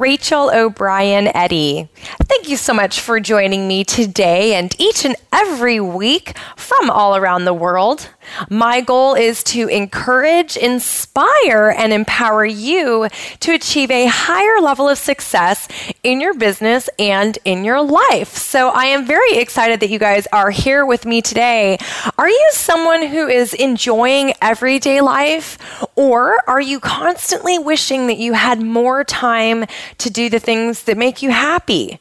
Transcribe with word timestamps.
Rachel 0.00 0.50
O'Brien 0.50 1.28
Eddy. 1.36 1.86
Thank 2.22 2.48
you 2.48 2.56
so 2.56 2.72
much 2.72 3.00
for 3.00 3.20
joining 3.20 3.68
me 3.68 3.84
today 3.84 4.54
and 4.54 4.74
each 4.80 5.04
and 5.04 5.14
every 5.30 5.78
week 5.78 6.38
from 6.56 6.88
all 6.88 7.16
around 7.16 7.44
the 7.44 7.52
world. 7.52 8.08
My 8.48 8.80
goal 8.80 9.14
is 9.14 9.44
to 9.44 9.68
encourage, 9.68 10.56
inspire, 10.56 11.74
and 11.76 11.92
empower 11.92 12.46
you 12.46 13.08
to 13.40 13.52
achieve 13.52 13.90
a 13.90 14.06
higher 14.06 14.60
level 14.62 14.88
of 14.88 14.96
success 14.96 15.68
in 16.02 16.20
your 16.20 16.32
business 16.32 16.88
and 16.98 17.38
in 17.44 17.64
your 17.64 17.82
life. 17.82 18.36
So 18.36 18.70
I 18.70 18.86
am 18.86 19.04
very 19.04 19.36
excited 19.36 19.80
that 19.80 19.90
you 19.90 19.98
guys 19.98 20.26
are 20.32 20.50
here 20.50 20.86
with 20.86 21.04
me 21.04 21.20
today. 21.20 21.76
Are 22.16 22.28
you 22.28 22.48
someone 22.52 23.06
who 23.06 23.26
is 23.26 23.52
enjoying 23.52 24.32
everyday 24.40 25.00
life, 25.02 25.58
or 25.96 26.38
are 26.48 26.60
you 26.60 26.80
constantly 26.80 27.58
wishing 27.58 28.06
that 28.06 28.18
you 28.18 28.32
had 28.32 28.62
more 28.62 29.04
time 29.04 29.66
to 29.98 30.10
do 30.10 30.28
the 30.28 30.40
things 30.40 30.84
that 30.84 30.96
make 30.96 31.22
you 31.22 31.30
happy? 31.30 31.98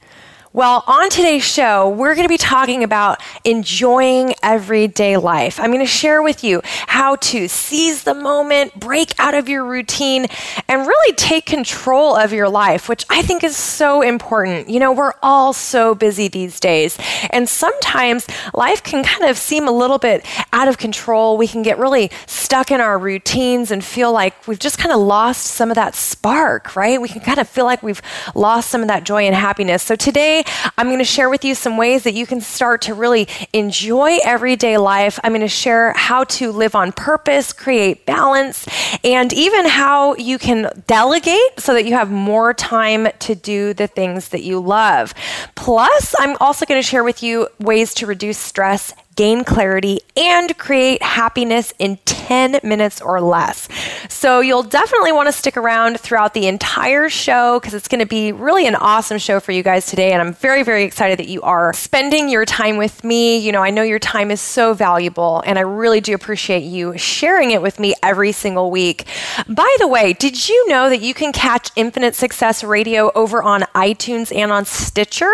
Well, 0.51 0.83
on 0.87 1.11
today's 1.11 1.43
show, 1.43 1.89
we're 1.89 2.15
going 2.15 2.25
to 2.25 2.29
be 2.29 2.35
talking 2.35 2.83
about 2.83 3.21
enjoying 3.43 4.33
everyday 4.41 5.15
life. 5.15 5.59
I'm 5.59 5.67
going 5.67 5.77
to 5.77 5.85
share 5.85 6.23
with 6.23 6.43
you 6.43 6.61
how 6.65 7.17
to 7.17 7.47
seize 7.47 8.03
the 8.03 8.15
moment, 8.15 8.79
break 8.79 9.13
out 9.19 9.35
of 9.35 9.47
your 9.47 9.63
routine, 9.63 10.25
and 10.67 10.87
really 10.87 11.13
take 11.13 11.45
control 11.45 12.15
of 12.15 12.33
your 12.33 12.49
life, 12.49 12.89
which 12.89 13.05
I 13.11 13.21
think 13.21 13.43
is 13.43 13.55
so 13.55 14.01
important. 14.01 14.71
You 14.71 14.79
know, 14.79 14.91
we're 14.91 15.13
all 15.21 15.53
so 15.53 15.93
busy 15.93 16.27
these 16.27 16.59
days, 16.59 16.97
and 17.29 17.47
sometimes 17.47 18.25
life 18.51 18.81
can 18.81 19.03
kind 19.03 19.29
of 19.29 19.37
seem 19.37 19.67
a 19.67 19.71
little 19.71 19.99
bit 19.99 20.25
out 20.51 20.67
of 20.67 20.79
control. 20.79 21.37
We 21.37 21.47
can 21.47 21.61
get 21.61 21.77
really 21.77 22.09
stuck 22.25 22.71
in 22.71 22.81
our 22.81 22.97
routines 22.97 23.69
and 23.69 23.85
feel 23.85 24.11
like 24.11 24.47
we've 24.47 24.57
just 24.57 24.79
kind 24.79 24.91
of 24.91 24.99
lost 24.99 25.45
some 25.45 25.69
of 25.69 25.75
that 25.75 25.93
spark, 25.93 26.75
right? 26.75 26.99
We 26.99 27.07
can 27.07 27.21
kind 27.21 27.37
of 27.37 27.47
feel 27.47 27.65
like 27.65 27.83
we've 27.83 28.01
lost 28.33 28.71
some 28.71 28.81
of 28.81 28.87
that 28.87 29.03
joy 29.03 29.27
and 29.27 29.35
happiness. 29.35 29.83
So 29.83 29.95
today, 29.95 30.38
I'm 30.77 30.87
going 30.87 30.99
to 30.99 31.05
share 31.05 31.29
with 31.29 31.43
you 31.43 31.55
some 31.55 31.77
ways 31.77 32.03
that 32.03 32.13
you 32.13 32.25
can 32.25 32.41
start 32.41 32.83
to 32.83 32.93
really 32.93 33.27
enjoy 33.53 34.19
everyday 34.23 34.77
life. 34.77 35.19
I'm 35.23 35.31
going 35.31 35.41
to 35.41 35.47
share 35.47 35.93
how 35.93 36.23
to 36.25 36.51
live 36.51 36.75
on 36.75 36.91
purpose, 36.91 37.53
create 37.53 38.05
balance, 38.05 38.67
and 39.03 39.31
even 39.33 39.67
how 39.67 40.15
you 40.15 40.37
can 40.37 40.71
delegate 40.87 41.59
so 41.59 41.73
that 41.73 41.85
you 41.85 41.93
have 41.93 42.11
more 42.11 42.53
time 42.53 43.07
to 43.19 43.35
do 43.35 43.73
the 43.73 43.87
things 43.87 44.29
that 44.29 44.43
you 44.43 44.59
love. 44.59 45.13
Plus, 45.55 46.15
I'm 46.19 46.35
also 46.39 46.65
going 46.65 46.81
to 46.81 46.87
share 46.87 47.03
with 47.03 47.23
you 47.23 47.47
ways 47.59 47.93
to 47.95 48.05
reduce 48.05 48.37
stress 48.37 48.93
gain 49.15 49.43
clarity, 49.43 49.99
and 50.15 50.57
create 50.57 51.01
happiness 51.03 51.73
in 51.77 51.97
10 52.05 52.59
minutes 52.63 53.01
or 53.01 53.19
less. 53.19 53.67
So 54.07 54.39
you'll 54.39 54.63
definitely 54.63 55.11
want 55.11 55.27
to 55.27 55.31
stick 55.31 55.57
around 55.57 55.99
throughout 55.99 56.33
the 56.33 56.47
entire 56.47 57.09
show 57.09 57.59
because 57.59 57.73
it's 57.73 57.87
going 57.87 57.99
to 57.99 58.05
be 58.05 58.31
really 58.31 58.67
an 58.67 58.75
awesome 58.75 59.17
show 59.17 59.39
for 59.39 59.51
you 59.51 59.63
guys 59.63 59.87
today. 59.87 60.11
And 60.11 60.21
I'm 60.21 60.33
very, 60.33 60.63
very 60.63 60.83
excited 60.83 61.19
that 61.19 61.27
you 61.27 61.41
are 61.41 61.73
spending 61.73 62.29
your 62.29 62.45
time 62.45 62.77
with 62.77 63.03
me. 63.03 63.37
You 63.37 63.51
know, 63.51 63.63
I 63.63 63.71
know 63.71 63.81
your 63.81 63.99
time 63.99 64.31
is 64.31 64.41
so 64.41 64.73
valuable, 64.73 65.43
and 65.45 65.57
I 65.57 65.61
really 65.61 66.01
do 66.01 66.13
appreciate 66.13 66.63
you 66.63 66.97
sharing 66.97 67.51
it 67.51 67.61
with 67.61 67.79
me 67.79 67.95
every 68.03 68.31
single 68.31 68.71
week. 68.71 69.05
By 69.47 69.75
the 69.79 69.87
way, 69.87 70.13
did 70.13 70.47
you 70.47 70.69
know 70.69 70.89
that 70.89 71.01
you 71.01 71.13
can 71.13 71.31
catch 71.31 71.71
Infinite 71.75 72.15
Success 72.15 72.63
Radio 72.63 73.11
over 73.15 73.41
on 73.41 73.61
iTunes 73.75 74.35
and 74.35 74.51
on 74.51 74.65
Stitcher? 74.65 75.33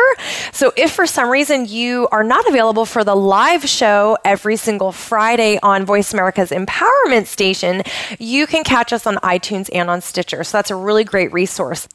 So 0.52 0.72
if 0.78 0.92
for 0.92 1.06
some 1.06 1.30
reason 1.30 1.66
you 1.66 2.08
are 2.12 2.24
not 2.24 2.48
available 2.48 2.86
for 2.86 3.04
the 3.04 3.16
live 3.16 3.65
show 3.68 4.18
every 4.24 4.56
single 4.56 4.92
Friday 4.92 5.60
on 5.62 5.86
Voice 5.86 6.14
America's 6.14 6.52
Empowerment 6.52 7.28
Station, 7.28 7.84
you 8.20 8.48
can 8.48 8.64
catch 8.64 8.94
us 8.94 9.06
on 9.06 9.16
iTunes 9.18 9.70
and 9.74 9.90
on 9.90 10.02
Stitcher. 10.02 10.44
So 10.44 10.58
that's 10.58 10.72
a 10.72 10.76
really 10.76 11.04
great 11.04 11.32
resource. 11.34 11.88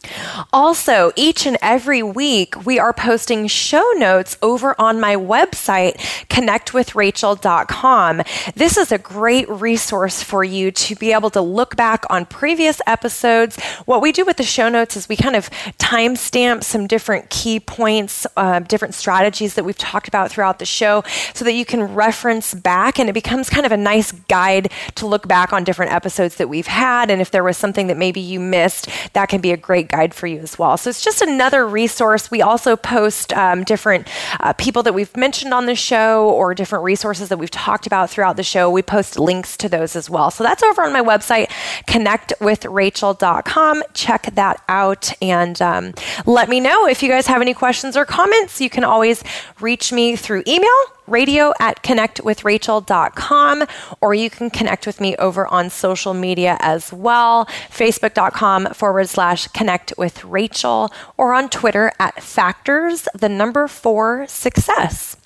Also, 0.52 1.12
each 1.16 1.46
and 1.46 1.56
every 1.62 2.02
week, 2.02 2.64
we 2.64 2.78
are 2.78 2.92
posting 2.92 3.46
show 3.46 3.88
notes 3.96 4.36
over 4.42 4.74
on 4.80 5.00
my 5.00 5.16
website, 5.16 5.96
connectwithrachel.com. 6.28 8.22
This 8.54 8.76
is 8.76 8.92
a 8.92 8.98
great 8.98 9.48
resource 9.48 10.22
for 10.22 10.44
you 10.44 10.70
to 10.70 10.94
be 10.94 11.12
able 11.12 11.30
to 11.30 11.40
look 11.40 11.76
back 11.76 12.04
on 12.10 12.26
previous 12.26 12.80
episodes. 12.86 13.60
What 13.86 14.02
we 14.02 14.12
do 14.12 14.24
with 14.24 14.36
the 14.36 14.42
show 14.42 14.68
notes 14.68 14.96
is 14.96 15.08
we 15.08 15.16
kind 15.16 15.36
of 15.36 15.50
timestamp 15.78 16.64
some 16.64 16.86
different 16.86 17.30
key 17.30 17.60
points, 17.60 18.26
uh, 18.36 18.60
different 18.60 18.94
strategies 18.94 19.54
that 19.54 19.64
we've 19.64 19.78
talked 19.78 20.08
about 20.08 20.30
throughout 20.30 20.58
the 20.58 20.66
show 20.66 21.02
so 21.34 21.44
that 21.44 21.52
you 21.52 21.59
can 21.64 21.94
reference 21.94 22.54
back 22.54 22.98
and 22.98 23.08
it 23.08 23.12
becomes 23.12 23.48
kind 23.50 23.66
of 23.66 23.72
a 23.72 23.76
nice 23.76 24.12
guide 24.12 24.70
to 24.96 25.06
look 25.06 25.26
back 25.28 25.52
on 25.52 25.64
different 25.64 25.92
episodes 25.92 26.36
that 26.36 26.48
we've 26.48 26.66
had. 26.66 27.10
And 27.10 27.20
if 27.20 27.30
there 27.30 27.44
was 27.44 27.56
something 27.56 27.86
that 27.88 27.96
maybe 27.96 28.20
you 28.20 28.40
missed, 28.40 28.88
that 29.12 29.28
can 29.28 29.40
be 29.40 29.52
a 29.52 29.56
great 29.56 29.88
guide 29.88 30.14
for 30.14 30.26
you 30.26 30.38
as 30.38 30.58
well. 30.58 30.76
So 30.76 30.90
it's 30.90 31.02
just 31.02 31.22
another 31.22 31.66
resource. 31.66 32.30
We 32.30 32.42
also 32.42 32.76
post 32.76 33.32
um, 33.32 33.64
different 33.64 34.08
uh, 34.40 34.52
people 34.54 34.82
that 34.84 34.92
we've 34.92 35.16
mentioned 35.16 35.54
on 35.54 35.66
the 35.66 35.74
show 35.74 36.28
or 36.30 36.54
different 36.54 36.84
resources 36.84 37.28
that 37.28 37.38
we've 37.38 37.50
talked 37.50 37.86
about 37.86 38.10
throughout 38.10 38.36
the 38.36 38.42
show. 38.42 38.70
We 38.70 38.82
post 38.82 39.18
links 39.18 39.56
to 39.58 39.68
those 39.68 39.96
as 39.96 40.08
well. 40.10 40.30
So 40.30 40.44
that's 40.44 40.62
over 40.62 40.82
on 40.82 40.92
my 40.92 41.02
website, 41.02 41.48
connectwithrachel.com. 41.86 43.82
Check 43.94 44.34
that 44.34 44.62
out 44.68 45.12
and 45.22 45.60
um, 45.62 45.94
let 46.26 46.48
me 46.48 46.60
know 46.60 46.86
if 46.86 47.02
you 47.02 47.08
guys 47.08 47.26
have 47.26 47.40
any 47.40 47.54
questions 47.54 47.96
or 47.96 48.04
comments. 48.04 48.60
You 48.60 48.70
can 48.70 48.84
always 48.84 49.22
reach 49.60 49.92
me 49.92 50.16
through 50.16 50.42
email 50.46 50.68
radio 51.10 51.52
at 51.60 51.82
connectwithrachel.com, 51.82 53.64
or 54.00 54.14
you 54.14 54.30
can 54.30 54.50
connect 54.50 54.86
with 54.86 55.00
me 55.00 55.16
over 55.16 55.46
on 55.46 55.70
social 55.70 56.14
media 56.14 56.56
as 56.60 56.92
well 56.92 57.46
facebook.com 57.70 58.66
forward 58.74 59.08
slash 59.08 59.48
connect 59.48 59.92
with 59.96 60.24
Rachel, 60.24 60.92
or 61.16 61.34
on 61.34 61.48
Twitter 61.48 61.92
at 61.98 62.22
factors, 62.22 63.08
the 63.14 63.28
number 63.28 63.68
four 63.68 64.26
success. 64.28 65.16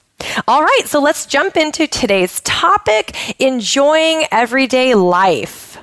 All 0.48 0.62
right, 0.62 0.82
so 0.86 1.00
let's 1.00 1.26
jump 1.26 1.56
into 1.56 1.86
today's 1.86 2.40
topic 2.40 3.40
enjoying 3.40 4.24
everyday 4.30 4.94
life. 4.94 5.73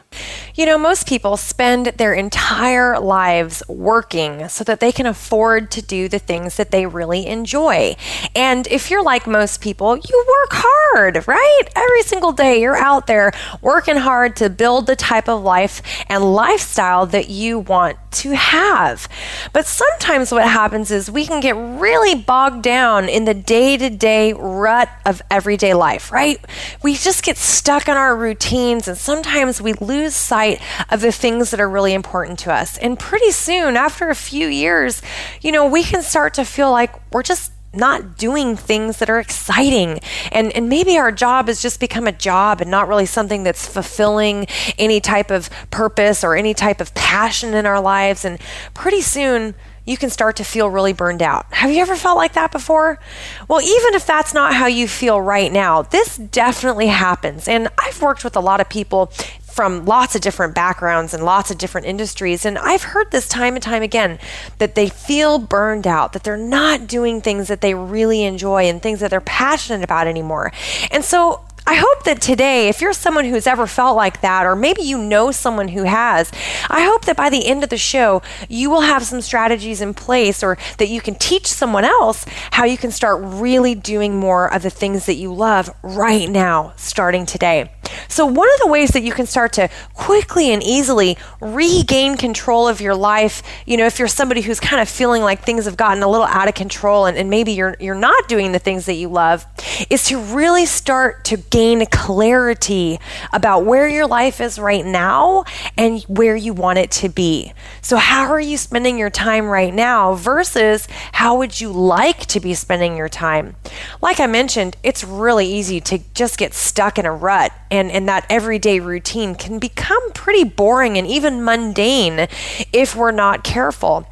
You 0.54 0.66
know, 0.66 0.78
most 0.78 1.08
people 1.08 1.38
spend 1.38 1.88
their 1.98 2.14
entire 2.14 3.00
lives 3.00 3.64
working 3.70 4.50
so 4.50 4.66
that 4.66 4.82
they 4.82 4.92
can 4.92 5.06
afford 5.06 5.72
to 5.72 5.82
do 5.82 6.10
the 6.10 6.20
things 6.20 6.58
that 6.58 6.72
they 6.72 6.86
really 6.86 7.26
enjoy. 7.26 7.96
And 8.36 8.68
if 8.68 8.92
you're 8.92 9.04
like 9.04 9.26
most 9.26 9.62
people, 9.62 9.96
you 9.96 10.26
work 10.28 10.50
hard, 10.52 11.26
right? 11.26 11.64
Every 11.74 12.02
single 12.04 12.34
day 12.34 12.60
you're 12.60 12.76
out 12.76 13.08
there 13.08 13.32
working 13.62 13.96
hard 13.96 14.36
to 14.38 14.50
build 14.50 14.88
the 14.88 14.98
type 14.98 15.30
of 15.30 15.42
life 15.42 15.82
and 16.10 16.34
lifestyle 16.34 17.06
that 17.08 17.30
you 17.30 17.60
want 17.60 17.98
to 18.12 18.32
have. 18.32 19.08
But 19.54 19.66
sometimes 19.66 20.34
what 20.34 20.44
happens 20.44 20.92
is 20.92 21.10
we 21.10 21.26
can 21.26 21.40
get 21.40 21.56
really 21.56 22.14
bogged 22.14 22.62
down 22.62 23.08
in 23.08 23.24
the 23.24 23.34
day 23.34 23.78
to 23.78 23.90
day 23.90 24.34
rut 24.34 24.90
of 25.06 25.22
everyday 25.32 25.74
life, 25.74 26.12
right? 26.12 26.44
We 26.84 26.96
just 26.96 27.24
get 27.24 27.38
stuck 27.38 27.88
in 27.88 27.96
our 27.96 28.18
routines 28.18 28.90
and 28.90 28.98
sometimes 28.98 29.62
we 29.62 29.74
lose 29.74 30.14
sight 30.14 30.41
of 30.90 31.02
the 31.02 31.12
things 31.12 31.52
that 31.52 31.60
are 31.60 31.70
really 31.70 31.94
important 31.94 32.40
to 32.40 32.54
us. 32.54 32.78
And 32.78 32.98
pretty 32.98 33.32
soon, 33.32 33.78
after 33.78 34.10
a 34.10 34.16
few 34.16 34.48
years, 34.48 35.02
you 35.42 35.52
know, 35.52 35.68
we 35.68 35.84
can 35.84 36.02
start 36.02 36.34
to 36.36 36.46
feel 36.46 36.72
like 36.72 36.94
we're 37.12 37.24
just 37.24 37.52
not 37.74 38.18
doing 38.18 38.58
things 38.58 38.98
that 38.98 39.10
are 39.10 39.20
exciting. 39.20 40.00
And, 40.32 40.52
and 40.54 40.68
maybe 40.68 40.98
our 40.98 41.12
job 41.12 41.48
has 41.48 41.62
just 41.62 41.80
become 41.80 42.06
a 42.06 42.12
job 42.12 42.60
and 42.62 42.70
not 42.70 42.88
really 42.88 43.06
something 43.06 43.44
that's 43.44 43.66
fulfilling 43.66 44.48
any 44.78 45.00
type 45.00 45.32
of 45.32 45.50
purpose 45.70 46.24
or 46.24 46.36
any 46.36 46.54
type 46.54 46.82
of 46.82 46.94
passion 46.96 47.54
in 47.54 47.66
our 47.66 47.80
lives. 47.80 48.26
And 48.26 48.40
pretty 48.74 49.02
soon, 49.02 49.56
you 49.86 49.98
can 49.98 50.10
start 50.10 50.36
to 50.36 50.44
feel 50.44 50.70
really 50.70 50.94
burned 50.94 51.22
out. 51.22 51.52
Have 51.54 51.72
you 51.72 51.82
ever 51.82 51.96
felt 51.96 52.18
like 52.18 52.34
that 52.34 52.52
before? 52.52 53.00
Well, 53.48 53.62
even 53.62 53.94
if 53.96 54.06
that's 54.06 54.34
not 54.34 54.54
how 54.54 54.68
you 54.68 54.88
feel 54.88 55.20
right 55.20 55.52
now, 55.52 55.82
this 55.82 56.18
definitely 56.18 56.88
happens. 56.88 57.48
And 57.48 57.68
I've 57.80 58.02
worked 58.02 58.24
with 58.24 58.36
a 58.36 58.40
lot 58.40 58.62
of 58.62 58.70
people 58.70 59.12
from 59.52 59.86
lots 59.86 60.16
of 60.16 60.22
different 60.22 60.56
backgrounds 60.56 61.14
and 61.14 61.24
lots 61.24 61.52
of 61.52 61.58
different 61.58 61.88
industries. 61.88 62.46
And 62.46 62.58
I've 62.58 62.84
heard 62.84 63.12
this 63.12 63.28
time 63.28 63.56
and 63.56 63.64
time 63.64 63.84
again 63.84 64.18
that 64.58 64.76
they 64.76 64.90
feel 64.90 65.40
burned 65.40 65.86
out, 65.86 66.14
that 66.14 66.24
they're 66.24 66.38
not 66.38 66.88
doing 66.88 67.22
things 67.22 67.48
that 67.50 67.62
they 67.62 67.74
really 67.74 68.24
enjoy 68.24 68.64
and 68.64 68.82
things 68.82 69.02
that 69.02 69.10
they're 69.10 69.22
passionate 69.22 69.84
about 69.84 70.08
anymore. 70.08 70.52
And 70.90 71.04
so 71.04 71.42
I 71.68 71.76
hope 71.76 72.04
that 72.06 72.22
today, 72.22 72.70
if 72.70 72.82
you're 72.82 72.92
someone 72.92 73.26
who's 73.26 73.46
ever 73.46 73.68
felt 73.68 73.96
like 73.96 74.22
that, 74.22 74.46
or 74.48 74.56
maybe 74.56 74.82
you 74.82 74.98
know 74.98 75.32
someone 75.32 75.68
who 75.68 75.84
has, 75.84 76.32
I 76.70 76.82
hope 76.82 77.06
that 77.06 77.16
by 77.16 77.30
the 77.30 77.46
end 77.46 77.64
of 77.64 77.70
the 77.70 77.78
show, 77.78 78.24
you 78.50 78.72
will 78.72 78.82
have 78.82 79.04
some 79.04 79.22
strategies 79.22 79.80
in 79.80 79.94
place 79.94 80.42
or 80.42 80.58
that 80.80 80.90
you 80.90 81.02
can 81.02 81.16
teach 81.16 81.46
someone 81.46 81.86
else 81.86 82.26
how 82.52 82.66
you 82.66 82.78
can 82.78 82.92
start 82.92 83.22
really 83.24 83.76
doing 83.76 84.20
more 84.20 84.52
of 84.52 84.64
the 84.64 84.72
things 84.72 85.06
that 85.06 85.16
you 85.16 85.34
love 85.34 85.70
right 85.84 86.28
now, 86.30 86.74
starting 86.78 87.28
today. 87.28 87.70
So, 88.12 88.26
one 88.26 88.50
of 88.54 88.60
the 88.60 88.68
ways 88.68 88.90
that 88.90 89.04
you 89.04 89.14
can 89.14 89.26
start 89.26 89.54
to 89.54 89.70
quickly 89.94 90.52
and 90.52 90.62
easily 90.62 91.18
regain 91.40 92.18
control 92.18 92.68
of 92.68 92.82
your 92.82 92.94
life, 92.94 93.42
you 93.66 93.78
know, 93.78 93.86
if 93.86 94.00
you're 94.00 94.10
somebody 94.10 94.42
who's 94.42 94.60
kind 94.60 94.82
of 94.82 94.90
feeling 94.90 95.22
like 95.22 95.44
things 95.44 95.64
have 95.64 95.78
gotten 95.78 96.04
a 96.04 96.10
little 96.10 96.26
out 96.26 96.50
of 96.50 96.54
control 96.54 97.06
and, 97.06 97.18
and 97.18 97.30
maybe 97.30 97.54
you're, 97.54 97.78
you're 97.80 97.96
not 97.96 98.28
doing 98.28 98.52
the 98.52 98.60
things 98.60 98.86
that 98.86 98.96
you 98.96 99.08
love, 99.08 99.46
is 99.90 100.06
to 100.08 100.20
really 100.20 100.66
start 100.66 101.24
to 101.26 101.38
gain 101.38 101.86
clarity 101.86 103.00
about 103.32 103.64
where 103.64 103.88
your 103.88 104.08
life 104.08 104.42
is 104.42 104.60
right 104.60 104.86
now 104.86 105.46
and 105.78 106.02
where 106.04 106.36
you 106.36 106.54
want 106.54 106.80
it 106.80 106.92
to 106.92 107.08
be. 107.08 107.54
So, 107.82 107.96
how 107.96 108.30
are 108.30 108.42
you 108.42 108.58
spending 108.58 108.98
your 108.98 109.10
time 109.10 109.46
right 109.46 109.74
now 109.74 110.16
versus 110.16 110.86
how 111.14 111.38
would 111.38 111.62
you 111.62 111.72
like 111.72 112.26
to 112.28 112.42
be 112.42 112.54
spending 112.56 112.98
your 112.98 113.10
time? 113.10 113.56
Like 114.02 114.20
I 114.20 114.28
mentioned, 114.28 114.76
it's 114.84 115.06
really 115.06 115.48
easy 115.48 115.80
to 115.80 116.00
just 116.14 116.38
get 116.38 116.54
stuck 116.54 117.00
in 117.00 117.06
a 117.06 117.14
rut 117.14 117.54
and, 117.72 117.90
and 117.90 118.01
that 118.06 118.26
everyday 118.30 118.80
routine 118.80 119.36
can 119.36 119.60
become 119.60 120.12
pretty 120.14 120.44
boring 120.44 120.98
and 120.98 121.08
even 121.08 121.44
mundane 121.44 122.28
if 122.72 122.96
we're 122.96 123.12
not 123.12 123.44
careful. 123.44 124.08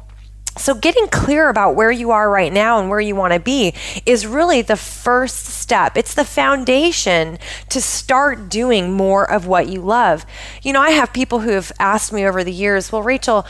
So, 0.56 0.74
getting 0.74 1.06
clear 1.08 1.48
about 1.48 1.76
where 1.76 1.92
you 1.92 2.10
are 2.10 2.28
right 2.28 2.52
now 2.52 2.80
and 2.80 2.90
where 2.90 3.00
you 3.00 3.14
want 3.14 3.32
to 3.32 3.40
be 3.40 3.72
is 4.04 4.26
really 4.26 4.62
the 4.62 4.76
first 4.76 5.46
step. 5.46 5.96
It's 5.96 6.12
the 6.12 6.24
foundation 6.24 7.38
to 7.68 7.80
start 7.80 8.48
doing 8.48 8.92
more 8.92 9.30
of 9.30 9.46
what 9.46 9.68
you 9.68 9.80
love. 9.80 10.26
You 10.62 10.72
know, 10.72 10.80
I 10.82 10.90
have 10.90 11.12
people 11.12 11.40
who 11.40 11.50
have 11.50 11.70
asked 11.78 12.12
me 12.12 12.26
over 12.26 12.42
the 12.42 12.52
years, 12.52 12.90
well, 12.90 13.02
Rachel, 13.02 13.46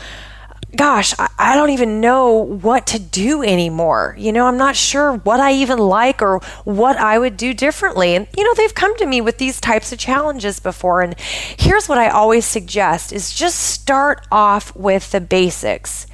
gosh, 0.76 1.14
I, 1.19 1.28
I, 1.38 1.55
don't 1.55 1.70
even 1.70 2.00
know 2.00 2.32
what 2.32 2.87
to 2.88 2.99
do 2.99 3.43
anymore. 3.43 4.14
You 4.19 4.32
know, 4.32 4.46
I'm 4.46 4.56
not 4.56 4.76
sure 4.76 5.14
what 5.14 5.40
I 5.40 5.52
even 5.52 5.78
like 5.78 6.22
or 6.22 6.40
what 6.64 6.96
I 6.96 7.19
would 7.19 7.37
do 7.37 7.55
differently. 7.55 8.14
And, 8.14 8.26
you 8.37 8.44
know, 8.44 8.55
they've 8.55 8.75
come 8.75 8.96
to 8.96 9.06
me 9.06 9.20
with 9.20 9.38
these 9.38 9.61
types 9.61 9.93
of 9.93 9.99
challenges 9.99 10.61
before. 10.61 11.02
And 11.02 11.19
here's 11.19 11.88
what 11.88 11.99
I 11.99 12.08
always 12.08 12.44
suggest 12.44 13.12
is 13.12 13.32
just 13.32 13.58
start 13.58 14.26
off 14.31 14.75
with 14.76 15.11
the 15.11 15.20
basics. 15.20 16.06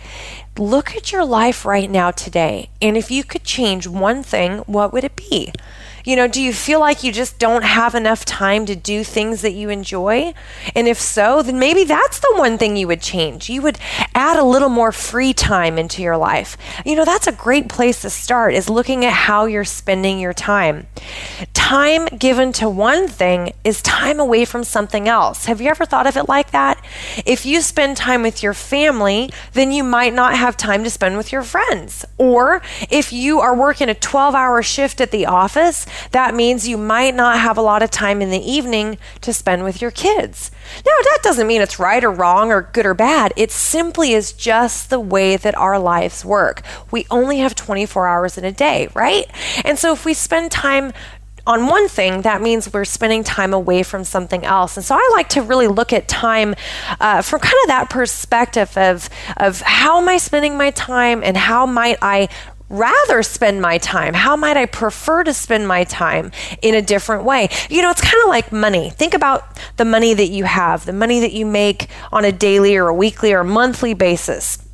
Look 0.58 0.96
at 0.96 1.12
your 1.12 1.24
life 1.24 1.66
right 1.66 1.90
now 1.90 2.10
today. 2.10 2.70
And 2.80 2.96
if 2.96 3.10
you 3.10 3.24
could 3.24 3.44
change 3.44 3.86
one 3.86 4.22
thing, 4.22 4.58
what 4.60 4.92
would 4.92 5.04
it 5.04 5.16
be? 5.16 5.52
You 6.06 6.14
know, 6.14 6.28
do 6.28 6.40
you 6.40 6.52
feel 6.52 6.78
like 6.78 7.02
you 7.02 7.10
just 7.10 7.36
don't 7.36 7.64
have 7.64 7.96
enough 7.96 8.24
time 8.24 8.64
to 8.66 8.76
do 8.76 9.02
things 9.02 9.42
that 9.42 9.54
you 9.54 9.70
enjoy? 9.70 10.34
And 10.72 10.86
if 10.86 11.00
so, 11.00 11.42
then 11.42 11.58
maybe 11.58 11.82
that's 11.82 12.20
the 12.20 12.32
one 12.36 12.58
thing 12.58 12.76
you 12.76 12.86
would 12.86 13.02
change. 13.02 13.50
You 13.50 13.60
would 13.62 13.80
add 14.14 14.38
a 14.38 14.44
little 14.44 14.68
more 14.68 14.92
free 14.92 15.32
time 15.32 15.80
into 15.80 16.02
your 16.02 16.16
life. 16.16 16.56
You 16.84 16.94
know, 16.94 17.04
that's 17.04 17.26
a 17.26 17.32
great 17.32 17.68
place 17.68 18.02
to 18.02 18.10
start 18.10 18.54
is 18.54 18.70
looking 18.70 19.04
at 19.04 19.12
how 19.12 19.46
you're 19.46 19.64
spending 19.64 20.20
your 20.20 20.32
time. 20.32 20.86
Time 21.54 22.06
given 22.06 22.52
to 22.52 22.68
one 22.68 23.08
thing 23.08 23.52
is 23.64 23.82
time 23.82 24.20
away 24.20 24.44
from 24.44 24.62
something 24.62 25.08
else. 25.08 25.46
Have 25.46 25.60
you 25.60 25.68
ever 25.68 25.84
thought 25.84 26.06
of 26.06 26.16
it 26.16 26.28
like 26.28 26.52
that? 26.52 26.80
If 27.26 27.44
you 27.44 27.60
spend 27.60 27.96
time 27.96 28.22
with 28.22 28.44
your 28.44 28.54
family, 28.54 29.32
then 29.54 29.72
you 29.72 29.82
might 29.82 30.14
not 30.14 30.36
have 30.36 30.56
time 30.56 30.84
to 30.84 30.90
spend 30.90 31.16
with 31.16 31.32
your 31.32 31.42
friends. 31.42 32.04
Or 32.16 32.62
if 32.88 33.12
you 33.12 33.40
are 33.40 33.56
working 33.56 33.88
a 33.88 33.94
12 33.94 34.36
hour 34.36 34.62
shift 34.62 35.00
at 35.00 35.10
the 35.10 35.26
office, 35.26 35.84
that 36.10 36.34
means 36.34 36.68
you 36.68 36.76
might 36.76 37.14
not 37.14 37.38
have 37.38 37.58
a 37.58 37.62
lot 37.62 37.82
of 37.82 37.90
time 37.90 38.20
in 38.22 38.30
the 38.30 38.38
evening 38.38 38.98
to 39.20 39.32
spend 39.32 39.64
with 39.64 39.80
your 39.80 39.90
kids. 39.90 40.50
Now, 40.84 40.92
that 41.02 41.18
doesn't 41.22 41.46
mean 41.46 41.62
it's 41.62 41.78
right 41.78 42.02
or 42.02 42.10
wrong 42.10 42.50
or 42.50 42.62
good 42.72 42.86
or 42.86 42.94
bad. 42.94 43.32
It 43.36 43.50
simply 43.50 44.12
is 44.12 44.32
just 44.32 44.90
the 44.90 45.00
way 45.00 45.36
that 45.36 45.56
our 45.56 45.78
lives 45.78 46.24
work. 46.24 46.62
We 46.90 47.06
only 47.10 47.38
have 47.38 47.54
24 47.54 48.06
hours 48.06 48.38
in 48.38 48.44
a 48.44 48.52
day, 48.52 48.88
right? 48.94 49.26
And 49.64 49.78
so 49.78 49.92
if 49.92 50.04
we 50.04 50.14
spend 50.14 50.50
time 50.50 50.92
on 51.46 51.66
one 51.66 51.88
thing, 51.88 52.22
that 52.22 52.42
means 52.42 52.72
we're 52.72 52.84
spending 52.84 53.22
time 53.22 53.54
away 53.54 53.82
from 53.82 54.02
something 54.02 54.44
else. 54.44 54.76
And 54.76 54.84
so 54.84 54.96
I 54.96 55.10
like 55.14 55.28
to 55.30 55.42
really 55.42 55.68
look 55.68 55.92
at 55.92 56.08
time 56.08 56.54
uh, 56.98 57.22
from 57.22 57.40
kind 57.40 57.54
of 57.62 57.68
that 57.68 57.88
perspective 57.88 58.76
of, 58.76 59.08
of 59.36 59.60
how 59.60 60.00
am 60.00 60.08
I 60.08 60.16
spending 60.16 60.56
my 60.56 60.70
time 60.70 61.22
and 61.22 61.36
how 61.36 61.64
might 61.64 61.98
I 62.02 62.28
rather 62.68 63.22
spend 63.22 63.62
my 63.62 63.78
time? 63.78 64.14
How 64.14 64.36
might 64.36 64.56
I 64.56 64.66
prefer 64.66 65.24
to 65.24 65.32
spend 65.32 65.68
my 65.68 65.84
time 65.84 66.32
in 66.62 66.74
a 66.74 66.82
different 66.82 67.24
way? 67.24 67.48
You 67.70 67.82
know, 67.82 67.90
it's 67.90 68.00
kind 68.00 68.22
of 68.22 68.28
like 68.28 68.52
money. 68.52 68.90
Think 68.90 69.14
about 69.14 69.58
the 69.76 69.84
money 69.84 70.14
that 70.14 70.28
you 70.28 70.44
have, 70.44 70.84
the 70.84 70.92
money 70.92 71.20
that 71.20 71.32
you 71.32 71.46
make 71.46 71.88
on 72.12 72.24
a 72.24 72.32
daily 72.32 72.76
or 72.76 72.88
a 72.88 72.94
weekly 72.94 73.32
or 73.32 73.40
a 73.40 73.44
monthly 73.44 73.94
basis. 73.94 74.65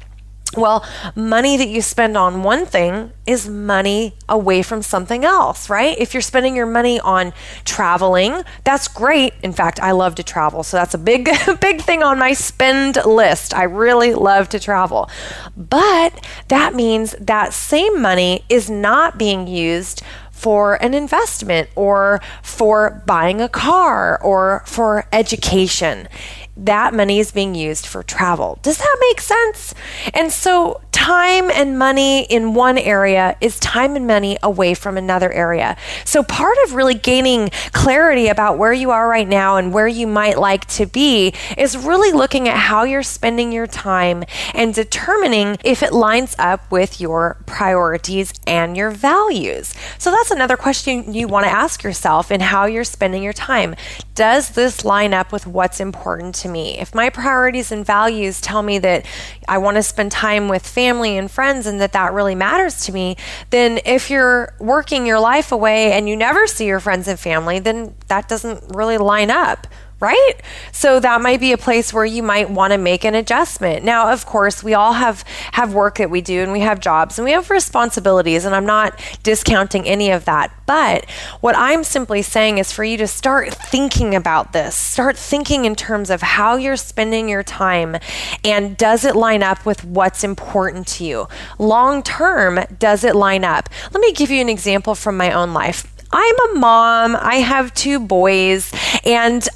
Well, 0.55 0.85
money 1.15 1.57
that 1.57 1.69
you 1.69 1.81
spend 1.81 2.15
on 2.15 2.43
one 2.43 2.67
thing 2.67 3.13
is 3.27 3.49
money 3.49 4.15
away 4.29 4.63
from 4.63 4.83
something 4.83 5.25
else, 5.25 5.71
right? 5.71 5.97
If 5.99 6.13
you're 6.13 6.21
spending 6.21 6.55
your 6.55 6.67
money 6.67 7.01
on 7.01 7.33
traveling, 7.65 8.43
that's 8.63 8.87
great. 8.87 9.33
In 9.43 9.55
fact, 9.55 9.81
I 9.81 9.93
love 9.93 10.15
to 10.17 10.23
travel. 10.23 10.63
So 10.63 10.77
that's 10.77 10.93
a 10.93 10.99
big 10.99 11.25
big 11.61 11.81
thing 11.81 12.03
on 12.03 12.19
my 12.19 12.35
spend 12.35 12.99
list. 13.07 13.55
I 13.55 13.63
really 13.63 14.13
love 14.13 14.51
to 14.51 14.61
travel. 14.61 15.09
But 15.57 16.27
that 16.49 16.75
means 16.75 17.13
that 17.19 17.55
same 17.55 18.03
money 18.03 18.45
is 18.51 18.69
not 18.69 19.17
being 19.17 19.47
used 19.47 20.03
for 20.43 20.75
an 20.83 20.93
investment 20.93 21.69
or 21.77 22.21
for 22.43 23.01
buying 23.07 23.41
a 23.41 23.49
car 23.49 24.21
or 24.21 24.65
for 24.67 25.07
education 25.13 26.09
that 26.57 26.95
money 26.95 27.19
is 27.19 27.33
being 27.33 27.55
used 27.55 27.87
for 27.87 28.03
travel. 28.03 28.59
Does 28.63 28.79
that 28.79 28.97
make 29.01 29.21
sense? 29.21 29.75
And 30.13 30.33
so, 30.33 30.81
time 31.03 31.51
and 31.51 31.77
money 31.77 32.23
in 32.23 32.55
one 32.55 32.79
area 32.79 33.37
is 33.41 33.59
time 33.59 33.97
and 33.97 34.07
money 34.07 34.39
away 34.41 34.73
from 34.73 34.97
another 34.97 35.33
area. 35.33 35.77
So, 36.05 36.23
part 36.23 36.57
of 36.65 36.75
really 36.75 36.95
gaining 36.95 37.51
clarity 37.73 38.29
about 38.29 38.57
where 38.57 38.73
you 38.73 38.93
are 38.93 39.09
right 39.09 39.27
now 39.27 39.57
and 39.57 39.73
where 39.73 39.89
you 39.89 40.07
might 40.07 40.39
like 40.39 40.65
to 40.79 40.87
be 40.87 41.35
is 41.59 41.77
really 41.77 42.13
looking 42.13 42.49
at 42.49 42.57
how 42.57 42.85
you're 42.85 43.03
spending 43.03 43.51
your 43.51 43.67
time 43.67 44.23
and 44.55 44.73
determining 44.73 45.57
if 45.65 45.83
it 45.83 45.93
lines 45.93 46.37
up 46.39 46.71
with 46.71 47.01
your 47.01 47.37
priorities 47.47 48.33
and 48.47 48.77
your 48.77 48.93
values. 48.93 49.75
So, 49.99 50.13
that's 50.13 50.31
another 50.31 50.57
question 50.57 51.13
you 51.13 51.27
want 51.27 51.47
to 51.47 51.51
ask 51.51 51.83
yourself 51.83 52.31
in 52.31 52.41
how 52.41 52.67
you're 52.67 52.85
spending 52.85 53.25
your 53.25 53.33
time. 53.33 53.75
Does 54.15 54.51
this 54.51 54.85
line 54.85 55.13
up 55.13 55.33
with 55.33 55.49
what's 55.49 55.81
important 55.81 56.37
to 56.37 56.49
me. 56.49 56.79
If 56.79 56.95
my 56.95 57.11
priorities 57.11 57.73
and 57.73 57.85
values 57.85 58.41
tell 58.41 58.63
me 58.63 58.79
that 58.79 59.05
I 59.49 59.59
want 59.59 59.79
to 59.79 59.83
spend 59.83 60.13
time 60.13 60.49
with 60.49 60.65
family 60.65 60.92
and 61.01 61.31
friends 61.31 61.67
and 61.67 61.81
that 61.81 61.93
that 61.93 62.13
really 62.13 62.35
matters 62.35 62.85
to 62.87 62.93
me, 62.93 63.17
then 63.51 63.81
if 63.85 64.11
you're 64.11 64.55
working 64.59 65.07
your 65.07 65.21
life 65.21 65.53
away 65.53 65.93
and 65.93 66.09
you 66.09 66.17
never 66.17 66.47
see 66.47 66.67
your 66.67 66.81
friends 66.81 67.09
and 67.09 67.19
family, 67.19 67.59
then 67.59 67.95
that 68.09 68.29
doesn't 68.29 68.77
really 68.77 68.99
line 68.99 69.31
up 69.31 69.67
right? 70.03 70.35
So 70.73 70.99
that 70.99 71.23
might 71.23 71.39
be 71.39 71.53
a 71.53 71.57
place 71.57 71.93
where 71.93 72.05
you 72.05 72.25
might 72.25 72.51
want 72.51 72.73
to 72.73 72.79
make 72.79 73.05
an 73.05 73.15
adjustment. 73.15 73.85
Now, 73.85 74.13
of 74.13 74.27
course, 74.27 74.63
we 74.63 74.75
all 74.75 74.95
have 74.95 75.25
have 75.53 75.73
work 75.73 75.99
that 75.99 76.11
we 76.11 76.21
do 76.21 76.43
and 76.43 76.51
we 76.51 76.61
have 76.61 76.81
jobs 76.81 77.19
and 77.19 77.25
we 77.25 77.31
have 77.31 77.49
responsibilities 77.49 78.45
and 78.45 78.55
I'm 78.55 78.67
not 78.67 79.01
discounting 79.23 79.87
any 79.87 80.11
of 80.11 80.25
that. 80.25 80.53
But 80.67 81.09
what 81.41 81.57
I'm 81.57 81.85
simply 81.85 82.21
saying 82.21 82.59
is 82.59 82.73
for 82.73 82.83
you 82.83 82.97
to 82.99 83.07
start 83.07 83.55
thinking 83.55 84.15
about 84.15 84.53
this. 84.53 84.75
Start 84.75 85.17
thinking 85.17 85.67
in 85.67 85.77
terms 85.77 86.11
of 86.11 86.21
how 86.21 86.57
you're 86.57 86.77
spending 86.77 87.29
your 87.29 87.45
time 87.45 87.97
and 88.45 88.77
does 88.77 89.05
it 89.05 89.15
line 89.15 89.45
up 89.45 89.65
with 89.65 89.85
what's 89.85 90.25
important 90.25 90.89
to 90.89 91.05
you? 91.05 91.29
Long 91.59 92.03
term, 92.03 92.59
does 92.77 93.05
it 93.05 93.15
line 93.15 93.45
up? 93.45 93.69
Let 93.93 94.01
me 94.01 94.13
give 94.13 94.33
you 94.33 94.41
an 94.41 94.49
example 94.49 94.97
from 94.97 95.17
my 95.17 95.31
own 95.31 95.55
life. 95.55 95.87
I'm 96.13 96.51
a 96.51 96.59
mom. 96.59 97.17
I 97.17 97.37
have 97.37 97.73
two 97.73 97.99
boys, 97.99 98.71
and 99.05 99.49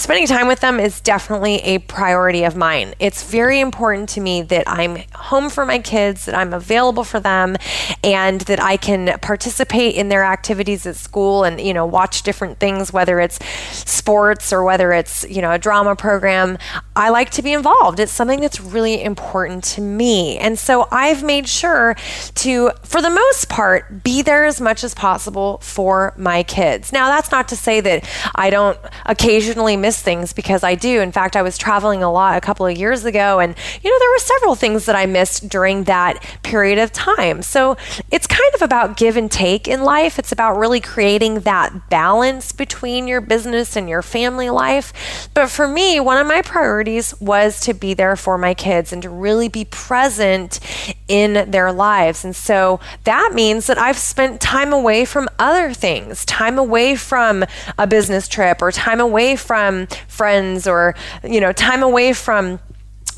spending 0.00 0.26
time 0.26 0.48
with 0.48 0.60
them 0.60 0.80
is 0.80 1.00
definitely 1.02 1.56
a 1.56 1.78
priority 1.78 2.44
of 2.44 2.56
mine. 2.56 2.94
It's 2.98 3.30
very 3.30 3.60
important 3.60 4.08
to 4.10 4.20
me 4.20 4.40
that 4.42 4.64
I'm 4.66 5.02
home 5.14 5.50
for 5.50 5.66
my 5.66 5.78
kids, 5.78 6.24
that 6.24 6.34
I'm 6.34 6.54
available 6.54 7.04
for 7.04 7.20
them, 7.20 7.56
and 8.02 8.40
that 8.42 8.58
I 8.58 8.78
can 8.78 9.18
participate 9.18 9.96
in 9.96 10.08
their 10.08 10.24
activities 10.24 10.86
at 10.86 10.96
school 10.96 11.44
and, 11.44 11.60
you 11.60 11.74
know, 11.74 11.84
watch 11.84 12.22
different 12.22 12.58
things, 12.58 12.94
whether 12.94 13.20
it's 13.20 13.44
sports 13.74 14.54
or 14.54 14.64
whether 14.64 14.92
it's, 14.92 15.28
you 15.28 15.42
know, 15.42 15.52
a 15.52 15.58
drama 15.58 15.94
program. 15.94 16.56
I 16.96 17.10
like 17.10 17.28
to 17.32 17.42
be 17.42 17.52
involved. 17.52 18.00
It's 18.00 18.10
something 18.10 18.40
that's 18.40 18.60
really 18.60 19.02
important 19.02 19.64
to 19.64 19.82
me. 19.82 20.38
And 20.38 20.58
so 20.58 20.88
I've 20.90 21.22
made 21.22 21.46
sure 21.46 21.94
to, 22.36 22.70
for 22.82 23.02
the 23.02 23.10
most 23.10 23.50
part, 23.50 24.02
be 24.02 24.22
there 24.22 24.46
as 24.46 24.62
much 24.62 24.82
as 24.82 24.94
possible 24.94 25.58
for 25.58 26.14
my 26.16 26.42
kids. 26.42 26.90
Now, 26.90 27.08
that's 27.08 27.30
not 27.30 27.48
to 27.48 27.56
say 27.56 27.80
that 27.82 28.08
I 28.34 28.48
don't 28.48 28.78
occasionally 29.04 29.76
miss 29.76 29.89
miss 29.90 30.00
things 30.00 30.32
because 30.32 30.62
I 30.62 30.76
do. 30.76 31.00
In 31.00 31.10
fact, 31.10 31.34
I 31.34 31.42
was 31.42 31.58
traveling 31.58 32.00
a 32.00 32.12
lot 32.12 32.36
a 32.36 32.40
couple 32.40 32.64
of 32.64 32.78
years 32.78 33.04
ago, 33.04 33.40
and 33.40 33.56
you 33.82 33.90
know, 33.90 33.98
there 33.98 34.10
were 34.10 34.18
several 34.18 34.54
things 34.54 34.86
that 34.86 34.94
I 34.94 35.04
missed 35.06 35.48
during 35.48 35.82
that 35.84 36.22
period 36.44 36.78
of 36.78 36.92
time. 36.92 37.42
So 37.42 37.76
it's 38.08 38.28
kind 38.28 38.54
of 38.54 38.62
about 38.62 38.96
give 38.96 39.16
and 39.16 39.28
take 39.28 39.66
in 39.66 39.82
life. 39.82 40.16
It's 40.16 40.30
about 40.30 40.56
really 40.56 40.78
creating 40.78 41.40
that 41.40 41.90
balance 41.90 42.52
between 42.52 43.08
your 43.08 43.20
business 43.20 43.74
and 43.74 43.88
your 43.88 44.00
family 44.00 44.48
life. 44.48 45.28
But 45.34 45.50
for 45.50 45.66
me, 45.66 45.98
one 45.98 46.18
of 46.18 46.26
my 46.28 46.40
priorities 46.40 47.20
was 47.20 47.58
to 47.62 47.74
be 47.74 47.92
there 47.92 48.14
for 48.14 48.38
my 48.38 48.54
kids 48.54 48.92
and 48.92 49.02
to 49.02 49.10
really 49.10 49.48
be 49.48 49.64
present 49.64 50.60
in 51.08 51.50
their 51.50 51.72
lives. 51.72 52.24
And 52.24 52.36
so 52.36 52.78
that 53.02 53.32
means 53.34 53.66
that 53.66 53.76
I've 53.76 53.98
spent 53.98 54.40
time 54.40 54.72
away 54.72 55.04
from 55.04 55.28
other 55.40 55.74
things, 55.74 56.24
time 56.26 56.60
away 56.60 56.94
from 56.94 57.44
a 57.76 57.88
business 57.88 58.28
trip 58.28 58.62
or 58.62 58.70
time 58.70 59.00
away 59.00 59.34
from 59.34 59.79
friends 60.08 60.66
or, 60.66 60.94
you 61.22 61.40
know, 61.40 61.52
time 61.52 61.82
away 61.82 62.12
from 62.12 62.60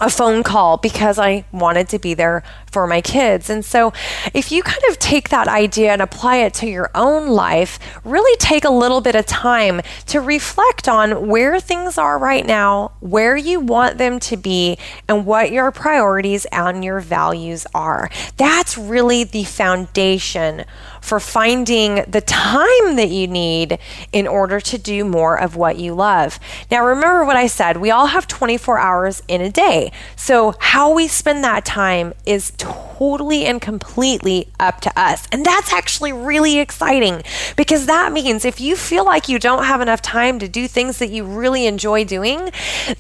a 0.00 0.11
phone 0.11 0.42
call 0.42 0.78
because 0.78 1.19
I 1.19 1.45
wanted 1.52 1.88
to 1.90 1.99
be 1.99 2.14
there 2.14 2.42
for 2.73 2.87
my 2.87 3.00
kids. 3.00 3.50
And 3.50 3.64
so, 3.64 3.93
if 4.33 4.50
you 4.50 4.62
kind 4.62 4.83
of 4.88 4.99
take 4.99 5.29
that 5.29 5.47
idea 5.47 5.93
and 5.93 6.02
apply 6.02 6.37
it 6.38 6.55
to 6.55 6.67
your 6.67 6.91
own 6.95 7.29
life, 7.29 7.79
really 8.05 8.37
take 8.38 8.64
a 8.64 8.71
little 8.71 9.00
bit 9.00 9.14
of 9.14 9.26
time 9.26 9.83
to 10.07 10.21
reflect 10.21 10.88
on 10.88 11.29
where 11.29 11.61
things 11.61 11.99
are 11.99 12.19
right 12.19 12.47
now, 12.47 12.93
where 13.00 13.37
you 13.37 13.61
want 13.61 13.99
them 13.99 14.19
to 14.21 14.37
be, 14.37 14.79
and 15.09 15.26
what 15.26 15.52
your 15.52 15.71
priorities 15.71 16.47
and 16.47 16.83
your 16.83 17.00
values 17.00 17.67
are. 17.75 18.11
That's 18.37 18.79
really 18.79 19.25
the 19.25 19.45
foundation 19.45 20.64
for 21.02 21.21
finding 21.21 22.05
the 22.09 22.21
time 22.21 22.97
that 22.97 23.11
you 23.11 23.26
need 23.26 23.79
in 24.12 24.26
order 24.26 24.61
to 24.61 24.79
do 24.79 25.05
more 25.05 25.38
of 25.38 25.57
what 25.57 25.76
you 25.76 25.93
love. 25.93 26.38
Now, 26.71 26.87
remember 26.87 27.25
what 27.25 27.37
I 27.37 27.49
said 27.49 27.76
we 27.76 27.91
all 27.91 28.07
have 28.07 28.26
24 28.26 28.79
hours 28.79 29.23
in 29.29 29.41
a 29.41 29.50
day. 29.50 29.93
So, 30.17 30.55
how 30.59 30.95
we 30.95 31.09
spend 31.09 31.45
that 31.45 31.64
time 31.64 32.14
is 32.25 32.52
totally 32.62 33.45
and 33.45 33.61
completely 33.61 34.49
up 34.61 34.81
to 34.81 35.00
us. 35.00 35.26
And 35.33 35.45
that's 35.45 35.73
actually 35.73 36.12
really 36.12 36.61
exciting 36.61 37.23
because 37.57 37.87
that 37.87 38.12
means 38.12 38.45
if 38.45 38.61
you 38.61 38.76
feel 38.76 39.04
like 39.04 39.28
you 39.28 39.38
don't 39.38 39.64
have 39.64 39.81
enough 39.81 40.00
time 40.00 40.38
to 40.38 40.49
do 40.49 40.69
things 40.69 40.99
that 40.99 41.11
you 41.11 41.25
really 41.25 41.66
enjoy 41.66 42.04
doing, 42.04 42.50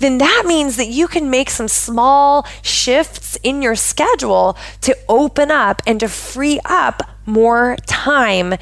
then 0.00 0.18
that 0.18 0.44
means 0.46 0.76
that 0.76 0.88
you 0.88 1.06
can 1.06 1.30
make 1.30 1.50
some 1.50 1.68
small 1.68 2.46
shifts 2.62 3.38
in 3.44 3.62
your 3.62 3.76
schedule 3.76 4.56
to 4.80 4.96
open 5.08 5.50
up 5.50 5.80
and 5.86 6.00
to 6.00 6.08
free 6.08 6.58
up 6.64 7.02
more 7.24 7.76
time 7.86 8.54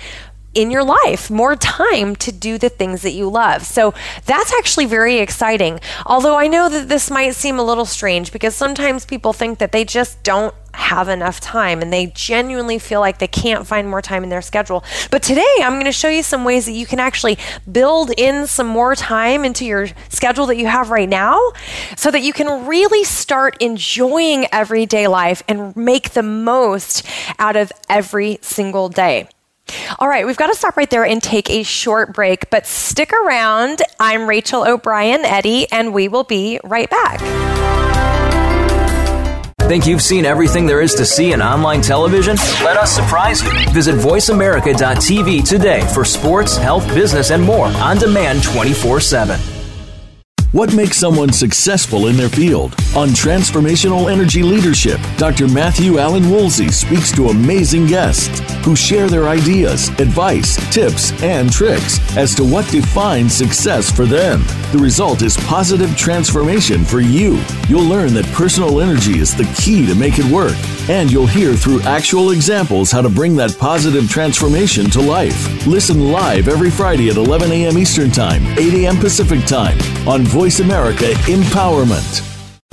in 0.55 0.71
your 0.71 0.85
life, 0.85 1.31
more 1.31 1.55
time 1.57 2.17
to 2.17 2.33
do 2.33 2.59
the 2.59 2.69
things 2.69 3.03
that 3.03 3.13
you 3.13 3.29
love. 3.29 3.65
So 3.65 3.95
that's 4.27 4.53
actually 4.53 4.87
very 4.87 5.19
exciting. 5.19 5.81
Although 6.07 6.37
I 6.37 6.49
know 6.49 6.69
that 6.69 6.89
this 6.89 7.11
might 7.11 7.35
seem 7.35 7.59
a 7.59 7.63
little 7.63 7.85
strange 7.85 8.33
because 8.33 8.55
sometimes 8.55 9.05
people 9.05 9.33
think 9.33 9.59
that 9.59 9.73
they 9.73 9.85
just 9.85 10.23
don't 10.23 10.55
have 10.73 11.09
enough 11.09 11.41
time 11.41 11.83
and 11.83 11.93
they 11.93 12.07
genuinely 12.07 12.79
feel 12.79 13.01
like 13.01 13.19
they 13.19 13.29
can't 13.29 13.67
find 13.67 13.89
more 13.89 14.03
time 14.03 14.23
in 14.23 14.31
their 14.31 14.43
schedule. 14.43 14.85
But 15.11 15.23
today 15.23 15.55
I'm 15.63 15.75
going 15.75 15.85
to 15.85 15.93
show 15.93 16.09
you 16.09 16.23
some 16.23 16.45
ways 16.45 16.67
that 16.67 16.73
you 16.73 16.87
can 16.87 17.01
actually 17.01 17.39
build 17.71 18.13
in 18.17 18.47
some 18.47 18.67
more 18.67 18.95
time 18.95 19.45
into 19.45 19.65
your 19.65 19.89
schedule 20.09 20.47
that 20.47 20.57
you 20.57 20.67
have 20.67 20.91
right 20.91 21.09
now 21.09 21.39
so 21.97 22.11
that 22.11 22.23
you 22.23 22.33
can 22.33 22.67
really 22.67 23.05
start 23.05 23.57
enjoying 23.61 24.47
everyday 24.53 25.07
life 25.07 25.43
and 25.49 25.77
make 25.77 26.11
the 26.11 26.23
most 26.23 27.07
out 27.39 27.57
of 27.57 27.73
every 27.89 28.39
single 28.43 28.89
day. 28.89 29.29
All 29.99 30.09
right, 30.09 30.27
we've 30.27 30.37
got 30.37 30.49
to 30.49 30.55
stop 30.55 30.77
right 30.77 30.91
there 30.91 31.05
and 31.05 31.23
take 31.23 31.51
a 31.51 31.63
short 31.63 32.13
break, 32.13 32.51
but 32.51 32.67
stick 32.67 33.13
around. 33.13 33.83
I'm 33.99 34.29
Rachel 34.29 34.67
O'Brien 34.67 35.25
Eddy, 35.25 35.71
and 35.71 35.93
we 35.93 36.09
will 36.09 36.25
be 36.25 36.61
right 36.65 36.89
back. 36.89 37.21
Think 39.71 39.87
you've 39.87 40.03
seen 40.03 40.25
everything 40.25 40.67
there 40.67 40.81
is 40.81 40.95
to 40.95 41.07
see 41.07 41.33
in 41.33 41.41
online 41.41 41.81
television? 41.81 42.35
Let 42.65 42.77
us 42.77 42.91
surprise 42.91 43.41
you. 43.41 43.53
Visit 43.71 43.95
VoiceAmerica.tv 43.95 45.49
today 45.49 45.87
for 45.95 46.05
sports, 46.05 46.57
health, 46.57 46.87
business, 46.93 47.31
and 47.31 47.41
more 47.41 47.67
on 47.67 47.99
demand 47.99 48.43
24 48.43 48.99
7. 48.99 49.60
What 50.53 50.75
makes 50.75 50.97
someone 50.97 51.33
successful 51.33 52.09
in 52.09 52.17
their 52.17 52.29
field? 52.29 52.75
On 52.97 53.11
Transformational 53.11 54.11
Energy 54.11 54.43
Leadership, 54.43 54.99
Dr. 55.17 55.47
Matthew 55.47 56.01
Allen 56.01 56.29
Woolsey 56.29 56.73
speaks 56.73 57.13
to 57.13 57.29
amazing 57.29 57.87
guests 57.87 58.41
who 58.65 58.75
share 58.75 59.09
their 59.09 59.29
ideas, 59.29 59.91
advice, 60.01 60.57
tips, 60.75 61.13
and 61.23 61.53
tricks 61.53 62.01
as 62.17 62.35
to 62.35 62.43
what 62.43 62.69
defines 62.69 63.33
success 63.33 63.93
for 63.93 64.07
them. 64.07 64.43
The 64.73 64.81
result 64.83 65.23
is 65.23 65.37
positive 65.37 65.97
transformation 65.97 66.85
for 66.85 67.01
you. 67.01 67.41
You'll 67.69 67.85
learn 67.85 68.13
that 68.15 68.27
personal 68.33 68.81
energy 68.81 69.21
is 69.21 69.37
the 69.37 69.51
key 69.57 69.87
to 69.87 69.95
make 69.95 70.19
it 70.19 70.25
work, 70.33 70.57
and 70.89 71.13
you'll 71.13 71.29
hear 71.29 71.55
through 71.55 71.83
actual 71.83 72.33
examples 72.33 72.91
how 72.91 73.03
to 73.03 73.09
bring 73.09 73.37
that 73.37 73.57
positive 73.57 74.11
transformation 74.11 74.91
to 74.91 75.01
life. 75.01 75.65
Listen 75.65 76.11
live 76.11 76.49
every 76.49 76.71
Friday 76.71 77.09
at 77.09 77.17
11 77.17 77.53
a.m. 77.53 77.79
Eastern 77.79 78.11
Time, 78.11 78.45
8 78.59 78.85
a.m. 78.85 78.97
Pacific 78.97 79.45
Time 79.45 79.79
on 80.09 80.23
Voice 80.23 80.40
America 80.41 81.05
Empowerment. 81.27 82.27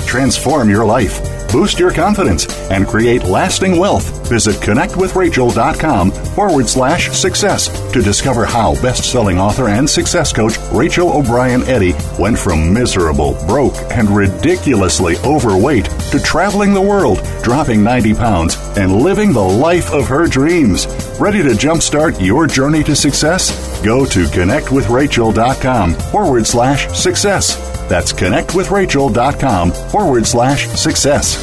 Transform 0.06 0.70
your 0.70 0.86
life, 0.86 1.20
boost 1.52 1.78
your 1.78 1.92
confidence, 1.92 2.48
and 2.72 2.88
create 2.88 3.24
lasting 3.24 3.78
wealth. 3.78 4.30
Visit 4.30 4.56
connectwithrachel.com 4.56 6.12
forward 6.12 6.70
slash 6.70 7.12
success 7.12 7.68
to 7.92 8.02
discover 8.02 8.46
how 8.46 8.82
best 8.82 9.12
selling 9.12 9.38
author 9.38 9.68
and 9.68 9.88
success 9.88 10.32
coach 10.32 10.58
Rachel 10.72 11.12
O'Brien 11.12 11.64
Eddy 11.64 11.94
went 12.18 12.40
from 12.40 12.74
miserable, 12.74 13.34
broke, 13.48 13.76
and 13.92 14.10
ridiculously 14.10 15.18
overweight 15.26 15.86
to 16.12 16.22
traveling 16.22 16.74
the 16.74 16.82
world, 16.82 17.22
dropping 17.44 17.84
90 17.84 18.14
pounds, 18.14 18.56
and 18.78 19.02
living 19.02 19.34
the 19.34 19.42
life 19.42 19.92
of 19.92 20.08
her 20.08 20.26
dreams. 20.26 20.86
Ready 21.20 21.42
to 21.42 21.50
jumpstart 21.50 22.24
your 22.24 22.46
journey 22.46 22.84
to 22.84 22.96
success? 22.96 23.82
Go 23.84 24.06
to 24.06 24.26
connectwithrachel.com 24.26 25.96
forward 25.96 26.46
slash 26.46 26.88
success. 26.96 27.56
That's 27.90 28.14
connectwithrachel.com 28.14 29.72
forward 29.72 30.28
slash 30.28 30.68
success. 30.68 31.36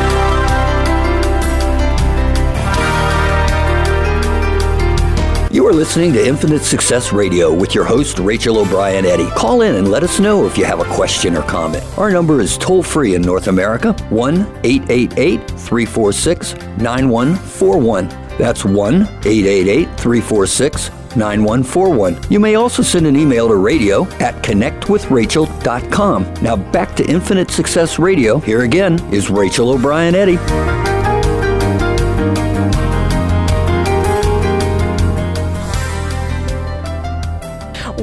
You 5.49 5.65
are 5.65 5.71
listening 5.71 6.11
to 6.13 6.27
Infinite 6.27 6.63
Success 6.63 7.13
Radio 7.13 7.53
with 7.53 7.73
your 7.73 7.85
host, 7.85 8.19
Rachel 8.19 8.57
O'Brien 8.57 9.05
Eddy. 9.05 9.29
Call 9.29 9.61
in 9.61 9.75
and 9.75 9.89
let 9.89 10.03
us 10.03 10.19
know 10.19 10.45
if 10.45 10.57
you 10.57 10.65
have 10.65 10.81
a 10.81 10.93
question 10.93 11.37
or 11.37 11.41
comment. 11.43 11.85
Our 11.97 12.11
number 12.11 12.41
is 12.41 12.57
toll 12.57 12.83
free 12.83 13.15
in 13.15 13.21
North 13.21 13.47
America 13.47 13.93
1 14.09 14.35
888 14.65 15.49
346 15.51 16.53
9141. 16.79 18.09
That's 18.37 18.65
1 18.65 19.01
888 19.03 19.85
346 19.97 20.89
9141. 21.15 22.19
You 22.29 22.41
may 22.41 22.55
also 22.55 22.83
send 22.83 23.07
an 23.07 23.15
email 23.15 23.47
to 23.47 23.55
radio 23.55 24.03
at 24.19 24.43
connectwithrachel.com. 24.43 26.33
Now 26.43 26.57
back 26.57 26.93
to 26.97 27.05
Infinite 27.09 27.51
Success 27.51 27.97
Radio. 27.99 28.39
Here 28.39 28.63
again 28.63 28.99
is 29.13 29.29
Rachel 29.29 29.69
O'Brien 29.69 30.13
Eddy. 30.13 30.86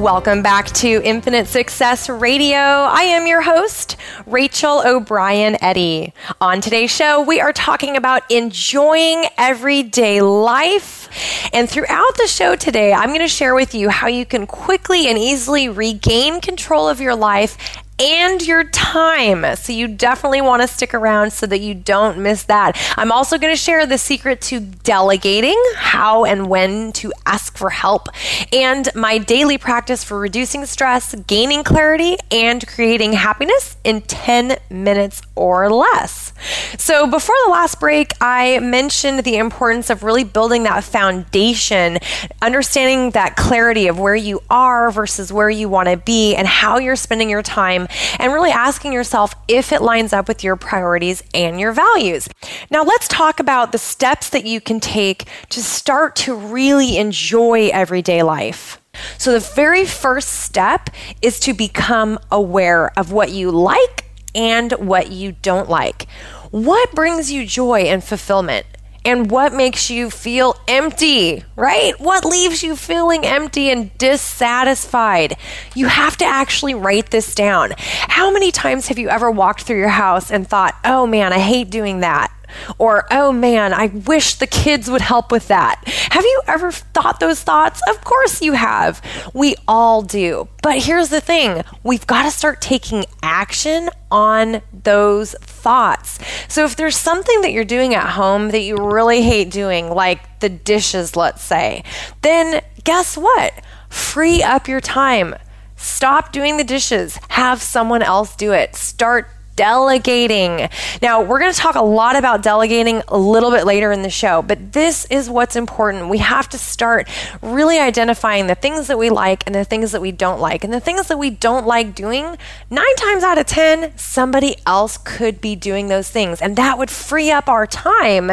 Welcome 0.04 0.42
back 0.42 0.66
to 0.66 1.00
Infinite 1.02 1.46
Success 1.46 2.10
Radio. 2.10 2.58
I 2.58 3.04
am 3.04 3.26
your 3.26 3.40
host, 3.40 3.96
Rachel 4.26 4.82
O'Brien 4.84 5.56
Eddy. 5.64 6.12
On 6.42 6.60
today's 6.60 6.90
show, 6.90 7.22
we 7.22 7.40
are 7.40 7.54
talking 7.54 7.96
about 7.96 8.30
enjoying 8.30 9.24
everyday 9.38 10.20
life. 10.20 11.08
And 11.54 11.70
throughout 11.70 12.18
the 12.18 12.26
show 12.26 12.54
today, 12.54 12.92
I'm 12.92 13.08
going 13.08 13.20
to 13.20 13.28
share 13.28 13.54
with 13.54 13.74
you 13.74 13.88
how 13.88 14.08
you 14.08 14.26
can 14.26 14.46
quickly 14.46 15.06
and 15.06 15.16
easily 15.16 15.70
regain 15.70 16.42
control 16.42 16.86
of 16.86 17.00
your 17.00 17.14
life 17.14 17.56
and 17.98 18.44
your 18.46 18.64
time. 18.64 19.56
So 19.56 19.72
you 19.72 19.88
definitely 19.88 20.40
want 20.40 20.62
to 20.62 20.68
stick 20.68 20.94
around 20.94 21.32
so 21.32 21.46
that 21.46 21.60
you 21.60 21.74
don't 21.74 22.18
miss 22.18 22.44
that. 22.44 22.76
I'm 22.96 23.12
also 23.12 23.38
going 23.38 23.52
to 23.52 23.60
share 23.60 23.86
the 23.86 23.98
secret 23.98 24.40
to 24.42 24.60
delegating, 24.60 25.60
how 25.76 26.24
and 26.24 26.48
when 26.48 26.92
to 26.94 27.12
ask 27.26 27.56
for 27.56 27.70
help, 27.70 28.08
and 28.52 28.88
my 28.94 29.18
daily 29.18 29.58
practice 29.58 30.02
for 30.02 30.18
reducing 30.18 30.66
stress, 30.66 31.14
gaining 31.26 31.62
clarity, 31.62 32.16
and 32.30 32.66
creating 32.66 33.12
happiness 33.12 33.76
in 33.84 34.02
10 34.02 34.56
minutes 34.70 35.22
or 35.36 35.70
less. 35.70 36.32
So, 36.78 37.06
before 37.06 37.36
the 37.46 37.52
last 37.52 37.80
break, 37.80 38.12
I 38.20 38.58
mentioned 38.58 39.24
the 39.24 39.36
importance 39.36 39.90
of 39.90 40.02
really 40.02 40.24
building 40.24 40.64
that 40.64 40.84
foundation, 40.84 41.98
understanding 42.42 43.10
that 43.10 43.36
clarity 43.36 43.86
of 43.86 43.98
where 43.98 44.16
you 44.16 44.40
are 44.50 44.90
versus 44.90 45.32
where 45.32 45.50
you 45.50 45.68
want 45.68 45.88
to 45.88 45.96
be, 45.96 46.34
and 46.34 46.46
how 46.46 46.78
you're 46.78 46.96
spending 46.96 47.30
your 47.30 47.42
time, 47.42 47.83
and 48.18 48.32
really 48.32 48.50
asking 48.50 48.92
yourself 48.92 49.34
if 49.48 49.72
it 49.72 49.82
lines 49.82 50.12
up 50.12 50.28
with 50.28 50.44
your 50.44 50.56
priorities 50.56 51.22
and 51.32 51.60
your 51.60 51.72
values. 51.72 52.28
Now, 52.70 52.82
let's 52.82 53.08
talk 53.08 53.40
about 53.40 53.72
the 53.72 53.78
steps 53.78 54.28
that 54.30 54.44
you 54.44 54.60
can 54.60 54.80
take 54.80 55.28
to 55.50 55.62
start 55.62 56.16
to 56.16 56.34
really 56.34 56.96
enjoy 56.96 57.68
everyday 57.68 58.22
life. 58.22 58.80
So, 59.18 59.32
the 59.32 59.40
very 59.40 59.84
first 59.84 60.28
step 60.28 60.90
is 61.20 61.40
to 61.40 61.52
become 61.52 62.18
aware 62.30 62.96
of 62.98 63.12
what 63.12 63.30
you 63.30 63.50
like 63.50 64.04
and 64.34 64.72
what 64.72 65.10
you 65.10 65.32
don't 65.32 65.68
like. 65.68 66.06
What 66.50 66.92
brings 66.92 67.32
you 67.32 67.46
joy 67.46 67.80
and 67.82 68.02
fulfillment? 68.02 68.66
And 69.04 69.30
what 69.30 69.52
makes 69.52 69.90
you 69.90 70.08
feel 70.08 70.56
empty, 70.66 71.44
right? 71.56 71.98
What 72.00 72.24
leaves 72.24 72.62
you 72.62 72.74
feeling 72.74 73.26
empty 73.26 73.70
and 73.70 73.96
dissatisfied? 73.98 75.36
You 75.74 75.88
have 75.88 76.16
to 76.18 76.24
actually 76.24 76.74
write 76.74 77.10
this 77.10 77.34
down. 77.34 77.74
How 77.78 78.32
many 78.32 78.50
times 78.50 78.88
have 78.88 78.98
you 78.98 79.10
ever 79.10 79.30
walked 79.30 79.62
through 79.62 79.78
your 79.78 79.88
house 79.88 80.30
and 80.30 80.48
thought, 80.48 80.74
oh 80.84 81.06
man, 81.06 81.34
I 81.34 81.38
hate 81.38 81.68
doing 81.68 82.00
that? 82.00 82.32
Or, 82.78 83.06
oh 83.10 83.32
man, 83.32 83.72
I 83.72 83.86
wish 83.86 84.34
the 84.34 84.46
kids 84.46 84.90
would 84.90 85.00
help 85.00 85.30
with 85.30 85.48
that. 85.48 85.82
Have 86.10 86.24
you 86.24 86.42
ever 86.46 86.70
thought 86.70 87.20
those 87.20 87.42
thoughts? 87.42 87.80
Of 87.88 88.02
course 88.04 88.42
you 88.42 88.52
have. 88.52 89.02
We 89.32 89.56
all 89.66 90.02
do. 90.02 90.48
But 90.62 90.82
here's 90.82 91.08
the 91.08 91.20
thing 91.20 91.62
we've 91.82 92.06
got 92.06 92.22
to 92.24 92.30
start 92.30 92.60
taking 92.60 93.04
action 93.22 93.90
on 94.10 94.62
those 94.72 95.34
thoughts. 95.40 96.18
So 96.48 96.64
if 96.64 96.76
there's 96.76 96.96
something 96.96 97.42
that 97.42 97.52
you're 97.52 97.64
doing 97.64 97.94
at 97.94 98.10
home 98.10 98.50
that 98.50 98.62
you 98.62 98.76
really 98.76 99.22
hate 99.22 99.50
doing, 99.50 99.90
like 99.90 100.40
the 100.40 100.48
dishes, 100.48 101.16
let's 101.16 101.42
say, 101.42 101.84
then 102.22 102.62
guess 102.84 103.16
what? 103.16 103.52
Free 103.88 104.42
up 104.42 104.68
your 104.68 104.80
time. 104.80 105.34
Stop 105.76 106.32
doing 106.32 106.56
the 106.56 106.64
dishes. 106.64 107.18
Have 107.28 107.60
someone 107.60 108.02
else 108.02 108.36
do 108.36 108.52
it. 108.52 108.74
Start 108.74 109.28
delegating. 109.56 110.68
Now, 111.02 111.22
we're 111.22 111.38
going 111.38 111.52
to 111.52 111.58
talk 111.58 111.74
a 111.74 111.82
lot 111.82 112.16
about 112.16 112.42
delegating 112.42 113.02
a 113.08 113.18
little 113.18 113.50
bit 113.50 113.64
later 113.64 113.92
in 113.92 114.02
the 114.02 114.10
show, 114.10 114.42
but 114.42 114.72
this 114.72 115.04
is 115.06 115.30
what's 115.30 115.56
important. 115.56 116.08
We 116.08 116.18
have 116.18 116.48
to 116.50 116.58
start 116.58 117.08
really 117.42 117.78
identifying 117.78 118.46
the 118.46 118.54
things 118.54 118.86
that 118.88 118.98
we 118.98 119.10
like 119.10 119.44
and 119.46 119.54
the 119.54 119.64
things 119.64 119.92
that 119.92 120.00
we 120.00 120.12
don't 120.12 120.40
like. 120.40 120.64
And 120.64 120.72
the 120.72 120.80
things 120.80 121.08
that 121.08 121.18
we 121.18 121.30
don't 121.30 121.66
like 121.66 121.94
doing, 121.94 122.36
nine 122.70 122.96
times 122.96 123.22
out 123.22 123.38
of 123.38 123.46
10, 123.46 123.96
somebody 123.96 124.56
else 124.66 124.98
could 124.98 125.40
be 125.40 125.56
doing 125.56 125.88
those 125.88 126.10
things. 126.10 126.40
And 126.40 126.56
that 126.56 126.78
would 126.78 126.90
free 126.90 127.30
up 127.30 127.48
our 127.48 127.66
time 127.66 128.30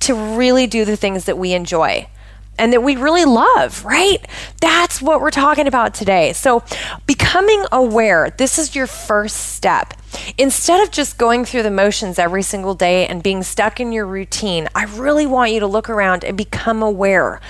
to 0.00 0.14
really 0.14 0.66
do 0.66 0.84
the 0.84 0.96
things 0.96 1.24
that 1.24 1.38
we 1.38 1.52
enjoy 1.52 2.08
and 2.58 2.72
that 2.72 2.82
we 2.82 2.96
really 2.96 3.24
love, 3.24 3.84
right? 3.84 4.18
That's 4.60 5.02
what 5.02 5.20
we're 5.20 5.30
talking 5.30 5.66
about 5.66 5.94
today. 5.94 6.32
So, 6.32 6.62
becoming 7.06 7.64
aware, 7.72 8.30
this 8.30 8.58
is 8.58 8.74
your 8.74 8.86
first 8.86 9.54
step. 9.54 9.94
Instead 10.38 10.82
of 10.82 10.92
just 10.92 11.18
going 11.18 11.44
through 11.44 11.64
the 11.64 11.70
motions 11.70 12.18
every 12.18 12.42
single 12.42 12.74
day 12.74 13.06
and 13.06 13.22
being 13.22 13.42
stuck 13.42 13.80
in 13.80 13.92
your 13.92 14.06
routine, 14.06 14.68
I 14.74 14.84
really 14.84 15.26
want 15.26 15.52
you 15.52 15.60
to 15.60 15.66
look 15.66 15.90
around 15.90 16.24
and 16.24 16.36
become 16.36 16.82
aware. 16.82 17.40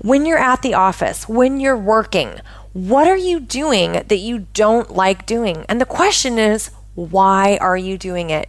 When 0.00 0.24
you're 0.24 0.38
at 0.38 0.62
the 0.62 0.74
office, 0.74 1.28
when 1.28 1.60
you're 1.60 1.76
working, 1.76 2.40
what 2.72 3.06
are 3.06 3.16
you 3.16 3.40
doing 3.40 3.92
that 3.92 4.18
you 4.18 4.46
don't 4.54 4.90
like 4.90 5.26
doing? 5.26 5.64
And 5.68 5.80
the 5.80 5.86
question 5.86 6.38
is, 6.38 6.70
why 6.94 7.58
are 7.60 7.76
you 7.76 7.98
doing 7.98 8.30
it? 8.30 8.48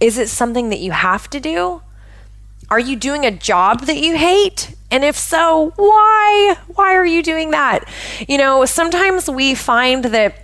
Is 0.00 0.18
it 0.18 0.28
something 0.28 0.68
that 0.70 0.78
you 0.80 0.92
have 0.92 1.28
to 1.30 1.40
do? 1.40 1.82
Are 2.70 2.78
you 2.78 2.96
doing 2.96 3.24
a 3.24 3.30
job 3.30 3.82
that 3.82 3.98
you 3.98 4.16
hate? 4.16 4.74
And 4.94 5.02
if 5.02 5.18
so, 5.18 5.72
why? 5.74 6.56
Why 6.68 6.94
are 6.94 7.04
you 7.04 7.20
doing 7.20 7.50
that? 7.50 7.80
You 8.28 8.38
know, 8.38 8.64
sometimes 8.64 9.28
we 9.28 9.56
find 9.56 10.04
that 10.04 10.36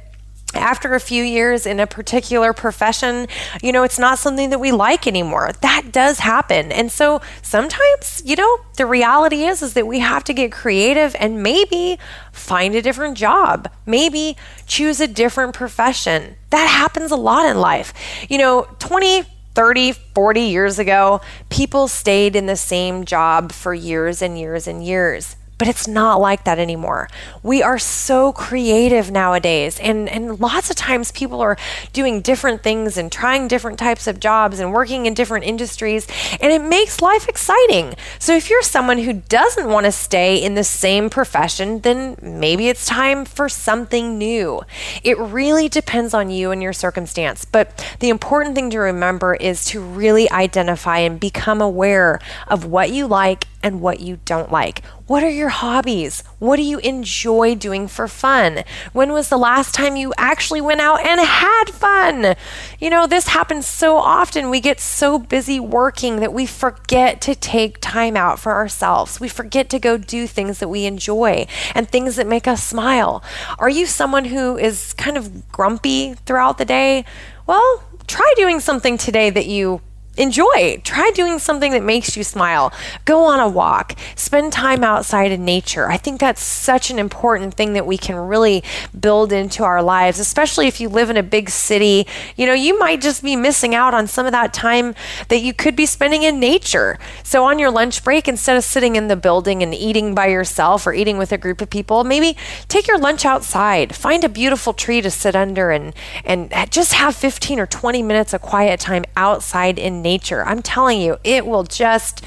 after 0.55 0.97
a 0.97 0.99
few 0.99 1.23
years 1.23 1.67
in 1.67 1.79
a 1.79 1.87
particular 1.87 2.53
profession, 2.53 3.29
you 3.63 3.71
know, 3.71 3.85
it's 3.85 3.97
not 3.97 4.19
something 4.19 4.51
that 4.51 4.59
we 4.59 4.73
like 4.73 5.07
anymore. 5.07 5.53
That 5.61 5.93
does 5.93 6.19
happen. 6.19 6.73
And 6.73 6.91
so 6.91 7.21
sometimes, 7.43 8.23
you 8.25 8.35
know, 8.35 8.59
the 8.77 8.87
reality 8.87 9.45
is 9.45 9.63
is 9.63 9.75
that 9.75 9.87
we 9.87 10.01
have 10.01 10.25
to 10.25 10.35
get 10.35 10.51
creative 10.51 11.15
and 11.21 11.45
maybe 11.45 12.01
find 12.33 12.75
a 12.75 12.83
different 12.83 13.17
job. 13.17 13.71
Maybe 13.87 14.37
choose 14.67 15.01
a 15.01 15.07
different 15.07 15.55
profession. 15.55 16.35
That 16.51 16.67
happens 16.67 17.13
a 17.13 17.17
lot 17.17 17.49
in 17.49 17.61
life. 17.61 17.95
You 18.29 18.39
know, 18.39 18.67
20 18.81 19.23
30, 19.61 19.93
40 19.93 20.41
years 20.41 20.79
ago, 20.79 21.21
people 21.51 21.87
stayed 21.87 22.35
in 22.35 22.47
the 22.47 22.57
same 22.57 23.05
job 23.05 23.53
for 23.53 23.75
years 23.75 24.23
and 24.23 24.39
years 24.39 24.67
and 24.67 24.83
years. 24.83 25.37
But 25.61 25.69
it's 25.69 25.87
not 25.87 26.23
like 26.23 26.45
that 26.45 26.59
anymore. 26.59 27.11
We 27.43 27.63
are 27.63 27.79
so 27.79 28.33
creative 28.33 29.11
nowadays. 29.11 29.79
And, 29.79 30.09
and 30.09 30.41
lots 30.41 30.71
of 30.71 30.77
times 30.77 31.13
people 31.13 31.43
are 31.43 31.59
doing 31.93 32.23
different 32.23 32.63
things 32.63 32.97
and 32.97 33.13
trying 33.13 33.47
different 33.47 33.79
types 33.79 34.07
of 34.07 34.21
jobs 34.21 34.59
and 34.59 34.73
working 34.73 35.05
in 35.05 35.13
different 35.13 35.45
industries. 35.45 36.07
And 36.41 36.51
it 36.51 36.63
makes 36.63 37.03
life 37.03 37.29
exciting. 37.29 37.93
So 38.19 38.35
if 38.35 38.49
you're 38.49 38.63
someone 38.63 39.01
who 39.01 39.13
doesn't 39.13 39.69
want 39.69 39.85
to 39.85 39.93
stay 39.93 40.43
in 40.43 40.55
the 40.55 40.65
same 40.65 41.11
profession, 41.11 41.81
then 41.81 42.17
maybe 42.23 42.69
it's 42.69 42.87
time 42.87 43.27
for 43.27 43.51
something 43.51 44.17
new. 44.17 44.63
It 45.05 45.19
really 45.19 45.69
depends 45.69 46.15
on 46.15 46.31
you 46.31 46.53
and 46.53 46.63
your 46.63 46.73
circumstance. 46.73 47.45
But 47.45 47.87
the 48.01 48.09
important 48.09 48.55
thing 48.55 48.71
to 48.71 48.79
remember 48.79 49.35
is 49.35 49.67
to 49.67 49.83
really 49.83 50.31
identify 50.31 51.01
and 51.01 51.21
become 51.21 51.61
aware 51.61 52.19
of 52.49 52.65
what 52.65 52.91
you 52.93 53.07
like 53.07 53.45
and 53.63 53.81
what 53.81 54.01
you 54.01 54.19
don't 54.25 54.51
like. 54.51 54.83
What 55.11 55.25
are 55.25 55.29
your 55.29 55.49
hobbies? 55.49 56.23
What 56.39 56.55
do 56.55 56.63
you 56.63 56.79
enjoy 56.79 57.57
doing 57.57 57.89
for 57.89 58.07
fun? 58.07 58.63
When 58.93 59.13
was 59.13 59.29
the 59.29 59.37
last 59.37 59.75
time 59.75 59.97
you 59.97 60.15
actually 60.17 60.61
went 60.61 60.81
out 60.81 61.05
and 61.05 61.21
had 61.21 61.65
fun? 61.71 62.37
You 62.79 62.91
know, 62.91 63.09
this 63.09 63.27
happens 63.27 63.67
so 63.67 63.97
often. 63.97 64.51
We 64.51 64.61
get 64.61 64.79
so 64.79 65.19
busy 65.19 65.59
working 65.59 66.21
that 66.21 66.33
we 66.33 66.47
forget 66.47 67.21
to 67.23 67.35
take 67.35 67.81
time 67.81 68.17
out 68.17 68.39
for 68.39 68.53
ourselves. 68.53 69.19
We 69.19 69.27
forget 69.29 69.69
to 69.71 69.81
go 69.81 69.99
do 69.99 70.29
things 70.29 70.61
that 70.61 70.69
we 70.69 70.85
enjoy 70.85 71.49
and 71.75 71.89
things 71.89 72.15
that 72.15 72.29
make 72.29 72.47
us 72.47 72.63
smile. 72.63 73.21
Are 73.59 73.69
you 73.69 73.87
someone 73.87 74.27
who 74.27 74.57
is 74.59 74.93
kind 74.93 75.17
of 75.17 75.51
grumpy 75.51 76.15
throughout 76.25 76.57
the 76.57 76.65
day? 76.65 77.05
Well, 77.49 77.83
try 78.07 78.33
doing 78.37 78.61
something 78.61 78.97
today 78.97 79.31
that 79.31 79.47
you 79.47 79.81
enjoy. 80.21 80.81
Try 80.85 81.11
doing 81.15 81.39
something 81.39 81.73
that 81.73 81.83
makes 81.83 82.17
you 82.17 82.23
smile. 82.23 82.73
Go 83.05 83.25
on 83.25 83.41
a 83.41 83.49
walk. 83.49 83.97
Spend 84.15 84.53
time 84.53 84.85
outside 84.85 85.33
in 85.33 85.45
nature. 85.45 85.89
I 85.89 85.97
think 85.97 86.21
that's 86.21 86.43
such 86.43 86.91
an 86.91 86.99
important 86.99 87.55
thing 87.55 87.73
that 87.73 87.87
we 87.87 87.97
can 87.97 88.17
really 88.17 88.63
build 88.99 89.33
into 89.33 89.65
our 89.65 89.83
lives, 89.83 90.19
especially 90.19 90.69
if 90.69 90.81
you 90.81 90.89
live 90.89 91.09
in 91.09 91.17
a 91.17 91.23
big 91.23 91.49
city. 91.49 92.07
You 92.37 92.47
know, 92.47 92.53
you 92.53 92.79
might 92.79 93.01
just 93.01 93.23
be 93.23 93.35
missing 93.35 93.75
out 93.75 93.95
on 93.95 94.07
some 94.07 94.27
of 94.27 94.33
that 94.33 94.53
time 94.53 94.95
that 95.29 95.41
you 95.41 95.55
could 95.55 95.75
be 95.75 95.87
spending 95.87 96.23
in 96.23 96.39
nature. 96.39 96.99
So 97.23 97.45
on 97.45 97.59
your 97.59 97.71
lunch 97.71 98.05
break, 98.05 98.29
instead 98.29 98.57
of 98.57 98.65
sitting 98.65 98.97
in 98.97 99.09
the 99.09 99.17
building 99.17 99.63
and 99.63 99.75
eating 99.75 100.15
by 100.15 100.27
yourself 100.27 100.87
or 100.87 100.93
eating 100.93 101.17
with 101.17 101.33
a 101.33 101.39
group 101.39 101.63
of 101.63 101.71
people, 101.71 102.05
maybe 102.05 102.37
take 102.69 102.87
your 102.87 102.99
lunch 102.99 103.25
outside. 103.25 103.95
Find 103.95 104.23
a 104.23 104.29
beautiful 104.29 104.75
tree 104.75 105.01
to 105.01 105.11
sit 105.11 105.35
under 105.35 105.71
and 105.71 105.95
and 106.25 106.53
just 106.71 106.93
have 106.93 107.17
15 107.17 107.59
or 107.59 107.67
20 107.67 108.03
minutes 108.03 108.35
of 108.35 108.43
quiet 108.43 108.81
time 108.81 109.05
outside 109.17 109.79
in 109.79 110.03
nature. 110.03 110.10
I'm 110.45 110.63
telling 110.63 111.01
you, 111.01 111.19
it 111.25 111.47
will 111.47 111.65
just 111.65 112.25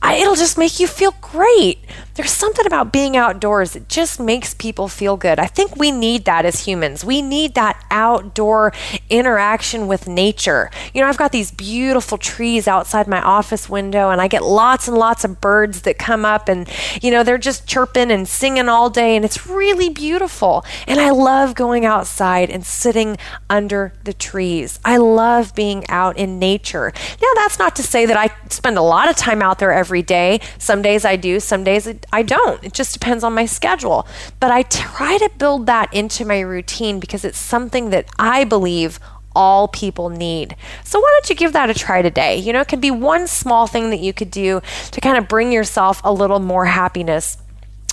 I, 0.00 0.16
it'll 0.16 0.34
just 0.34 0.58
make 0.58 0.80
you 0.80 0.88
feel 0.88 1.14
great. 1.20 1.78
There's 2.14 2.30
something 2.30 2.66
about 2.66 2.92
being 2.92 3.16
outdoors 3.16 3.72
that 3.72 3.88
just 3.88 4.20
makes 4.20 4.52
people 4.52 4.86
feel 4.88 5.16
good. 5.16 5.38
I 5.38 5.46
think 5.46 5.76
we 5.76 5.90
need 5.90 6.26
that 6.26 6.44
as 6.44 6.66
humans. 6.66 7.04
We 7.04 7.22
need 7.22 7.54
that 7.54 7.82
outdoor 7.90 8.72
interaction 9.08 9.86
with 9.86 10.06
nature. 10.06 10.70
You 10.92 11.00
know, 11.00 11.08
I've 11.08 11.16
got 11.16 11.32
these 11.32 11.50
beautiful 11.50 12.18
trees 12.18 12.68
outside 12.68 13.08
my 13.08 13.22
office 13.22 13.68
window, 13.68 14.10
and 14.10 14.20
I 14.20 14.28
get 14.28 14.42
lots 14.42 14.88
and 14.88 14.98
lots 14.98 15.24
of 15.24 15.40
birds 15.40 15.82
that 15.82 15.98
come 15.98 16.26
up, 16.26 16.48
and, 16.48 16.68
you 17.00 17.10
know, 17.10 17.22
they're 17.22 17.38
just 17.38 17.66
chirping 17.66 18.10
and 18.10 18.28
singing 18.28 18.68
all 18.68 18.90
day, 18.90 19.16
and 19.16 19.24
it's 19.24 19.46
really 19.46 19.88
beautiful. 19.88 20.66
And 20.86 21.00
I 21.00 21.10
love 21.10 21.54
going 21.54 21.86
outside 21.86 22.50
and 22.50 22.66
sitting 22.66 23.16
under 23.48 23.94
the 24.04 24.12
trees. 24.12 24.78
I 24.84 24.98
love 24.98 25.54
being 25.54 25.88
out 25.88 26.18
in 26.18 26.38
nature. 26.38 26.92
Now, 27.22 27.28
that's 27.36 27.58
not 27.58 27.74
to 27.76 27.82
say 27.82 28.04
that 28.04 28.16
I 28.18 28.30
spend 28.50 28.76
a 28.76 28.82
lot 28.82 29.08
of 29.08 29.16
time 29.16 29.40
out 29.40 29.58
there 29.58 29.72
every 29.72 30.02
day. 30.02 30.40
Some 30.58 30.82
days 30.82 31.06
I 31.06 31.16
do, 31.16 31.40
some 31.40 31.64
days 31.64 31.88
I 32.12 32.22
don't. 32.22 32.62
It 32.64 32.72
just 32.74 32.92
depends 32.92 33.24
on 33.24 33.34
my 33.34 33.46
schedule. 33.46 34.06
But 34.40 34.50
I 34.50 34.62
try 34.62 35.18
to 35.18 35.30
build 35.38 35.66
that 35.66 35.92
into 35.92 36.24
my 36.24 36.40
routine 36.40 37.00
because 37.00 37.24
it's 37.24 37.38
something 37.38 37.90
that 37.90 38.06
I 38.18 38.44
believe 38.44 38.98
all 39.34 39.68
people 39.68 40.10
need. 40.10 40.56
So 40.84 41.00
why 41.00 41.10
don't 41.14 41.30
you 41.30 41.36
give 41.36 41.52
that 41.54 41.70
a 41.70 41.74
try 41.74 42.02
today? 42.02 42.36
You 42.36 42.52
know, 42.52 42.60
it 42.60 42.68
can 42.68 42.80
be 42.80 42.90
one 42.90 43.26
small 43.26 43.66
thing 43.66 43.90
that 43.90 44.00
you 44.00 44.12
could 44.12 44.30
do 44.30 44.60
to 44.90 45.00
kind 45.00 45.16
of 45.16 45.28
bring 45.28 45.52
yourself 45.52 46.00
a 46.04 46.12
little 46.12 46.40
more 46.40 46.66
happiness 46.66 47.38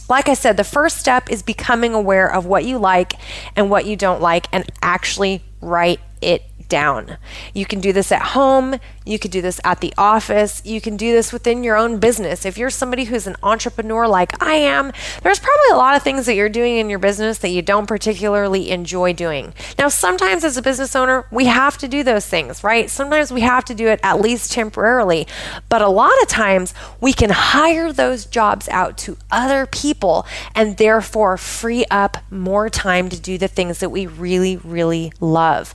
Like 0.09 0.27
I 0.27 0.33
said, 0.33 0.57
the 0.57 0.63
first 0.63 0.97
step 0.97 1.29
is 1.29 1.43
becoming 1.43 1.93
aware 1.93 2.31
of 2.31 2.45
what 2.45 2.65
you 2.65 2.79
like 2.79 3.13
and 3.55 3.69
what 3.69 3.85
you 3.85 3.95
don't 3.95 4.21
like 4.21 4.47
and 4.51 4.65
actually 4.81 5.43
write 5.61 5.99
it 6.21 6.43
down. 6.69 7.17
You 7.53 7.65
can 7.65 7.81
do 7.81 7.91
this 7.91 8.11
at 8.11 8.21
home, 8.21 8.79
you 9.05 9.19
could 9.19 9.31
do 9.31 9.41
this 9.41 9.59
at 9.63 9.81
the 9.81 9.93
office, 9.97 10.61
you 10.63 10.79
can 10.79 10.95
do 10.95 11.11
this 11.11 11.33
within 11.33 11.63
your 11.63 11.75
own 11.75 11.99
business. 11.99 12.45
If 12.45 12.57
you're 12.57 12.69
somebody 12.69 13.05
who's 13.05 13.27
an 13.27 13.35
entrepreneur 13.43 14.07
like 14.07 14.41
I 14.41 14.53
am, 14.53 14.93
there's 15.23 15.39
probably 15.39 15.71
a 15.73 15.77
lot 15.77 15.95
of 15.95 16.03
things 16.03 16.27
that 16.27 16.35
you're 16.35 16.47
doing 16.47 16.77
in 16.77 16.89
your 16.89 16.99
business 16.99 17.39
that 17.39 17.49
you 17.49 17.61
don't 17.61 17.87
particularly 17.87 18.69
enjoy 18.69 19.13
doing. 19.13 19.53
Now, 19.77 19.87
sometimes 19.89 20.43
as 20.43 20.57
a 20.57 20.61
business 20.61 20.95
owner, 20.95 21.25
we 21.31 21.45
have 21.45 21.77
to 21.79 21.87
do 21.87 22.03
those 22.03 22.27
things, 22.27 22.63
right? 22.63 22.89
Sometimes 22.89 23.33
we 23.33 23.41
have 23.41 23.65
to 23.65 23.75
do 23.75 23.87
it 23.87 23.99
at 24.03 24.21
least 24.21 24.51
temporarily, 24.51 25.27
but 25.67 25.81
a 25.81 25.89
lot 25.89 26.13
of 26.21 26.27
times 26.27 26.73
we 27.01 27.13
can 27.13 27.31
hire 27.31 27.91
those 27.91 28.25
jobs 28.25 28.69
out 28.69 28.97
to 28.99 29.17
other 29.31 29.65
people 29.65 30.27
and 30.53 30.77
therefore 30.77 31.37
free 31.37 31.85
up 31.89 32.17
more 32.29 32.69
time 32.69 33.09
to 33.09 33.19
do 33.19 33.37
the 33.37 33.47
things 33.47 33.79
that 33.79 33.89
we 33.89 34.05
really, 34.05 34.57
really 34.57 35.11
love. 35.19 35.73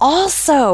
Also, 0.00 0.31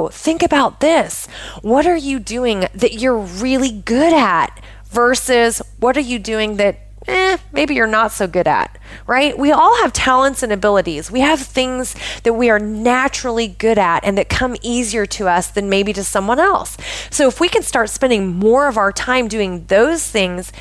think 0.09 0.43
about 0.43 0.81
this. 0.81 1.27
What 1.63 1.87
are 1.87 1.97
you 1.97 2.19
doing 2.19 2.67
that 2.75 2.95
you're 2.95 3.19
really 3.19 3.71
good 3.73 4.13
at 4.13 4.61
versus 4.87 5.61
what 5.79 5.97
are 5.97 6.01
you 6.01 6.19
doing 6.19 6.57
that 6.57 6.81
eh, 7.09 7.39
maybe 7.53 7.75
you're 7.75 7.87
not 7.87 8.13
so 8.13 8.27
good 8.27 8.47
at, 8.47 8.79
right? 9.07 9.37
We 9.37 9.51
all 9.51 9.77
have 9.83 9.93
talents 9.93 10.43
and 10.43 10.53
abilities. 10.53 11.11
We 11.11 11.21
have 11.21 11.41
things 11.41 11.97
that 12.23 12.35
we 12.35 12.51
are 12.51 12.59
naturally 12.59 13.49
good 13.49 13.79
at 13.79 14.05
and 14.05 14.17
that 14.19 14.29
come 14.29 14.57
easier 14.63 15.07
to 15.07 15.29
us 15.29 15.51
than 15.51 15.69
maybe 15.69 15.93
to 15.95 16.05
someone 16.05 16.39
else. 16.39 16.77
So 17.11 17.27
if 17.27 17.41
we 17.41 17.49
can 17.49 17.63
start 17.63 17.91
spending 17.91 18.29
more 18.29 18.69
of 18.69 18.77
our 18.77 18.93
time 18.93 19.27
doing 19.27 19.65
those 19.67 20.07
things, 20.09 20.53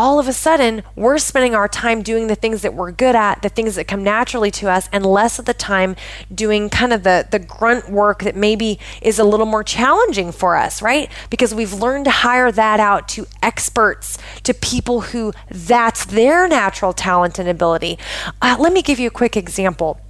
all 0.00 0.18
of 0.18 0.26
a 0.26 0.32
sudden 0.32 0.82
we're 0.96 1.18
spending 1.18 1.54
our 1.54 1.68
time 1.68 2.00
doing 2.00 2.26
the 2.26 2.34
things 2.34 2.62
that 2.62 2.72
we're 2.72 2.90
good 2.90 3.14
at, 3.14 3.42
the 3.42 3.50
things 3.50 3.74
that 3.74 3.86
come 3.86 4.02
naturally 4.02 4.50
to 4.50 4.66
us, 4.66 4.88
and 4.94 5.04
less 5.04 5.38
of 5.38 5.44
the 5.44 5.52
time 5.52 5.94
doing 6.34 6.70
kind 6.70 6.94
of 6.94 7.02
the, 7.02 7.28
the 7.30 7.38
grunt 7.38 7.90
work 7.90 8.22
that 8.22 8.34
maybe 8.34 8.78
is 9.02 9.18
a 9.18 9.24
little 9.24 9.44
more 9.44 9.62
challenging 9.62 10.32
for 10.32 10.56
us, 10.56 10.80
right? 10.80 11.10
Because 11.28 11.54
we've 11.54 11.74
learned 11.74 12.06
to 12.06 12.10
hire 12.10 12.50
that 12.50 12.80
out 12.80 13.08
to 13.08 13.26
experts, 13.42 14.16
to 14.44 14.54
people 14.54 15.02
who 15.02 15.34
that's 15.50 16.06
their 16.06 16.48
natural 16.48 16.94
talent 16.94 17.38
and 17.38 17.46
ability. 17.46 17.98
Uh, 18.40 18.56
let 18.58 18.72
me 18.72 18.80
give 18.80 18.98
you 18.98 19.08
a 19.08 19.12
quick 19.12 19.36
example 19.36 20.00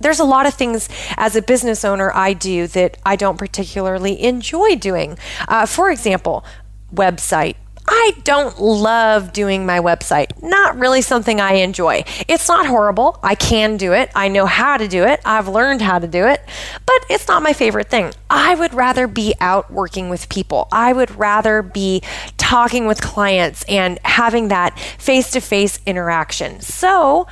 there's 0.00 0.20
a 0.20 0.24
lot 0.24 0.44
of 0.44 0.52
things 0.52 0.88
as 1.16 1.34
a 1.34 1.40
business 1.40 1.82
owner 1.82 2.12
I 2.12 2.34
do 2.34 2.66
that 2.66 2.98
I 3.06 3.16
don't 3.16 3.38
particularly 3.38 4.22
enjoy 4.22 4.74
doing. 4.74 5.16
Uh, 5.48 5.64
for 5.64 5.90
example, 5.90 6.44
website 6.92 7.54
I 7.86 8.12
don't 8.24 8.60
love 8.60 9.32
doing 9.32 9.66
my 9.66 9.80
website. 9.80 10.42
Not 10.42 10.78
really 10.78 11.02
something 11.02 11.40
I 11.40 11.54
enjoy. 11.54 12.04
It's 12.28 12.48
not 12.48 12.66
horrible. 12.66 13.18
I 13.22 13.34
can 13.34 13.76
do 13.76 13.92
it. 13.92 14.10
I 14.14 14.28
know 14.28 14.46
how 14.46 14.76
to 14.76 14.88
do 14.88 15.04
it. 15.04 15.20
I've 15.24 15.48
learned 15.48 15.82
how 15.82 15.98
to 15.98 16.06
do 16.06 16.26
it, 16.26 16.40
but 16.86 17.04
it's 17.10 17.28
not 17.28 17.42
my 17.42 17.52
favorite 17.52 17.90
thing. 17.90 18.12
I 18.30 18.54
would 18.54 18.72
rather 18.72 19.06
be 19.06 19.34
out 19.40 19.70
working 19.70 20.08
with 20.08 20.28
people. 20.28 20.68
I 20.72 20.92
would 20.92 21.14
rather 21.16 21.62
be 21.62 22.02
talking 22.38 22.86
with 22.86 23.02
clients 23.02 23.64
and 23.68 23.98
having 24.04 24.48
that 24.48 24.78
face 24.78 25.30
to 25.32 25.40
face 25.40 25.78
interaction. 25.86 26.60
So, 26.60 27.26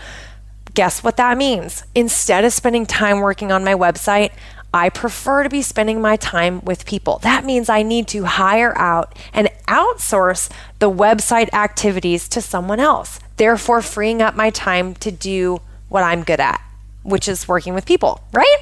guess 0.75 1.03
what 1.03 1.17
that 1.17 1.37
means? 1.39 1.85
Instead 1.95 2.45
of 2.45 2.53
spending 2.53 2.87
time 2.87 3.21
working 3.21 3.53
on 3.53 3.65
my 3.65 3.75
website, 3.75 4.33
I 4.75 4.89
prefer 4.89 5.43
to 5.43 5.51
be 5.51 5.63
spending 5.63 6.01
my 6.01 6.17
time 6.17 6.61
with 6.65 6.87
people. 6.87 7.19
That 7.19 7.45
means 7.45 7.69
I 7.69 7.83
need 7.83 8.09
to 8.09 8.25
hire 8.25 8.77
out 8.79 9.15
and 9.33 9.51
outsource 9.69 10.51
the 10.79 10.91
website 10.91 11.53
activities 11.53 12.29
to 12.31 12.41
someone 12.41 12.81
else, 12.81 13.21
therefore, 13.37 13.83
freeing 13.83 14.23
up 14.23 14.35
my 14.35 14.51
time 14.51 14.95
to 14.97 15.11
do 15.11 15.61
what 15.89 16.03
I'm 16.03 16.23
good 16.23 16.41
at 16.41 16.61
which 17.03 17.29
is 17.29 17.49
working 17.49 17.75
with 17.75 17.85
people, 17.85 18.21
right? 18.33 18.57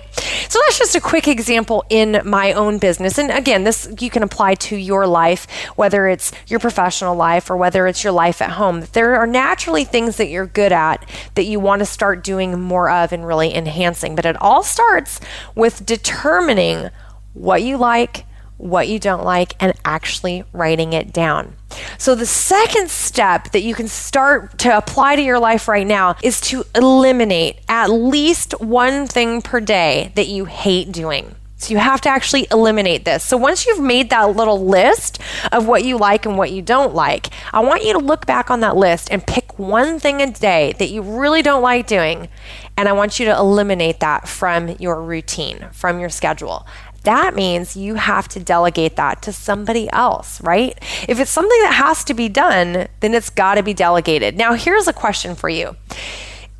So 0.49 0.59
that's 0.67 0.79
just 0.79 0.95
a 0.95 1.01
quick 1.01 1.29
example 1.29 1.85
in 1.91 2.23
my 2.25 2.53
own 2.53 2.79
business. 2.79 3.19
And 3.19 3.31
again, 3.31 3.65
this 3.65 3.93
you 4.01 4.11
can 4.11 4.23
apply 4.23 4.55
to 4.55 4.77
your 4.77 5.07
life, 5.07 5.47
whether 5.77 6.09
it's 6.09 6.33
your 6.47 6.59
professional 6.59 7.15
life 7.15 7.51
or 7.51 7.57
whether 7.57 7.87
it's 7.87 8.03
your 8.03 8.13
life 8.13 8.41
at 8.43 8.51
home. 8.53 8.85
There 8.93 9.17
are 9.17 9.27
naturally 9.27 9.85
things 9.85 10.17
that 10.17 10.29
you're 10.29 10.47
good 10.47 10.73
at 10.73 11.09
that 11.35 11.45
you 11.45 11.61
want 11.61 11.81
to 11.81 11.87
start 11.87 12.25
doing 12.25 12.61
more 12.61 12.91
of 12.91 13.13
and 13.13 13.27
really 13.27 13.55
enhancing. 13.55 14.15
But 14.15 14.27
it 14.27 14.41
all 14.41 14.63
starts 14.63 15.21
with 15.55 15.85
determining 15.85 16.91
what 17.35 17.63
you 17.63 17.77
like 17.77 18.25
what 18.61 18.89
you 18.89 18.99
don't 18.99 19.25
like, 19.25 19.55
and 19.61 19.73
actually 19.85 20.45
writing 20.53 20.93
it 20.93 21.13
down. 21.13 21.57
So, 21.99 22.15
the 22.15 22.27
second 22.27 22.91
step 22.91 23.53
that 23.53 23.63
you 23.63 23.75
can 23.75 23.89
start 23.89 24.59
to 24.59 24.77
apply 24.77 25.17
to 25.17 25.23
your 25.23 25.39
life 25.39 25.69
right 25.69 25.87
now 25.87 26.17
is 26.23 26.41
to 26.43 26.65
eliminate 26.75 27.61
at 27.69 27.91
least 27.91 28.61
one 28.61 29.07
thing 29.07 29.41
per 29.41 29.61
day 29.61 30.13
that 30.15 30.29
you 30.29 30.45
hate 30.45 30.93
doing. 30.93 31.35
So, 31.57 31.73
you 31.73 31.79
have 31.79 32.01
to 32.03 32.09
actually 32.09 32.49
eliminate 32.51 33.05
this. 33.05 33.25
So, 33.25 33.37
once 33.37 33.67
you've 33.67 33.81
made 33.81 34.11
that 34.11 34.37
little 34.37 34.65
list 34.65 35.21
of 35.53 35.67
what 35.67 35.85
you 35.85 35.97
like 35.97 36.27
and 36.27 36.37
what 36.37 36.51
you 36.51 36.61
don't 36.61 36.95
like, 36.95 37.29
I 37.53 37.61
want 37.61 37.85
you 37.85 37.93
to 37.93 37.99
look 37.99 38.27
back 38.27 38.51
on 38.51 38.61
that 38.61 38.77
list 38.77 39.11
and 39.11 39.27
pick 39.27 39.59
one 39.59 40.01
thing 40.01 40.21
a 40.21 40.31
day 40.31 40.75
that 40.79 40.91
you 40.91 41.03
really 41.03 41.43
don't 41.43 41.63
like 41.63 41.87
doing. 41.87 42.29
And 42.77 42.89
I 42.89 42.93
want 42.93 43.21
you 43.21 43.27
to 43.27 43.37
eliminate 43.37 44.01
that 44.01 44.27
from 44.27 44.71
your 44.79 45.03
routine, 45.03 45.69
from 45.73 46.01
your 46.01 46.09
schedule 46.09 46.67
that 47.05 47.35
means 47.35 47.77
you 47.77 47.95
have 47.95 48.29
to 48.29 48.41
delegate 48.41 48.97
that 48.97 49.23
to 49.23 49.33
somebody 49.33 49.91
else, 49.91 50.41
right? 50.43 50.77
If 51.09 51.19
it's 51.19 51.31
something 51.31 51.63
that 51.63 51.75
has 51.75 52.05
to 52.05 52.15
be 52.15 52.29
done, 52.29 52.89
then 53.01 53.15
it's 53.15 53.31
got 53.31 53.55
to 53.55 53.63
be 53.63 53.73
delegated. 53.73 54.37
Now, 54.37 54.55
here's 54.55 54.87
a 54.87 54.93
question 54.93 55.35
for 55.35 55.49
you 55.49 55.77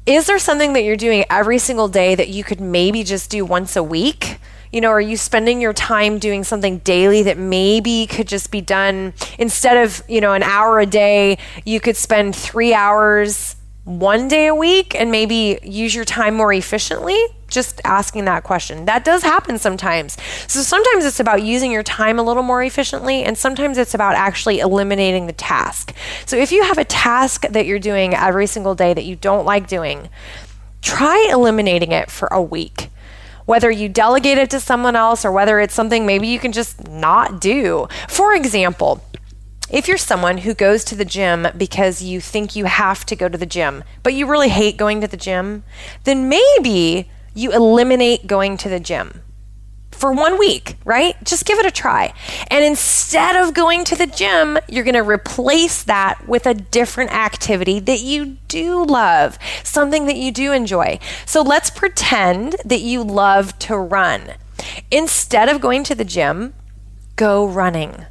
Is 0.07 0.27
there 0.27 0.39
something 0.39 0.73
that 0.73 0.83
you're 0.83 0.97
doing 0.97 1.25
every 1.29 1.59
single 1.59 1.89
day 1.89 2.15
that 2.15 2.29
you 2.29 2.43
could 2.43 2.61
maybe 2.61 3.05
just 3.05 3.31
do 3.31 3.45
once 3.45 3.77
a 3.77 3.83
week? 3.83 4.39
You 4.73 4.81
know, 4.81 4.91
are 4.91 5.01
you 5.01 5.17
spending 5.17 5.61
your 5.61 5.73
time 5.73 6.19
doing 6.19 6.45
something 6.45 6.79
daily 6.79 7.25
that 7.25 7.37
maybe 7.37 8.07
could 8.07 8.29
just 8.29 8.53
be 8.53 8.61
done 8.61 9.15
instead 9.37 9.77
of, 9.77 10.03
you 10.09 10.21
know, 10.21 10.33
an 10.33 10.45
hour 10.45 10.79
a 10.79 10.87
day, 10.87 11.39
you 11.65 11.81
could 11.81 11.97
spend 11.97 12.37
three 12.37 12.73
hours 12.73 13.57
one 13.99 14.29
day 14.29 14.47
a 14.47 14.55
week 14.55 14.95
and 14.95 15.11
maybe 15.11 15.59
use 15.63 15.95
your 15.95 16.05
time 16.05 16.35
more 16.35 16.53
efficiently? 16.53 17.19
Just 17.49 17.81
asking 17.85 18.27
that 18.27 18.45
question. 18.45 18.85
That 18.85 19.05
does 19.05 19.25
happen 19.25 19.59
sometimes. 19.59 20.17
So 20.47 20.61
sometimes 20.61 21.05
it's 21.05 21.19
about 21.19 21.43
using 21.43 21.73
your 21.73 21.83
time 21.83 22.19
a 22.19 22.23
little 22.23 22.45
more 22.45 22.63
efficiently, 22.63 23.25
and 23.25 23.37
sometimes 23.37 23.77
it's 23.77 23.93
about 23.93 24.15
actually 24.15 24.61
eliminating 24.61 25.27
the 25.27 25.33
task. 25.33 25.93
So 26.27 26.37
if 26.37 26.53
you 26.53 26.63
have 26.63 26.79
a 26.79 26.85
task 26.85 27.43
that 27.49 27.67
you're 27.67 27.81
doing 27.81 28.15
every 28.15 28.47
single 28.47 28.77
day 28.77 28.95
that 28.95 29.05
you 29.05 29.17
don't 29.17 29.45
like 29.45 29.67
doing, 29.67 30.09
try 30.81 31.29
eliminating 31.33 31.91
it 31.91 32.11
for 32.11 32.29
a 32.29 32.41
week 32.41 32.91
whether 33.51 33.69
you 33.69 33.89
delegate 33.89 34.39
it 34.39 34.49
to 34.49 34.61
someone 34.61 34.95
else 34.95 35.25
or 35.25 35.33
whether 35.33 35.59
it's 35.59 35.75
something 35.75 36.07
maybe 36.07 36.29
you 36.29 36.39
can 36.39 36.53
just 36.53 36.87
not 36.89 37.41
do. 37.41 37.89
For 38.09 38.33
example, 38.33 39.03
if 39.71 39.87
you're 39.87 39.99
someone 39.99 40.39
who 40.39 40.55
goes 40.55 40.85
to 40.85 40.97
the 40.97 41.05
gym 41.05 41.47
because 41.57 42.03
you 42.03 42.21
think 42.21 42.57
you 42.57 42.65
have 42.65 43.07
to 43.07 43.17
go 43.17 43.29
to 43.29 43.39
the 43.39 43.47
gym, 43.47 43.85
but 44.03 44.15
you 44.15 44.27
really 44.27 44.49
hate 44.49 44.77
going 44.77 45.01
to 45.01 45.07
the 45.07 45.17
gym, 45.17 45.63
then 46.05 46.29
maybe 46.29 47.09
you 47.35 47.53
eliminate 47.53 48.27
going 48.27 48.57
to 48.57 48.69
the 48.69 48.81
gym 48.81 49.23
for 49.93 50.13
one 50.13 50.39
week, 50.39 50.77
right? 50.85 51.15
Just 51.25 51.45
give 51.45 51.59
it 51.59 51.67
a 51.67 51.71
try. 51.71 52.15
And 52.49 52.65
instead 52.65 53.37
of 53.37 53.55
going 53.55 53.85
to 53.85 53.97
the 53.97 54.07
gym, 54.07 54.59
you're 54.67 54.85
going 54.85 54.95
to 54.95 55.03
replace 55.03 55.83
that 55.85 56.27
with 56.27 56.47
a 56.47 56.55
different 56.55 57.13
activity 57.13 57.81
that 57.81 58.01
you 58.01 58.39
do 58.49 58.85
love, 58.85 59.39
something 59.63 60.07
that 60.07 60.17
you 60.17 60.33
do 60.33 60.53
enjoy. 60.53 60.99
So 61.27 61.43
let's 61.43 61.71
pretend 61.71 62.57
that 62.65 62.81
you 62.81 63.05
love 63.05 63.59
to 63.61 63.77
run. 63.77 64.35
Instead 64.91 65.49
of 65.49 65.61
going 65.61 65.85
to 65.85 65.95
the 65.95 66.05
gym, 66.05 66.55
go 67.17 67.47
running 67.47 68.07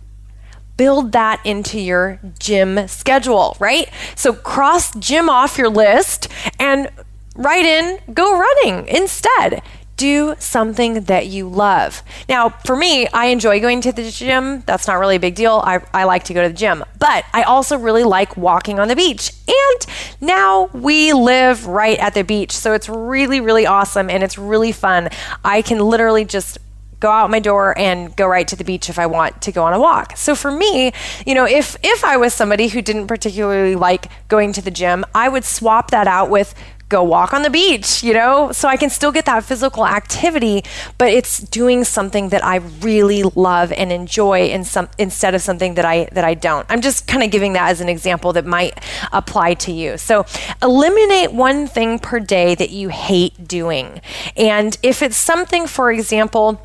build 0.80 1.12
that 1.12 1.46
into 1.46 1.78
your 1.78 2.22
gym 2.40 2.88
schedule, 2.88 3.58
right? 3.60 3.90
So 4.16 4.32
cross 4.32 4.96
gym 4.96 5.28
off 5.28 5.58
your 5.58 5.68
list 5.68 6.30
and 6.58 6.90
write 7.36 7.66
in 7.66 8.00
go 8.14 8.40
running 8.40 8.88
instead. 8.88 9.62
Do 9.98 10.36
something 10.40 11.02
that 11.02 11.28
you 11.28 11.50
love. 11.50 12.02
Now, 12.30 12.48
for 12.66 12.78
me, 12.78 13.06
I 13.10 13.26
enjoy 13.26 13.60
going 13.60 13.82
to 13.82 13.92
the 13.92 14.10
gym. 14.10 14.62
That's 14.66 14.88
not 14.88 14.94
really 14.94 15.18
a 15.18 15.20
big 15.20 15.36
deal. 15.36 15.62
I, 15.66 15.82
I 15.94 16.06
like 16.06 16.24
to 16.26 16.34
go 16.34 16.44
to 16.44 16.48
the 16.48 16.56
gym, 16.56 16.86
but 16.98 17.26
I 17.34 17.44
also 17.44 17.78
really 17.78 18.06
like 18.06 18.38
walking 18.38 18.80
on 18.80 18.88
the 18.88 18.96
beach. 18.96 19.34
And 19.50 19.86
now 20.22 20.68
we 20.68 21.12
live 21.12 21.68
right 21.68 22.00
at 22.00 22.14
the 22.14 22.24
beach. 22.24 22.54
So 22.54 22.72
it's 22.72 22.88
really, 22.88 23.42
really 23.42 23.66
awesome 23.66 24.10
and 24.10 24.24
it's 24.24 24.38
really 24.38 24.72
fun. 24.72 25.10
I 25.44 25.62
can 25.62 25.80
literally 25.80 26.24
just 26.24 26.58
go 27.00 27.10
out 27.10 27.30
my 27.30 27.40
door 27.40 27.78
and 27.78 28.16
go 28.16 28.28
right 28.28 28.48
to 28.48 28.56
the 28.56 28.64
beach 28.64 28.90
if 28.90 29.00
I 29.00 29.06
want 29.06 29.42
to 29.44 29.52
go 29.52 29.64
on 29.64 29.74
a 29.74 29.80
walk. 29.80 30.18
So 30.18 30.36
for 30.36 30.52
me, 30.52 30.92
you 31.26 31.34
know, 31.34 31.46
if 31.46 31.76
if 31.84 32.04
I 32.04 32.18
was 32.18 32.34
somebody 32.34 32.68
who 32.68 32.82
didn't 32.82 33.08
particularly 33.08 33.76
like 33.76 34.08
going 34.28 34.54
to 34.54 34.62
the 34.62 34.72
gym, 34.72 35.06
I 35.16 35.30
would 35.30 35.46
swap 35.46 35.92
that 35.92 36.08
out 36.08 36.30
with 36.30 36.54
go 36.90 37.04
walk 37.04 37.34
on 37.34 37.44
the 37.44 37.50
beach, 37.52 38.04
you 38.04 38.14
know, 38.14 38.52
so 38.52 38.68
I 38.68 38.76
can 38.76 38.90
still 38.90 39.12
get 39.12 39.26
that 39.28 39.44
physical 39.44 39.86
activity, 39.86 40.64
but 40.98 41.10
it's 41.10 41.38
doing 41.38 41.84
something 41.84 42.30
that 42.30 42.44
I 42.44 42.58
really 42.82 43.22
love 43.22 43.72
and 43.72 43.92
enjoy 43.92 44.48
in 44.48 44.64
some 44.64 44.90
instead 44.98 45.36
of 45.36 45.42
something 45.42 45.76
that 45.76 45.86
I 45.86 46.10
that 46.12 46.24
I 46.24 46.34
don't. 46.34 46.66
I'm 46.68 46.82
just 46.82 47.08
kind 47.08 47.24
of 47.24 47.30
giving 47.30 47.54
that 47.54 47.70
as 47.70 47.80
an 47.80 47.90
example 47.90 48.34
that 48.34 48.46
might 48.46 48.84
apply 49.14 49.54
to 49.66 49.72
you. 49.72 49.98
So 49.98 50.26
eliminate 50.64 51.32
one 51.32 51.68
thing 51.68 52.00
per 52.00 52.20
day 52.20 52.56
that 52.56 52.72
you 52.72 52.90
hate 52.90 53.48
doing. 53.48 54.02
And 54.36 54.76
if 54.82 55.04
it's 55.04 55.18
something 55.18 55.68
for 55.68 55.92
example, 55.92 56.60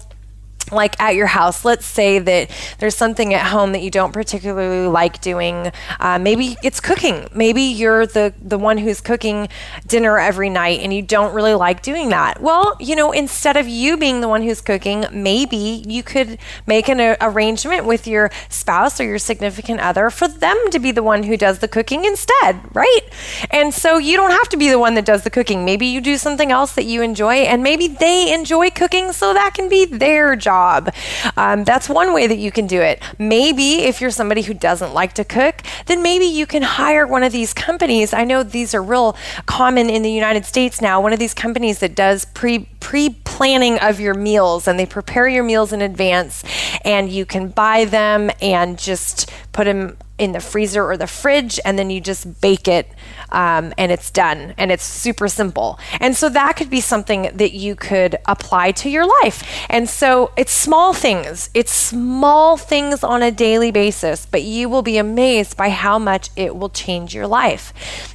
like 0.73 1.01
at 1.01 1.15
your 1.15 1.27
house, 1.27 1.65
let's 1.65 1.87
say 1.87 2.19
that 2.19 2.51
there's 2.79 2.97
something 2.97 3.35
at 3.35 3.47
home 3.47 3.73
that 3.73 3.83
you 3.83 3.91
don't 3.91 4.13
particularly 4.13 4.87
like 4.87 5.21
doing. 5.21 5.73
Uh, 6.01 6.19
maybe 6.19 6.57
it's 6.63 6.81
cooking. 6.81 7.29
Maybe 7.35 7.63
you're 7.63 8.07
the, 8.07 8.35
the 8.41 8.59
one 8.59 8.79
who's 8.79 9.01
cooking 9.01 9.49
dinner 9.87 10.19
every 10.19 10.51
night 10.51 10.81
and 10.81 10.93
you 10.93 11.03
don't 11.03 11.35
really 11.35 11.55
like 11.55 11.83
doing 11.83 12.09
that. 12.11 12.41
Well, 12.41 12.77
you 12.81 12.97
know, 12.97 13.13
instead 13.13 13.57
of 13.57 13.69
you 13.69 13.97
being 13.97 14.21
the 14.21 14.29
one 14.29 14.43
who's 14.43 14.61
cooking, 14.61 15.05
maybe 15.13 15.83
you 15.87 16.03
could 16.03 16.39
make 16.67 16.89
an 16.89 17.01
a- 17.01 17.17
arrangement 17.21 17.85
with 17.85 18.07
your 18.07 18.31
spouse 18.49 19.01
or 19.01 19.05
your 19.05 19.19
significant 19.19 19.81
other 19.81 20.11
for 20.11 20.29
them 20.29 20.57
to 20.71 20.79
be 20.79 20.91
the 20.91 21.03
one 21.03 21.25
who 21.25 21.37
does 21.37 21.59
the 21.59 21.69
cooking 21.69 22.05
instead, 22.05 22.61
right? 22.75 23.03
And 23.51 23.73
so 23.73 23.99
you 23.99 24.17
don't 24.17 24.31
have 24.31 24.49
to 24.51 24.57
be 24.57 24.69
the 24.69 24.79
one 24.79 24.95
that 24.95 25.05
does 25.05 25.25
the 25.25 25.31
cooking. 25.31 25.65
Maybe 25.65 25.87
you 25.87 26.01
do 26.01 26.17
something 26.17 26.51
else 26.51 26.75
that 26.75 26.85
you 26.85 27.03
enjoy 27.03 27.35
and 27.35 27.63
maybe 27.63 27.89
they 27.89 28.33
enjoy 28.33 28.71
cooking 28.71 29.13
so 29.13 29.35
that 29.35 29.55
can 29.55 29.69
be 29.69 29.85
their 29.85 30.37
job 30.37 30.54
job. 30.55 30.95
Um, 31.37 31.65
that's 31.65 31.89
one 31.89 32.13
way 32.15 32.27
that 32.27 32.39
you 32.39 32.53
can 32.53 32.67
do 32.67 32.81
it. 32.81 33.03
Maybe 33.19 33.83
if 33.91 34.01
you're 34.01 34.11
somebody 34.11 34.43
who 34.43 34.55
doesn't 34.55 34.95
like 34.95 35.13
to 35.15 35.25
cook, 35.25 35.57
then 35.87 36.03
maybe 36.03 36.27
you 36.27 36.47
can 36.47 36.63
hire 36.63 37.07
one 37.07 37.25
of 37.25 37.33
these 37.33 37.53
companies. 37.53 38.13
I 38.13 38.25
know 38.25 38.43
these 38.43 38.75
are 38.75 38.83
real 38.83 39.17
common 39.47 39.91
in 39.91 40.03
the 40.03 40.13
United 40.13 40.45
States 40.45 40.81
now. 40.81 41.01
One 41.01 41.13
of 41.13 41.19
these 41.19 41.35
companies 41.35 41.81
that 41.81 41.95
does 41.97 42.25
pre 42.27 42.69
pre 42.81 43.11
planning 43.25 43.79
of 43.79 43.99
your 43.99 44.15
meals 44.15 44.69
and 44.69 44.79
they 44.79 44.87
prepare 44.87 45.27
your 45.27 45.43
meals 45.43 45.73
in 45.73 45.83
advance 45.83 46.45
and 46.85 47.11
you 47.11 47.27
can 47.27 47.49
buy 47.49 47.85
them 47.85 48.31
and 48.41 48.79
just 48.79 49.31
put 49.55 49.65
them 49.65 49.97
in 50.19 50.33
the 50.33 50.41
freezer 50.41 50.85
or 50.85 50.97
the 50.97 51.07
fridge 51.07 51.59
and 51.65 51.79
then 51.79 51.91
you 51.91 52.01
just 52.01 52.41
bake 52.41 52.69
it 52.69 52.89
um, 53.31 53.73
and 53.79 53.91
it's 53.91 54.11
done 54.11 54.55
and 54.59 54.71
it's 54.71 54.85
super 54.85 55.29
simple. 55.29 55.79
And 55.99 56.15
so 56.17 56.29
that 56.29 56.57
could 56.57 56.71
be 56.71 56.81
something 56.81 57.31
that 57.35 57.53
you 57.53 57.75
could 57.75 58.19
apply 58.27 58.73
to 58.73 58.91
your 58.91 59.07
life. 59.23 59.43
And 59.71 59.89
so 59.89 60.33
it's 60.37 60.53
small 60.53 60.93
things, 60.93 61.51
it's 61.55 61.73
small 61.73 62.57
things 62.57 63.03
on 63.03 63.23
a 63.23 63.31
daily 63.31 63.71
basis, 63.71 64.27
but 64.27 64.43
you 64.43 64.69
will 64.69 64.83
be 64.83 64.99
amazed 64.99 65.57
by 65.57 65.71
how 65.71 65.99
much 65.99 66.31
it 66.37 66.55
will 66.55 66.69
change 66.69 67.15
your 67.15 67.27
life 67.27 67.73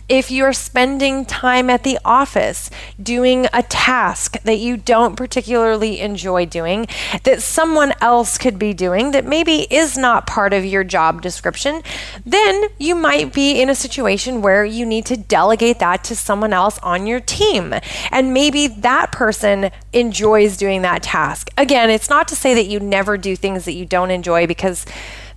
if 0.09 0.31
you're 0.31 0.53
spending 0.53 1.23
time 1.23 1.69
at 1.69 1.83
the 1.83 1.99
office 2.03 2.71
doing 3.01 3.45
a 3.53 3.61
task 3.61 4.41
that 4.41 4.57
you 4.57 4.75
don't 4.75 5.15
particularly 5.15 5.99
enjoy 5.99 6.45
doing, 6.47 6.87
that 7.23 7.43
someone 7.43 7.93
else 8.01 8.37
could 8.39 8.57
be 8.57 8.73
doing 8.73 9.11
that 9.11 9.23
maybe 9.23 9.67
is 9.69 9.97
not 9.97 10.25
part 10.25 10.51
of 10.51 10.65
your 10.65 10.83
job 10.83 11.21
description, 11.29 11.81
then 12.25 12.65
you 12.77 12.95
might 12.95 13.33
be 13.33 13.61
in 13.61 13.69
a 13.69 13.75
situation 13.75 14.41
where 14.41 14.65
you 14.65 14.85
need 14.85 15.05
to 15.05 15.17
delegate 15.17 15.79
that 15.79 16.03
to 16.05 16.15
someone 16.15 16.53
else 16.53 16.79
on 16.79 17.07
your 17.07 17.19
team. 17.19 17.73
And 18.11 18.33
maybe 18.33 18.67
that 18.67 19.11
person 19.11 19.71
enjoys 19.93 20.57
doing 20.57 20.81
that 20.81 21.03
task. 21.03 21.49
Again, 21.57 21.89
it's 21.89 22.09
not 22.09 22.27
to 22.29 22.35
say 22.35 22.53
that 22.53 22.65
you 22.65 22.79
never 22.79 23.17
do 23.17 23.35
things 23.35 23.65
that 23.65 23.73
you 23.73 23.85
don't 23.85 24.11
enjoy 24.11 24.47
because 24.47 24.85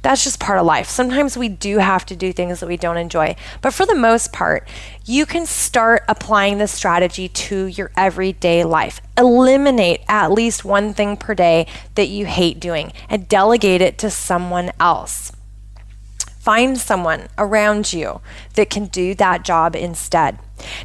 that's 0.02 0.24
just 0.24 0.40
part 0.40 0.58
of 0.58 0.66
life. 0.66 0.88
Sometimes 0.88 1.36
we 1.36 1.48
do 1.48 1.78
have 1.78 2.04
to 2.06 2.16
do 2.16 2.32
things 2.32 2.60
that 2.60 2.66
we 2.66 2.76
don't 2.76 2.96
enjoy. 2.96 3.36
But 3.60 3.72
for 3.72 3.86
the 3.86 3.94
most 3.94 4.32
part, 4.32 4.68
you 5.04 5.24
can 5.26 5.46
start 5.46 6.02
applying 6.08 6.58
this 6.58 6.72
strategy 6.72 7.28
to 7.28 7.66
your 7.66 7.92
everyday 7.96 8.64
life. 8.64 9.00
Eliminate 9.16 10.02
at 10.08 10.32
least 10.32 10.64
one 10.64 10.92
thing 10.92 11.16
per 11.16 11.34
day 11.34 11.68
that 11.94 12.08
you 12.08 12.26
hate 12.26 12.58
doing 12.58 12.92
and 13.08 13.28
delegate 13.28 13.80
it 13.80 13.96
to 13.98 14.10
someone 14.10 14.72
else. 14.80 15.32
Find 16.42 16.76
someone 16.76 17.28
around 17.38 17.92
you 17.92 18.20
that 18.54 18.68
can 18.68 18.86
do 18.86 19.14
that 19.14 19.44
job 19.44 19.76
instead. 19.76 20.40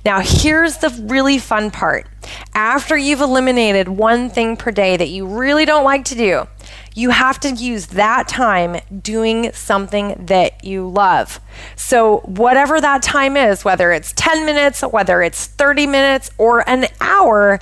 Now, 0.05 0.19
here's 0.19 0.77
the 0.77 0.89
really 1.07 1.39
fun 1.39 1.71
part. 1.71 2.05
After 2.53 2.95
you've 2.95 3.21
eliminated 3.21 3.87
one 3.87 4.29
thing 4.29 4.55
per 4.55 4.69
day 4.69 4.97
that 4.97 5.09
you 5.09 5.25
really 5.25 5.65
don't 5.65 5.83
like 5.83 6.05
to 6.05 6.15
do, 6.15 6.47
you 6.93 7.09
have 7.09 7.39
to 7.39 7.49
use 7.49 7.87
that 7.87 8.27
time 8.27 8.77
doing 9.01 9.51
something 9.51 10.25
that 10.27 10.63
you 10.63 10.87
love. 10.87 11.39
So, 11.75 12.19
whatever 12.19 12.79
that 12.79 13.01
time 13.01 13.35
is, 13.35 13.65
whether 13.65 13.91
it's 13.91 14.13
10 14.13 14.45
minutes, 14.45 14.83
whether 14.83 15.23
it's 15.23 15.47
30 15.47 15.87
minutes, 15.87 16.29
or 16.37 16.69
an 16.69 16.85
hour, 17.01 17.59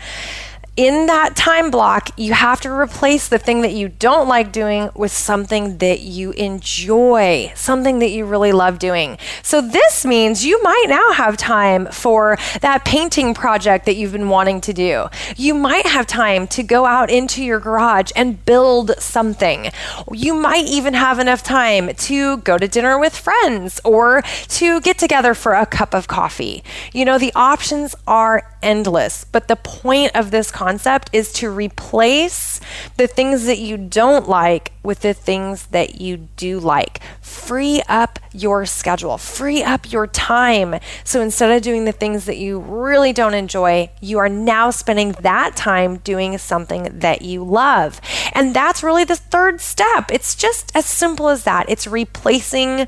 in 0.78 1.06
that 1.06 1.38
time 1.38 1.72
block, 1.72 2.10
you 2.18 2.34
have 2.34 2.60
to 2.62 2.70
replace 2.70 3.30
the 3.30 3.38
thing 3.38 3.62
that 3.62 3.72
you 3.72 3.88
don't 3.88 4.28
like 4.28 4.52
doing 4.52 4.90
with 4.94 5.12
something 5.12 5.78
that 5.78 6.02
you 6.02 6.32
enjoy, 6.32 7.52
something 7.56 8.00
that 8.00 8.10
you 8.10 8.26
really 8.26 8.52
love 8.52 8.78
doing. 8.78 9.18
So, 9.42 9.62
this 9.62 10.06
means 10.06 10.46
you 10.46 10.62
might 10.64 10.86
now 10.90 11.14
have 11.14 11.38
time 11.38 11.86
for 11.88 12.38
that 12.60 12.84
painting 12.84 13.34
project 13.34 13.86
that 13.86 13.96
you've 13.96 14.12
been 14.12 14.28
wanting 14.28 14.60
to 14.62 14.74
do. 14.74 15.08
You 15.38 15.54
might 15.54 15.86
have 15.86 16.08
time 16.08 16.46
to 16.48 16.64
go 16.64 16.86
out 16.86 17.10
into 17.10 17.42
your 17.44 17.60
garage 17.60 18.12
and 18.16 18.44
build 18.44 18.92
something. 19.00 19.72
You 20.12 20.34
might 20.34 20.66
even 20.66 20.94
have 20.94 21.20
enough 21.20 21.42
time 21.42 21.94
to 21.96 22.38
go 22.38 22.58
to 22.58 22.68
dinner 22.68 23.00
with 23.00 23.16
friends 23.16 23.80
or 23.86 24.24
to 24.50 24.82
get 24.82 24.98
together 24.98 25.34
for 25.34 25.54
a 25.54 25.66
cup 25.66 25.94
of 25.94 26.10
coffee. 26.10 26.64
You 26.92 27.06
know, 27.06 27.18
the 27.18 27.32
options 27.34 27.96
are 28.06 28.52
endless, 28.62 29.24
but 29.24 29.48
the 29.48 29.56
point 29.56 30.12
of 30.16 30.32
this 30.32 30.52
conversation 30.52 30.65
concept 30.66 31.12
is 31.14 31.32
to 31.32 31.48
replace 31.48 32.60
the 32.98 33.06
things 33.06 33.46
that 33.46 33.60
you 33.60 33.78
don't 33.78 34.28
like 34.28 34.72
with 34.82 35.02
the 35.02 35.14
things 35.14 35.68
that 35.68 36.02
you 36.02 36.18
do 36.38 36.60
like. 36.60 37.00
Free 37.22 37.84
up 37.88 38.18
your 38.34 38.66
schedule, 38.66 39.20
free 39.20 39.62
up 39.62 39.92
your 39.92 40.08
time. 40.08 40.80
So 41.04 41.22
instead 41.22 41.52
of 41.52 41.62
doing 41.62 41.86
the 41.86 41.92
things 41.92 42.26
that 42.26 42.38
you 42.38 42.58
really 42.58 43.14
don't 43.14 43.36
enjoy, 43.36 43.92
you 44.02 44.18
are 44.18 44.28
now 44.28 44.72
spending 44.72 45.12
that 45.22 45.56
time 45.56 45.98
doing 45.98 46.36
something 46.40 46.90
that 47.00 47.22
you 47.22 47.44
love. 47.44 48.02
And 48.34 48.56
that's 48.56 48.82
really 48.82 49.04
the 49.04 49.16
third 49.16 49.62
step. 49.62 50.12
It's 50.12 50.34
just 50.34 50.76
as 50.76 50.88
simple 50.88 51.30
as 51.30 51.44
that. 51.44 51.70
It's 51.70 51.86
replacing 51.86 52.88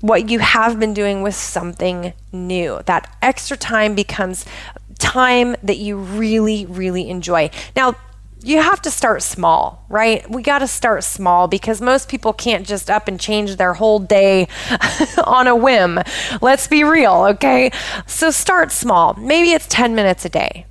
what 0.00 0.30
you 0.30 0.38
have 0.38 0.78
been 0.78 0.94
doing 0.94 1.22
with 1.22 1.34
something 1.34 2.12
new. 2.30 2.80
That 2.86 3.12
extra 3.20 3.56
time 3.56 3.96
becomes 3.96 4.44
time 4.98 5.56
that 5.62 5.78
you 5.78 5.96
really, 5.96 6.66
really 6.66 7.08
enjoy. 7.08 7.50
Now, 7.74 7.94
you 8.42 8.60
have 8.62 8.80
to 8.82 8.90
start 8.90 9.22
small, 9.22 9.84
right? 9.88 10.28
We 10.30 10.42
got 10.42 10.60
to 10.60 10.68
start 10.68 11.02
small 11.04 11.48
because 11.48 11.80
most 11.80 12.08
people 12.08 12.32
can't 12.32 12.66
just 12.66 12.88
up 12.88 13.08
and 13.08 13.18
change 13.18 13.56
their 13.56 13.74
whole 13.74 13.98
day 13.98 14.48
on 15.24 15.46
a 15.46 15.56
whim. 15.56 15.98
Let's 16.40 16.68
be 16.68 16.84
real, 16.84 17.24
okay? 17.30 17.70
So 18.06 18.30
start 18.30 18.70
small. 18.70 19.14
Maybe 19.14 19.52
it's 19.52 19.66
10 19.66 19.94
minutes 19.94 20.24
a 20.24 20.28
day. 20.28 20.66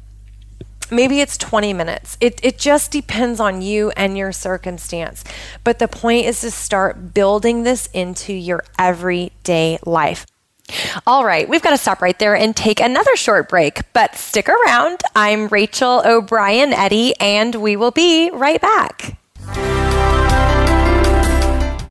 Maybe 0.90 1.20
it's 1.20 1.38
20 1.38 1.74
minutes. 1.74 2.18
It, 2.22 2.40
it 2.42 2.58
just 2.58 2.92
depends 2.92 3.42
on 3.42 3.62
you 3.62 3.92
and 3.98 4.18
your 4.18 4.32
circumstance. 4.32 5.26
But 5.66 5.80
the 5.80 5.90
point 5.90 6.26
is 6.26 6.40
to 6.42 6.52
start 6.52 7.14
building 7.14 7.64
this 7.64 7.88
into 7.88 8.32
your 8.32 8.64
everyday 8.80 9.80
life. 9.86 10.26
All 11.06 11.24
right, 11.26 11.48
we've 11.48 11.62
got 11.62 11.72
to 11.72 11.78
stop 11.78 12.02
right 12.02 12.18
there 12.20 12.36
and 12.36 12.56
take 12.56 12.80
another 12.80 13.16
short 13.16 13.50
break, 13.50 13.82
but 13.94 14.16
stick 14.16 14.50
around. 14.50 15.02
I'm 15.16 15.48
Rachel 15.48 16.02
O'Brien 16.06 16.74
Eddy, 16.74 17.14
and 17.20 17.56
we 17.56 17.76
will 17.76 17.92
be 17.92 18.30
right 18.32 18.62
back. 18.62 19.18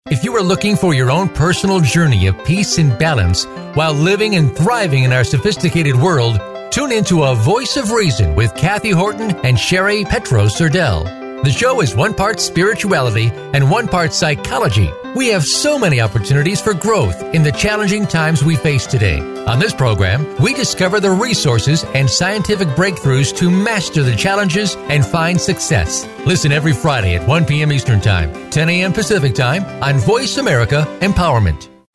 If 0.08 0.22
you 0.22 0.36
are 0.36 0.42
looking 0.42 0.76
for 0.76 0.94
your 0.94 1.10
own 1.10 1.28
personal 1.28 1.80
journey 1.80 2.28
of 2.28 2.44
peace 2.44 2.78
and 2.78 2.96
balance 2.96 3.44
while 3.74 3.92
living 3.92 4.36
and 4.36 4.56
thriving 4.56 5.02
in 5.02 5.12
our 5.12 5.24
sophisticated 5.24 5.96
world, 5.96 6.40
tune 6.70 6.92
into 6.92 7.24
A 7.24 7.34
Voice 7.34 7.76
of 7.76 7.90
Reason 7.90 8.36
with 8.36 8.54
Kathy 8.54 8.90
Horton 8.90 9.32
and 9.44 9.58
Sherry 9.58 10.04
Petros 10.04 10.54
Serdell. 10.54 11.25
The 11.42 11.52
show 11.52 11.80
is 11.80 11.94
one 11.94 12.14
part 12.14 12.40
spirituality 12.40 13.30
and 13.52 13.70
one 13.70 13.86
part 13.86 14.12
psychology. 14.12 14.90
We 15.14 15.28
have 15.28 15.44
so 15.44 15.78
many 15.78 16.00
opportunities 16.00 16.60
for 16.60 16.74
growth 16.74 17.22
in 17.34 17.42
the 17.42 17.52
challenging 17.52 18.06
times 18.06 18.42
we 18.42 18.56
face 18.56 18.86
today. 18.86 19.20
On 19.46 19.58
this 19.58 19.72
program, 19.72 20.26
we 20.42 20.54
discover 20.54 20.98
the 20.98 21.10
resources 21.10 21.84
and 21.94 22.10
scientific 22.10 22.68
breakthroughs 22.68 23.36
to 23.36 23.50
master 23.50 24.02
the 24.02 24.16
challenges 24.16 24.74
and 24.88 25.06
find 25.06 25.40
success. 25.40 26.04
Listen 26.26 26.50
every 26.50 26.72
Friday 26.72 27.14
at 27.14 27.26
1 27.28 27.44
p.m. 27.44 27.70
Eastern 27.70 28.00
Time, 28.00 28.50
10 28.50 28.68
a.m. 28.68 28.92
Pacific 28.92 29.34
Time 29.34 29.64
on 29.82 29.98
Voice 29.98 30.38
America 30.38 30.84
Empowerment. 31.00 31.75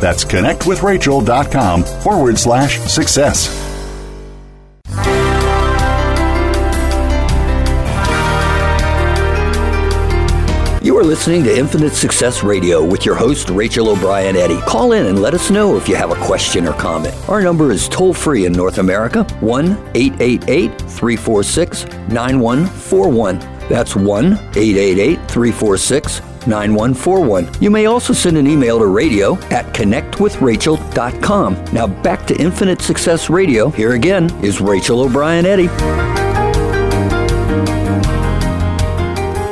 That's 0.00 0.24
connectwithrachel.com 0.24 1.84
forward 1.84 2.38
slash 2.38 2.78
success. 2.80 3.70
You 10.82 10.96
are 10.96 11.04
listening 11.04 11.44
to 11.44 11.56
Infinite 11.56 11.92
Success 11.92 12.42
Radio 12.42 12.82
with 12.82 13.04
your 13.04 13.14
host, 13.14 13.50
Rachel 13.50 13.90
O'Brien 13.90 14.34
Eddy. 14.34 14.58
Call 14.62 14.92
in 14.92 15.06
and 15.06 15.20
let 15.20 15.34
us 15.34 15.50
know 15.50 15.76
if 15.76 15.86
you 15.86 15.94
have 15.94 16.10
a 16.10 16.24
question 16.24 16.66
or 16.66 16.72
comment. 16.72 17.14
Our 17.28 17.42
number 17.42 17.70
is 17.70 17.86
toll 17.86 18.14
free 18.14 18.46
in 18.46 18.52
North 18.52 18.78
America 18.78 19.24
1 19.40 19.66
888 19.94 20.70
346 20.80 21.84
9141. 22.08 23.38
That's 23.68 23.94
1 23.94 24.32
888 24.32 25.16
346 25.28 26.29
9141. 26.46 27.50
You 27.60 27.70
may 27.70 27.86
also 27.86 28.12
send 28.12 28.36
an 28.36 28.46
email 28.46 28.78
to 28.78 28.86
radio 28.86 29.34
at 29.50 29.66
connectwithrachel.com. 29.74 31.64
Now 31.72 31.86
back 31.86 32.26
to 32.26 32.36
Infinite 32.36 32.82
Success 32.82 33.30
Radio. 33.30 33.70
Here 33.70 33.92
again 33.92 34.30
is 34.44 34.60
Rachel 34.60 35.00
O'Brien 35.00 35.46
Eddy. 35.46 36.19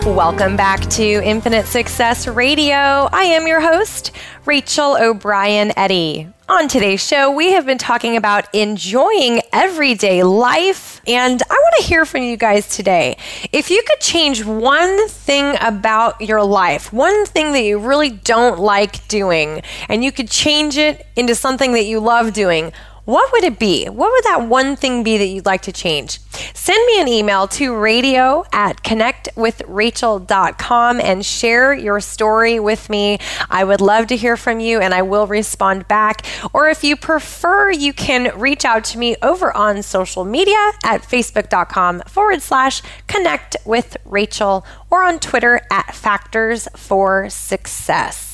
Welcome 0.09 0.57
back 0.57 0.81
to 0.92 1.03
Infinite 1.03 1.66
Success 1.66 2.27
Radio. 2.27 2.75
I 2.75 3.25
am 3.25 3.47
your 3.47 3.61
host, 3.61 4.11
Rachel 4.47 4.97
O'Brien 4.99 5.71
Eddy. 5.77 6.33
On 6.49 6.66
today's 6.66 7.07
show, 7.07 7.31
we 7.31 7.53
have 7.53 7.66
been 7.66 7.77
talking 7.77 8.16
about 8.16 8.53
enjoying 8.55 9.42
everyday 9.53 10.23
life, 10.23 11.03
and 11.07 11.42
I 11.42 11.55
want 11.55 11.75
to 11.79 11.87
hear 11.87 12.07
from 12.07 12.23
you 12.23 12.38
guys 12.38 12.75
today. 12.75 13.18
If 13.53 13.71
you 13.71 13.83
could 13.87 14.01
change 14.01 14.44
one 14.44 15.09
thing 15.09 15.57
about 15.61 16.23
your 16.23 16.42
life, 16.42 16.90
one 16.90 17.27
thing 17.27 17.53
that 17.53 17.62
you 17.62 17.79
really 17.79 18.11
don't 18.11 18.59
like 18.59 19.07
doing, 19.09 19.62
and 19.90 20.03
you 20.03 20.11
could 20.11 20.31
change 20.31 20.79
it 20.79 21.07
into 21.16 21.35
something 21.35 21.75
that 21.75 21.85
you 21.85 22.01
love 22.01 22.33
doing, 22.33 22.73
what 23.09 23.33
would 23.33 23.42
it 23.42 23.59
be? 23.59 23.87
What 23.87 24.12
would 24.12 24.25
that 24.25 24.49
one 24.49 24.77
thing 24.77 25.03
be 25.03 25.16
that 25.16 25.25
you'd 25.25 25.47
like 25.47 25.62
to 25.62 25.73
change? 25.73 26.21
Send 26.53 26.87
me 26.87 27.01
an 27.01 27.09
email 27.09 27.49
to 27.49 27.75
radio 27.75 28.44
at 28.53 28.83
connectwithrachel.com 28.83 31.01
and 31.01 31.25
share 31.25 31.73
your 31.73 32.01
story 32.01 32.61
with 32.61 32.90
me. 32.90 33.18
I 33.49 33.64
would 33.64 33.81
love 33.81 34.09
to 34.09 34.16
hear 34.18 34.37
from 34.37 34.61
you 34.61 34.81
and 34.81 34.92
I 34.92 35.01
will 35.01 35.27
respond 35.27 35.88
back. 35.88 36.27
Or 36.53 36.68
if 36.68 36.85
you 36.85 36.97
prefer, 36.97 37.71
you 37.71 37.94
can 37.94 38.38
reach 38.38 38.66
out 38.66 38.85
to 38.85 38.99
me 38.99 39.16
over 39.23 39.57
on 39.57 39.83
social 39.83 40.27
media 40.27 40.73
at 40.85 41.01
facebook.com 41.01 42.01
forward 42.01 42.42
slash 42.42 42.83
connect 43.07 43.57
with 43.64 43.97
Rachel 44.05 44.66
or 44.90 45.03
on 45.03 45.18
Twitter 45.18 45.62
at 45.71 45.94
factors 45.94 46.68
for 46.77 47.31
success. 47.31 48.28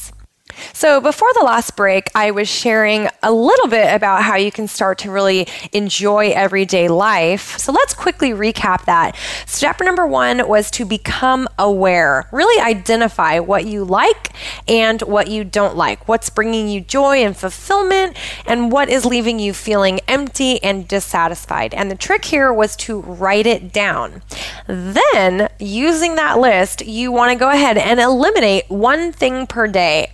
So, 0.72 1.00
before 1.00 1.28
the 1.34 1.44
last 1.44 1.76
break, 1.76 2.08
I 2.14 2.30
was 2.30 2.48
sharing 2.48 3.08
a 3.22 3.32
little 3.32 3.68
bit 3.68 3.94
about 3.94 4.22
how 4.22 4.36
you 4.36 4.50
can 4.50 4.68
start 4.68 4.98
to 4.98 5.10
really 5.10 5.46
enjoy 5.72 6.30
everyday 6.30 6.88
life. 6.88 7.58
So, 7.58 7.72
let's 7.72 7.94
quickly 7.94 8.30
recap 8.30 8.84
that. 8.86 9.16
Step 9.46 9.80
number 9.80 10.06
one 10.06 10.48
was 10.48 10.70
to 10.72 10.84
become 10.84 11.48
aware, 11.58 12.28
really 12.32 12.62
identify 12.62 13.38
what 13.38 13.66
you 13.66 13.84
like 13.84 14.34
and 14.68 15.00
what 15.02 15.28
you 15.28 15.44
don't 15.44 15.76
like, 15.76 16.08
what's 16.08 16.30
bringing 16.30 16.68
you 16.68 16.80
joy 16.80 17.18
and 17.18 17.36
fulfillment, 17.36 18.16
and 18.46 18.72
what 18.72 18.88
is 18.88 19.04
leaving 19.04 19.38
you 19.38 19.52
feeling 19.52 20.00
empty 20.08 20.62
and 20.62 20.88
dissatisfied. 20.88 21.74
And 21.74 21.90
the 21.90 21.96
trick 21.96 22.24
here 22.24 22.52
was 22.52 22.76
to 22.76 23.00
write 23.00 23.46
it 23.46 23.72
down. 23.72 24.22
Then, 24.66 25.48
using 25.58 26.14
that 26.16 26.38
list, 26.38 26.86
you 26.86 27.12
want 27.12 27.32
to 27.32 27.38
go 27.38 27.50
ahead 27.50 27.76
and 27.76 28.00
eliminate 28.00 28.70
one 28.70 29.12
thing 29.12 29.46
per 29.46 29.66
day 29.66 30.13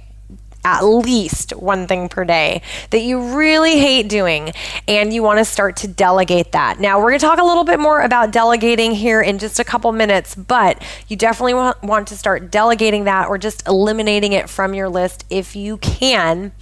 at 0.64 0.82
least 0.82 1.52
one 1.52 1.86
thing 1.86 2.08
per 2.08 2.24
day 2.24 2.62
that 2.90 3.00
you 3.00 3.36
really 3.36 3.78
hate 3.78 4.08
doing 4.08 4.52
and 4.86 5.12
you 5.12 5.22
want 5.22 5.38
to 5.38 5.44
start 5.44 5.76
to 5.76 5.88
delegate 5.88 6.52
that. 6.52 6.80
Now, 6.80 6.98
we're 6.98 7.10
going 7.10 7.20
to 7.20 7.26
talk 7.26 7.38
a 7.38 7.44
little 7.44 7.64
bit 7.64 7.80
more 7.80 8.00
about 8.00 8.30
delegating 8.30 8.92
here 8.92 9.20
in 9.20 9.38
just 9.38 9.58
a 9.58 9.64
couple 9.64 9.90
minutes, 9.92 10.34
but 10.34 10.82
you 11.08 11.16
definitely 11.16 11.54
want, 11.54 12.00
to 12.08 12.16
start 12.16 12.50
delegating 12.50 13.04
that 13.04 13.28
or 13.28 13.36
just 13.36 13.66
eliminating 13.68 14.32
it 14.32 14.48
from 14.48 14.72
your 14.72 14.88
list 14.88 15.26
if 15.28 15.54
you 15.54 15.76
can. 15.76 16.52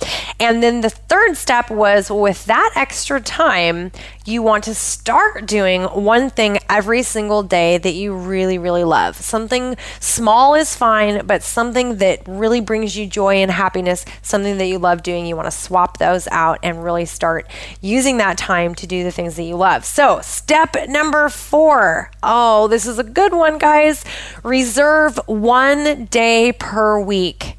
And 0.40 0.62
then 0.62 0.80
the 0.80 0.90
third 0.90 1.36
step 1.36 1.70
was 1.70 2.10
with 2.10 2.44
that 2.46 2.72
extra 2.74 3.20
time, 3.20 3.92
you 4.28 4.42
want 4.42 4.64
to 4.64 4.74
start 4.74 5.46
doing 5.46 5.84
one 5.84 6.28
thing 6.28 6.58
every 6.68 7.02
single 7.02 7.42
day 7.42 7.78
that 7.78 7.94
you 7.94 8.14
really, 8.14 8.58
really 8.58 8.84
love. 8.84 9.16
Something 9.16 9.76
small 10.00 10.54
is 10.54 10.76
fine, 10.76 11.26
but 11.26 11.42
something 11.42 11.96
that 11.96 12.22
really 12.26 12.60
brings 12.60 12.96
you 12.96 13.06
joy 13.06 13.36
and 13.36 13.50
happiness, 13.50 14.04
something 14.22 14.58
that 14.58 14.66
you 14.66 14.78
love 14.78 15.02
doing. 15.02 15.26
You 15.26 15.34
want 15.34 15.46
to 15.46 15.50
swap 15.50 15.98
those 15.98 16.28
out 16.28 16.58
and 16.62 16.84
really 16.84 17.06
start 17.06 17.50
using 17.80 18.18
that 18.18 18.36
time 18.36 18.74
to 18.76 18.86
do 18.86 19.02
the 19.02 19.10
things 19.10 19.36
that 19.36 19.44
you 19.44 19.56
love. 19.56 19.84
So, 19.84 20.20
step 20.22 20.76
number 20.88 21.28
four. 21.28 22.10
Oh, 22.22 22.68
this 22.68 22.86
is 22.86 22.98
a 22.98 23.04
good 23.04 23.32
one, 23.32 23.58
guys. 23.58 24.04
Reserve 24.42 25.18
one 25.26 26.04
day 26.06 26.52
per 26.52 27.00
week 27.00 27.56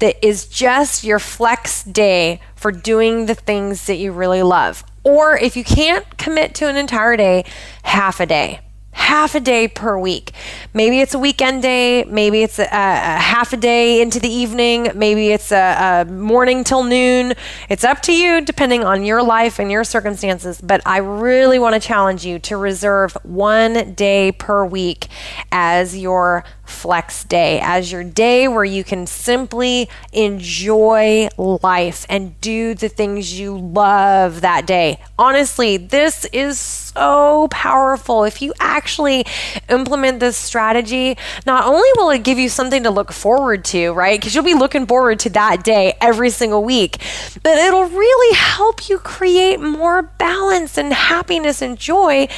that 0.00 0.22
is 0.26 0.46
just 0.46 1.04
your 1.04 1.18
flex 1.18 1.84
day 1.84 2.40
for 2.56 2.72
doing 2.72 3.26
the 3.26 3.34
things 3.34 3.86
that 3.86 3.96
you 3.96 4.12
really 4.12 4.42
love. 4.42 4.84
Or 5.04 5.36
if 5.36 5.56
you 5.56 5.64
can't 5.64 6.16
commit 6.18 6.54
to 6.56 6.68
an 6.68 6.76
entire 6.76 7.16
day, 7.16 7.44
half 7.82 8.20
a 8.20 8.26
day 8.26 8.60
half 8.94 9.34
a 9.34 9.40
day 9.40 9.68
per 9.68 9.98
week. 9.98 10.32
Maybe 10.72 11.00
it's 11.00 11.14
a 11.14 11.18
weekend 11.18 11.62
day, 11.62 12.04
maybe 12.04 12.42
it's 12.42 12.58
a, 12.58 12.64
a 12.64 12.66
half 12.66 13.52
a 13.52 13.56
day 13.56 14.00
into 14.00 14.20
the 14.20 14.28
evening, 14.28 14.88
maybe 14.94 15.30
it's 15.30 15.52
a, 15.52 16.06
a, 16.08 16.10
morning 16.10 16.64
till 16.64 16.84
noon. 16.84 17.34
It's 17.68 17.84
up 17.84 18.02
to 18.02 18.12
you 18.12 18.40
depending 18.40 18.84
on 18.84 19.04
your 19.04 19.22
life 19.22 19.58
and 19.58 19.70
your 19.70 19.84
circumstances. 19.84 20.60
But 20.60 20.80
I 20.86 20.98
really 20.98 21.58
want 21.58 21.74
to 21.74 21.80
challenge 21.80 22.24
you 22.24 22.38
to 22.40 22.56
reserve 22.56 23.16
one 23.24 23.94
day 23.94 24.32
per 24.32 24.64
week 24.64 25.08
as 25.50 25.98
your 25.98 26.44
flex 26.64 27.24
day, 27.24 27.60
as 27.62 27.92
your 27.92 28.04
day 28.04 28.48
where 28.48 28.64
you 28.64 28.84
can 28.84 29.06
simply 29.06 29.88
enjoy 30.12 31.28
life 31.36 32.06
and 32.08 32.40
do 32.40 32.74
the 32.74 32.88
things 32.88 33.38
you 33.38 33.56
love 33.56 34.40
that 34.40 34.66
day. 34.66 35.00
Honestly, 35.18 35.76
this 35.76 36.24
is 36.26 36.58
so 36.58 37.48
powerful. 37.50 38.24
If 38.24 38.40
you 38.40 38.52
actually 38.60 39.24
implement 39.68 40.20
this 40.20 40.36
strategy, 40.36 41.16
not 41.46 41.66
only 41.66 41.88
will 41.96 42.10
it 42.10 42.22
give 42.22 42.38
you 42.38 42.48
something 42.48 42.82
to 42.84 42.90
look 42.90 43.12
forward 43.12 43.64
to, 43.66 43.92
right? 43.92 44.18
Because 44.18 44.34
you'll 44.34 44.44
be 44.44 44.54
looking 44.54 44.86
forward 44.86 45.20
to 45.20 45.30
that 45.30 45.64
day 45.64 45.94
every 46.00 46.30
single 46.30 46.64
week, 46.64 46.98
but 47.42 47.58
it'll 47.58 47.88
really 47.88 48.36
help 48.36 48.88
you 48.88 48.98
create 48.98 49.60
more 49.60 50.02
balance 50.02 50.78
and 50.78 50.92
happiness 50.92 51.62
and 51.62 51.78
joy 51.78 52.28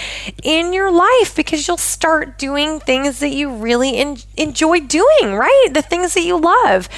in 0.42 0.72
your 0.72 0.90
life 0.90 1.34
because 1.36 1.66
you'll 1.66 1.76
start 1.76 2.38
doing 2.38 2.80
things 2.80 3.20
that 3.20 3.30
you 3.30 3.50
really 3.50 3.96
en- 3.96 4.15
enjoy 4.37 4.81
doing, 4.81 5.35
right? 5.35 5.68
The 5.72 5.83
things 5.83 6.14
that 6.14 6.22
you 6.22 6.38
love 6.38 6.88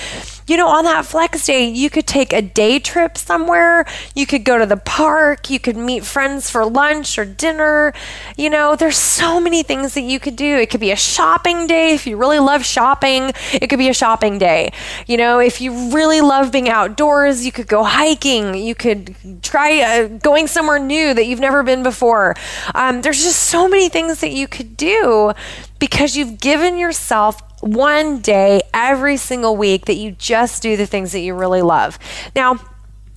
you 0.49 0.57
know, 0.57 0.69
on 0.69 0.85
that 0.85 1.05
flex 1.05 1.47
day, 1.47 1.69
you 1.69 1.91
could 1.91 2.07
take 2.07 2.33
a 2.33 2.41
day 2.41 2.79
trip 2.79 3.19
somewhere. 3.19 3.85
You 4.15 4.27
could 4.27 4.45
go 4.45 4.59
to 4.59 4.65
the 4.65 4.79
park. 4.79 5.51
You 5.51 5.61
could 5.61 5.77
meet 5.77 6.05
friends 6.05 6.51
for 6.51 6.65
lunch 6.65 7.19
or 7.19 7.25
dinner. 7.27 7.93
You 8.37 8.49
know, 8.49 8.75
there's 8.75 8.97
so 8.97 9.41
many 9.41 9.63
things 9.63 9.95
that 9.95 10.03
you 10.03 10.19
could 10.19 10.37
do. 10.37 10.57
It 10.57 10.71
could 10.71 10.81
be 10.81 10.91
a 10.91 10.97
shopping 10.97 11.67
day 11.67 11.95
if 11.95 12.07
you 12.07 12.17
really 12.17 12.39
love 12.39 12.65
shopping. 12.65 13.33
It 13.53 13.69
could 13.69 13.79
be 13.79 13.91
a 13.91 13.95
shopping 13.95 14.39
day. 14.39 14.73
You 15.07 15.19
know, 15.19 15.39
if 15.39 15.61
you 15.61 15.91
really 15.91 16.23
love 16.23 16.51
being 16.51 16.69
outdoors, 16.69 17.45
you 17.45 17.53
could 17.53 17.69
go 17.69 17.85
hiking. 17.85 18.55
You 18.55 18.75
could 18.75 19.15
try 19.43 19.81
uh, 19.81 20.09
going 20.09 20.47
somewhere 20.47 20.79
new 20.79 21.13
that 21.13 21.27
you've 21.27 21.41
never 21.41 21.63
been 21.63 21.83
before. 21.83 22.35
Um, 22.75 23.03
there's 23.03 23.23
just 23.23 23.41
so 23.41 23.69
many 23.69 23.89
things 23.89 24.21
that 24.21 24.31
you 24.31 24.49
could 24.49 24.77
do 24.77 25.33
because 25.79 26.17
you've 26.17 26.41
given 26.41 26.79
yourself 26.79 27.43
one 27.61 28.21
day 28.21 28.63
every 28.73 29.17
single 29.17 29.57
week 29.57 29.87
that 29.87 29.95
you 29.95 30.13
just 30.13 30.63
do 30.63 30.77
the 30.77 30.87
things 30.87 31.13
that 31.13 31.21
you 31.21 31.35
really 31.35 31.63
love. 31.63 31.99
Now, 32.35 32.59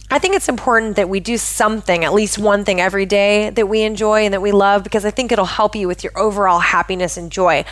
I 0.10 0.20
think 0.20 0.36
it's 0.36 0.50
important 0.50 0.98
that 0.98 1.08
we 1.08 1.22
do 1.22 1.38
something, 1.38 2.04
at 2.04 2.14
least 2.14 2.38
one 2.38 2.66
thing 2.66 2.82
every 2.82 3.06
day 3.06 3.50
that 3.52 3.68
we 3.68 3.84
enjoy 3.84 4.26
and 4.26 4.34
that 4.34 4.42
we 4.42 4.52
love, 4.52 4.84
because 4.84 5.06
I 5.06 5.12
think 5.12 5.32
it'll 5.32 5.46
help 5.46 5.74
you 5.74 5.88
with 5.88 6.04
your 6.04 6.18
overall 6.20 6.60
happiness 6.60 7.16
and 7.16 7.32
joy. 7.32 7.64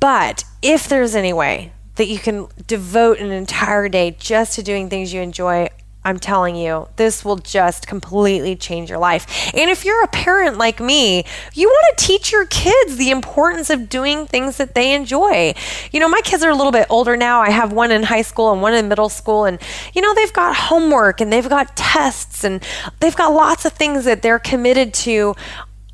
But 0.00 0.44
if 0.62 0.88
there's 0.88 1.14
any 1.14 1.34
way 1.34 1.72
that 1.96 2.06
you 2.06 2.18
can 2.18 2.48
devote 2.66 3.18
an 3.18 3.30
entire 3.32 3.88
day 3.90 4.12
just 4.18 4.54
to 4.54 4.62
doing 4.62 4.88
things 4.88 5.12
you 5.12 5.20
enjoy, 5.20 5.68
I'm 6.08 6.18
telling 6.18 6.56
you, 6.56 6.88
this 6.96 7.22
will 7.22 7.36
just 7.36 7.86
completely 7.86 8.56
change 8.56 8.88
your 8.88 8.98
life. 8.98 9.52
And 9.54 9.70
if 9.70 9.84
you're 9.84 10.02
a 10.02 10.08
parent 10.08 10.56
like 10.56 10.80
me, 10.80 11.24
you 11.52 11.68
want 11.68 11.98
to 11.98 12.06
teach 12.06 12.32
your 12.32 12.46
kids 12.46 12.96
the 12.96 13.10
importance 13.10 13.68
of 13.68 13.90
doing 13.90 14.26
things 14.26 14.56
that 14.56 14.74
they 14.74 14.94
enjoy. 14.94 15.54
You 15.92 16.00
know, 16.00 16.08
my 16.08 16.22
kids 16.22 16.42
are 16.42 16.48
a 16.48 16.54
little 16.54 16.72
bit 16.72 16.86
older 16.88 17.14
now. 17.14 17.42
I 17.42 17.50
have 17.50 17.74
one 17.74 17.90
in 17.90 18.04
high 18.04 18.22
school 18.22 18.50
and 18.52 18.62
one 18.62 18.72
in 18.72 18.88
middle 18.88 19.10
school. 19.10 19.44
And, 19.44 19.58
you 19.92 20.00
know, 20.00 20.14
they've 20.14 20.32
got 20.32 20.56
homework 20.56 21.20
and 21.20 21.30
they've 21.30 21.46
got 21.48 21.76
tests 21.76 22.42
and 22.42 22.64
they've 23.00 23.14
got 23.14 23.34
lots 23.34 23.66
of 23.66 23.74
things 23.74 24.06
that 24.06 24.22
they're 24.22 24.38
committed 24.38 24.94
to 24.94 25.36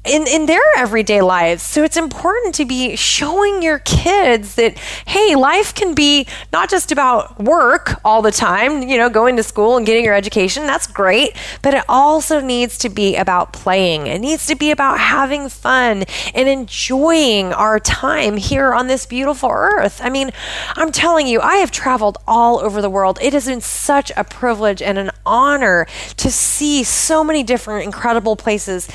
in, 0.05 0.27
in 0.27 0.47
their 0.47 0.63
everyday 0.77 1.23
lives. 1.23 1.63
So 1.63 1.83
it's 1.83 1.97
important 1.97 2.55
to 2.57 2.65
be 2.65 2.95
showing 2.97 3.63
your 3.63 3.79
kids 3.81 4.55
that, 4.57 4.77
hey, 5.07 5.35
life 5.35 5.75
can 5.75 5.95
be 5.95 6.27
not 6.53 6.69
just 6.69 6.93
about 6.93 7.41
work 7.43 8.01
all 8.05 8.21
the 8.21 8.31
time, 8.31 8.83
you 8.83 8.99
know, 8.99 9.09
going 9.09 9.37
to 9.37 9.43
school 9.43 9.77
and 9.77 9.87
getting 9.87 10.05
your 10.05 10.15
education. 10.15 10.67
That's 10.67 10.87
great. 10.87 11.37
But 11.63 11.75
it 11.75 11.85
also 11.89 12.41
needs 12.41 12.77
to 12.79 12.89
be 12.89 13.17
about 13.17 13.53
playing. 13.53 14.07
It 14.07 14.21
needs 14.21 14.47
to 14.47 14.55
be 14.55 14.71
about 14.71 14.99
having 14.99 15.49
fun 15.49 16.05
and 16.35 16.49
enjoying 16.49 17.53
our 17.53 17.81
time 17.81 18.37
here 18.37 18.75
on 18.75 18.89
this 18.89 19.07
beautiful 19.07 19.51
earth. 19.51 20.01
I 20.03 20.11
mean, 20.11 20.31
I'm 20.77 20.93
telling 20.93 21.27
you, 21.27 21.41
I 21.41 21.57
have 21.57 21.71
traveled 21.71 22.19
all 22.27 22.59
over 22.59 22.83
the 22.83 22.91
world. 22.91 23.19
It 23.23 23.33
has 23.33 23.47
been 23.47 23.61
such 23.61 24.13
a 24.17 24.25
privilege 24.25 24.83
and 24.83 24.99
an 24.99 25.11
honor 25.25 25.87
to 26.19 26.31
see 26.31 26.85
so 26.85 27.25
many 27.25 27.43
different 27.43 27.85
incredible 27.85 28.37
places 28.37 28.89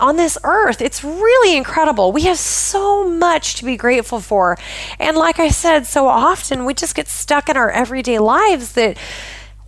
on 0.00 0.16
this 0.16 0.38
earth. 0.44 0.80
It's 0.80 1.04
really 1.04 1.56
incredible. 1.56 2.12
We 2.12 2.22
have 2.22 2.38
so 2.38 3.08
much 3.08 3.54
to 3.56 3.64
be 3.64 3.76
grateful 3.76 4.20
for. 4.20 4.56
And 4.98 5.16
like 5.16 5.38
I 5.38 5.48
said, 5.48 5.86
so 5.86 6.08
often 6.08 6.64
we 6.64 6.74
just 6.74 6.94
get 6.94 7.08
stuck 7.08 7.48
in 7.48 7.56
our 7.56 7.70
everyday 7.70 8.18
lives 8.18 8.72
that 8.72 8.96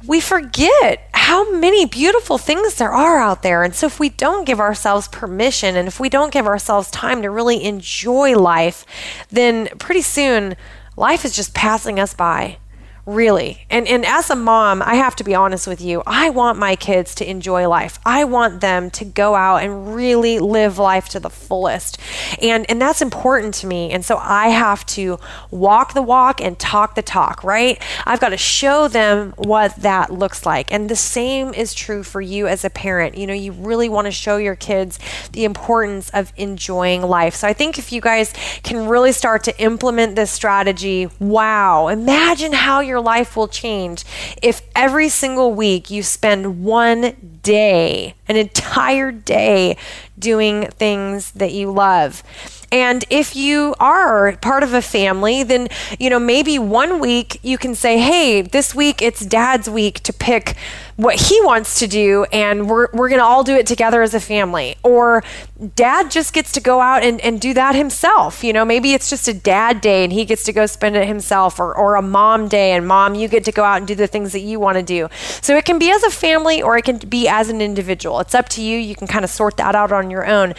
we 0.06 0.20
forget 0.20 1.08
how 1.12 1.52
many 1.52 1.84
beautiful 1.84 2.38
things 2.38 2.76
there 2.76 2.92
are 2.92 3.18
out 3.18 3.42
there. 3.42 3.62
And 3.62 3.74
so, 3.74 3.86
if 3.86 4.00
we 4.00 4.08
don't 4.08 4.46
give 4.46 4.58
ourselves 4.58 5.08
permission 5.08 5.76
and 5.76 5.86
if 5.86 6.00
we 6.00 6.08
don't 6.08 6.32
give 6.32 6.46
ourselves 6.46 6.90
time 6.90 7.22
to 7.22 7.30
really 7.30 7.62
enjoy 7.64 8.36
life, 8.36 8.86
then 9.28 9.68
pretty 9.78 10.02
soon 10.02 10.56
life 10.96 11.24
is 11.24 11.36
just 11.36 11.54
passing 11.54 12.00
us 12.00 12.14
by 12.14 12.58
really. 13.06 13.66
And 13.70 13.86
and 13.88 14.04
as 14.04 14.30
a 14.30 14.36
mom, 14.36 14.82
I 14.82 14.94
have 14.94 15.16
to 15.16 15.24
be 15.24 15.34
honest 15.34 15.66
with 15.66 15.80
you. 15.80 16.02
I 16.06 16.30
want 16.30 16.58
my 16.58 16.76
kids 16.76 17.14
to 17.16 17.28
enjoy 17.28 17.68
life. 17.68 17.98
I 18.04 18.24
want 18.24 18.60
them 18.60 18.90
to 18.90 19.04
go 19.04 19.34
out 19.34 19.62
and 19.62 19.94
really 19.94 20.38
live 20.38 20.78
life 20.78 21.08
to 21.10 21.20
the 21.20 21.30
fullest. 21.30 21.98
And 22.40 22.68
and 22.70 22.80
that's 22.80 23.02
important 23.02 23.54
to 23.54 23.66
me. 23.66 23.90
And 23.90 24.04
so 24.04 24.18
I 24.18 24.48
have 24.48 24.84
to 24.86 25.18
walk 25.50 25.94
the 25.94 26.02
walk 26.02 26.40
and 26.40 26.58
talk 26.58 26.94
the 26.94 27.02
talk, 27.02 27.42
right? 27.44 27.80
I've 28.06 28.20
got 28.20 28.30
to 28.30 28.36
show 28.36 28.88
them 28.88 29.32
what 29.36 29.74
that 29.76 30.12
looks 30.12 30.46
like. 30.46 30.72
And 30.72 30.88
the 30.88 30.96
same 30.96 31.52
is 31.54 31.74
true 31.74 32.02
for 32.02 32.20
you 32.20 32.46
as 32.46 32.64
a 32.64 32.70
parent. 32.70 33.16
You 33.16 33.26
know, 33.26 33.34
you 33.34 33.52
really 33.52 33.88
want 33.88 34.06
to 34.06 34.12
show 34.12 34.36
your 34.36 34.56
kids 34.56 34.98
the 35.32 35.44
importance 35.44 36.10
of 36.10 36.32
enjoying 36.36 37.02
life. 37.02 37.34
So 37.34 37.48
I 37.48 37.52
think 37.52 37.78
if 37.78 37.92
you 37.92 38.00
guys 38.00 38.32
can 38.62 38.86
really 38.88 39.12
start 39.12 39.44
to 39.44 39.60
implement 39.60 40.16
this 40.16 40.30
strategy, 40.30 41.08
wow, 41.18 41.88
imagine 41.88 42.52
how 42.52 42.80
your 42.80 42.99
life 43.00 43.36
will 43.36 43.48
change 43.48 44.04
if 44.42 44.62
every 44.74 45.08
single 45.08 45.52
week 45.52 45.90
you 45.90 46.02
spend 46.02 46.62
one 46.62 47.40
day, 47.42 48.14
an 48.28 48.36
entire 48.36 49.10
day, 49.10 49.76
doing 50.18 50.66
things 50.68 51.30
that 51.32 51.52
you 51.52 51.70
love. 51.70 52.22
And 52.72 53.04
if 53.10 53.34
you 53.34 53.74
are 53.80 54.36
part 54.36 54.62
of 54.62 54.74
a 54.74 54.82
family, 54.82 55.42
then, 55.42 55.68
you 55.98 56.08
know, 56.08 56.20
maybe 56.20 56.56
one 56.58 57.00
week 57.00 57.40
you 57.42 57.58
can 57.58 57.74
say, 57.74 57.98
hey, 57.98 58.42
this 58.42 58.74
week 58.74 59.02
it's 59.02 59.26
dad's 59.26 59.68
week 59.68 60.00
to 60.00 60.12
pick 60.12 60.54
what 61.00 61.18
he 61.18 61.40
wants 61.40 61.78
to 61.78 61.86
do 61.86 62.26
and 62.30 62.68
we're, 62.68 62.88
we're 62.92 63.08
going 63.08 63.20
to 63.20 63.24
all 63.24 63.42
do 63.42 63.54
it 63.54 63.66
together 63.66 64.02
as 64.02 64.12
a 64.12 64.20
family. 64.20 64.76
Or 64.82 65.24
dad 65.74 66.10
just 66.10 66.34
gets 66.34 66.52
to 66.52 66.60
go 66.60 66.80
out 66.80 67.02
and, 67.02 67.20
and 67.22 67.40
do 67.40 67.54
that 67.54 67.74
himself. 67.74 68.44
You 68.44 68.52
know, 68.52 68.66
maybe 68.66 68.92
it's 68.92 69.08
just 69.08 69.26
a 69.26 69.32
dad 69.32 69.80
day 69.80 70.04
and 70.04 70.12
he 70.12 70.26
gets 70.26 70.44
to 70.44 70.52
go 70.52 70.66
spend 70.66 70.96
it 70.96 71.08
himself 71.08 71.58
or, 71.58 71.74
or 71.74 71.94
a 71.94 72.02
mom 72.02 72.48
day 72.48 72.72
and 72.72 72.86
mom, 72.86 73.14
you 73.14 73.28
get 73.28 73.44
to 73.44 73.52
go 73.52 73.64
out 73.64 73.78
and 73.78 73.86
do 73.86 73.94
the 73.94 74.06
things 74.06 74.32
that 74.32 74.40
you 74.40 74.60
want 74.60 74.76
to 74.76 74.82
do. 74.82 75.08
So 75.40 75.56
it 75.56 75.64
can 75.64 75.78
be 75.78 75.90
as 75.90 76.02
a 76.02 76.10
family 76.10 76.60
or 76.60 76.76
it 76.76 76.84
can 76.84 76.98
be 76.98 77.26
as 77.28 77.48
an 77.48 77.62
individual. 77.62 78.20
It's 78.20 78.34
up 78.34 78.50
to 78.50 78.62
you. 78.62 78.78
You 78.78 78.94
can 78.94 79.06
kind 79.06 79.24
of 79.24 79.30
sort 79.30 79.56
that 79.56 79.74
out 79.74 79.92
on 79.92 80.10
your 80.10 80.26
own. 80.26 80.52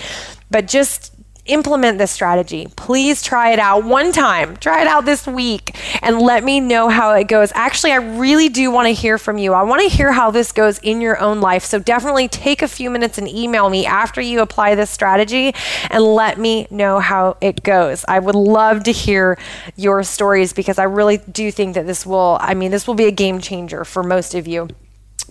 But 0.50 0.68
just 0.68 1.11
implement 1.46 1.98
this 1.98 2.12
strategy. 2.12 2.68
Please 2.76 3.22
try 3.22 3.52
it 3.52 3.60
out 3.60 3.84
one 3.84 4.12
time. 4.12 4.58
Try 4.58 4.82
it 4.82 4.88
out 4.88 5.06
this 5.06 5.26
week 5.26 5.76
and 6.02 6.20
let 6.22 6.44
me 6.44 6.60
know 6.60 6.90
how 6.90 7.14
it 7.14 7.28
goes. 7.28 7.52
Actually, 7.56 7.92
I 7.92 7.98
really 7.98 8.50
do 8.50 8.72
want 8.72 8.88
to 8.88 8.94
hear 8.94 9.18
from 9.18 9.38
you. 9.38 9.54
I 9.54 9.64
want 9.64 9.82
to 9.82 9.90
hear 9.90 10.12
how 10.12 10.32
this 10.32 10.52
goes 10.52 10.80
in 10.80 11.02
your 11.02 11.20
own 11.20 11.42
life. 11.42 11.64
So 11.64 11.80
definitely 11.80 12.28
take 12.28 12.62
a 12.62 12.68
few 12.68 12.90
minutes 12.90 13.18
and 13.18 13.28
email 13.28 13.70
me 13.70 13.86
after 13.86 14.22
you 14.22 14.42
apply 14.42 14.76
this 14.76 14.90
strategy 14.90 15.54
and 15.90 16.04
let 16.04 16.38
me 16.38 16.68
know 16.70 17.00
how 17.00 17.38
it 17.42 17.64
goes. 17.64 18.06
I 18.08 18.20
would 18.20 18.36
love 18.36 18.84
to 18.84 18.92
hear 18.92 19.38
your 19.76 20.04
stories 20.04 20.54
because 20.54 20.78
I 20.78 20.84
really 20.84 21.18
do 21.18 21.52
think 21.52 21.76
that 21.76 21.88
this 21.88 22.06
will, 22.06 22.38
I 22.40 22.54
mean, 22.54 22.72
this 22.72 22.88
will 22.88 22.96
be 22.96 23.06
a 23.06 23.12
game 23.12 23.40
changer 23.40 23.84
for 23.84 24.04
most 24.04 24.36
of 24.36 24.48
you 24.48 24.70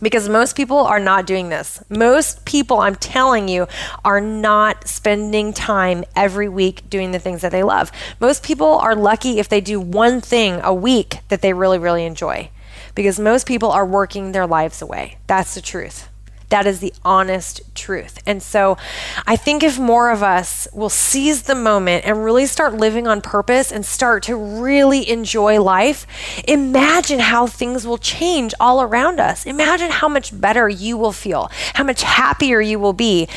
because 0.03 0.29
most 0.29 0.57
people 0.57 0.79
are 0.79 1.01
not 1.01 1.27
doing 1.27 1.49
this. 1.49 1.83
Most 1.89 2.45
people, 2.45 2.81
I'm 2.81 2.97
telling 2.97 3.49
you, 3.49 3.67
are 4.05 4.21
not 4.21 4.89
spending 4.89 5.53
time 5.53 6.05
every 6.17 6.49
week 6.49 6.89
doing 6.91 7.13
the 7.13 7.19
things 7.19 7.43
that 7.43 7.53
they 7.53 7.63
love. 7.63 7.93
Most 8.21 8.43
people 8.43 8.75
are 8.79 8.95
lucky 8.95 9.39
if 9.39 9.49
they 9.49 9.61
do 9.61 9.81
one 9.81 10.21
thing 10.21 10.61
a 10.63 10.75
week 10.75 11.21
that 11.29 11.43
they 11.43 11.53
really, 11.53 11.79
really 11.79 12.05
enjoy 12.05 12.51
because 12.95 13.19
most 13.19 13.47
people 13.47 13.71
are 13.71 13.87
working 13.87 14.33
their 14.33 14.47
lives 14.47 14.83
away. 14.83 15.19
That's 15.27 15.55
the 15.55 15.61
truth. 15.61 16.10
That 16.51 16.67
is 16.67 16.81
the 16.81 16.93
honest 17.05 17.63
truth. 17.75 18.19
And 18.27 18.43
so 18.43 18.77
I 19.27 19.37
think 19.37 19.63
if 19.63 19.79
more 19.79 20.11
of 20.11 20.23
us 20.23 20.69
will 20.73 20.89
seize 20.89 21.43
the 21.45 21.55
moment 21.55 22.05
and 22.05 22.25
really 22.25 22.47
start 22.47 22.75
living 22.75 23.07
on 23.07 23.21
purpose 23.21 23.73
and 23.73 23.87
start 23.87 24.25
to 24.25 24.37
really 24.37 25.09
enjoy 25.09 25.63
life, 25.63 26.07
imagine 26.47 27.21
how 27.21 27.47
things 27.47 27.87
will 27.87 27.99
change 27.99 28.53
all 28.61 28.83
around 28.83 29.21
us. 29.21 29.47
Imagine 29.47 29.91
how 29.91 30.09
much 30.09 30.39
better 30.39 30.69
you 30.69 30.97
will 30.97 31.13
feel, 31.13 31.51
how 31.75 31.85
much 31.85 32.03
happier 32.03 32.61
you 32.61 32.79
will 32.79 32.93
be 32.93 33.29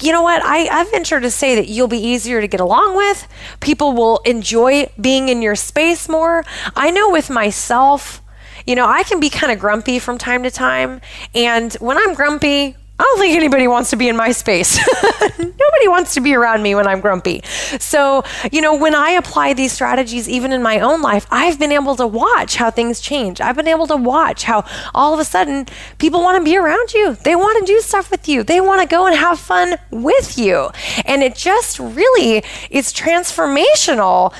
you 0.00 0.12
know 0.12 0.22
what? 0.22 0.42
I, 0.44 0.66
I 0.80 0.84
venture 0.84 1.20
to 1.20 1.30
say 1.30 1.54
that 1.56 1.68
you'll 1.68 1.88
be 1.88 1.98
easier 1.98 2.40
to 2.40 2.48
get 2.48 2.60
along 2.60 2.96
with. 2.96 3.26
People 3.60 3.92
will 3.92 4.18
enjoy 4.18 4.90
being 5.00 5.28
in 5.28 5.42
your 5.42 5.56
space 5.56 6.08
more. 6.08 6.44
I 6.74 6.90
know 6.90 7.10
with 7.10 7.28
myself, 7.28 8.19
you 8.66 8.74
know, 8.74 8.86
I 8.86 9.02
can 9.02 9.20
be 9.20 9.30
kind 9.30 9.52
of 9.52 9.58
grumpy 9.58 9.98
from 9.98 10.18
time 10.18 10.42
to 10.42 10.50
time. 10.50 11.00
And 11.34 11.72
when 11.74 11.96
I'm 11.98 12.14
grumpy, 12.14 12.76
I 13.00 13.02
don't 13.02 13.18
think 13.18 13.34
anybody 13.34 13.66
wants 13.66 13.88
to 13.90 13.96
be 13.96 14.10
in 14.10 14.16
my 14.16 14.30
space. 14.30 14.78
Nobody 15.38 15.88
wants 15.88 16.12
to 16.14 16.20
be 16.20 16.34
around 16.34 16.62
me 16.62 16.74
when 16.74 16.86
I'm 16.86 17.00
grumpy. 17.00 17.40
So, 17.78 18.24
you 18.52 18.60
know, 18.60 18.76
when 18.76 18.94
I 18.94 19.12
apply 19.12 19.54
these 19.54 19.72
strategies, 19.72 20.28
even 20.28 20.52
in 20.52 20.62
my 20.62 20.80
own 20.80 21.00
life, 21.00 21.26
I've 21.30 21.58
been 21.58 21.72
able 21.72 21.96
to 21.96 22.06
watch 22.06 22.56
how 22.56 22.70
things 22.70 23.00
change. 23.00 23.40
I've 23.40 23.56
been 23.56 23.68
able 23.68 23.86
to 23.86 23.96
watch 23.96 24.42
how 24.42 24.66
all 24.94 25.14
of 25.14 25.20
a 25.20 25.24
sudden 25.24 25.66
people 25.96 26.20
want 26.20 26.36
to 26.36 26.44
be 26.44 26.58
around 26.58 26.92
you. 26.92 27.14
They 27.14 27.34
want 27.34 27.64
to 27.64 27.72
do 27.72 27.80
stuff 27.80 28.10
with 28.10 28.28
you. 28.28 28.42
They 28.42 28.60
want 28.60 28.82
to 28.82 28.86
go 28.86 29.06
and 29.06 29.16
have 29.16 29.38
fun 29.38 29.78
with 29.90 30.36
you. 30.36 30.68
And 31.06 31.22
it 31.22 31.34
just 31.34 31.78
really 31.78 32.44
is 32.68 32.92
transformational 32.92 34.34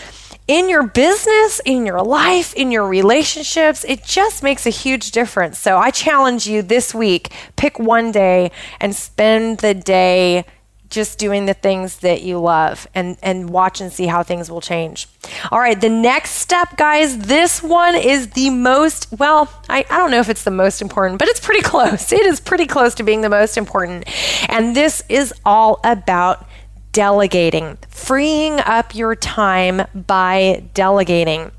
in 0.50 0.68
your 0.68 0.82
business, 0.82 1.60
in 1.64 1.86
your 1.86 2.02
life, 2.02 2.52
in 2.54 2.72
your 2.72 2.84
relationships. 2.84 3.84
It 3.84 4.02
just 4.02 4.42
makes 4.42 4.66
a 4.66 4.70
huge 4.70 5.12
difference. 5.12 5.60
So 5.60 5.78
I 5.78 5.92
challenge 5.92 6.48
you 6.48 6.60
this 6.60 6.92
week 6.92 7.32
pick 7.54 7.78
one 7.78 8.10
day 8.10 8.50
and 8.80 8.92
spend 8.92 9.58
the 9.58 9.74
day 9.74 10.44
just 10.88 11.20
doing 11.20 11.46
the 11.46 11.54
things 11.54 12.00
that 12.00 12.22
you 12.22 12.40
love 12.40 12.88
and, 12.96 13.16
and 13.22 13.50
watch 13.50 13.80
and 13.80 13.92
see 13.92 14.06
how 14.06 14.24
things 14.24 14.50
will 14.50 14.60
change. 14.60 15.06
All 15.52 15.60
right, 15.60 15.80
the 15.80 15.88
next 15.88 16.30
step, 16.32 16.76
guys, 16.76 17.16
this 17.16 17.62
one 17.62 17.94
is 17.94 18.30
the 18.30 18.50
most, 18.50 19.06
well, 19.16 19.48
I, 19.68 19.86
I 19.88 19.98
don't 19.98 20.10
know 20.10 20.18
if 20.18 20.28
it's 20.28 20.42
the 20.42 20.50
most 20.50 20.82
important, 20.82 21.20
but 21.20 21.28
it's 21.28 21.38
pretty 21.38 21.62
close. 21.62 22.10
It 22.12 22.26
is 22.26 22.40
pretty 22.40 22.66
close 22.66 22.96
to 22.96 23.04
being 23.04 23.20
the 23.20 23.28
most 23.28 23.56
important. 23.56 24.04
And 24.50 24.74
this 24.74 25.04
is 25.08 25.32
all 25.44 25.78
about 25.84 26.44
delegating, 26.92 27.78
freeing 27.88 28.60
up 28.60 28.94
your 28.94 29.14
time 29.14 29.82
by 29.94 30.64
delegating. 30.74 31.52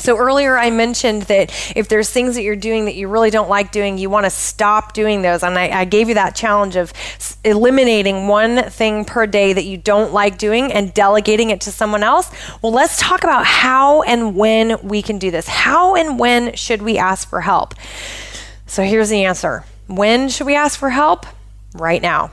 So 0.00 0.16
earlier 0.16 0.56
I 0.56 0.70
mentioned 0.70 1.22
that 1.22 1.52
if 1.76 1.88
there's 1.88 2.08
things 2.08 2.34
that 2.36 2.42
you're 2.42 2.56
doing 2.56 2.86
that 2.86 2.94
you 2.94 3.06
really 3.08 3.28
don't 3.28 3.50
like 3.50 3.70
doing, 3.70 3.98
you 3.98 4.08
want 4.08 4.24
to 4.24 4.30
stop 4.30 4.94
doing 4.94 5.20
those. 5.20 5.42
And 5.42 5.58
I, 5.58 5.80
I, 5.80 5.84
gave 5.84 6.08
you 6.08 6.14
that 6.14 6.34
challenge 6.34 6.76
of 6.76 6.92
eliminating 7.44 8.26
one 8.26 8.64
thing 8.70 9.04
per 9.04 9.26
day 9.26 9.52
that 9.52 9.64
you 9.64 9.76
don't 9.76 10.14
like 10.14 10.38
doing 10.38 10.72
and 10.72 10.94
delegating 10.94 11.50
it 11.50 11.60
to 11.62 11.70
someone 11.70 12.02
else. 12.02 12.30
Well, 12.62 12.72
let's 12.72 12.98
talk 12.98 13.24
about 13.24 13.44
how 13.44 14.00
and 14.02 14.34
when 14.34 14.78
we 14.82 15.02
can 15.02 15.18
do 15.18 15.30
this. 15.30 15.46
How 15.46 15.94
and 15.94 16.18
when 16.18 16.54
should 16.54 16.80
we 16.80 16.96
ask 16.96 17.28
for 17.28 17.42
help? 17.42 17.74
So 18.66 18.82
here's 18.82 19.10
the 19.10 19.24
answer. 19.24 19.64
When 19.86 20.30
should 20.30 20.46
we 20.46 20.54
ask 20.54 20.78
for 20.78 20.88
help? 20.88 21.26
Right 21.74 22.00
now 22.00 22.30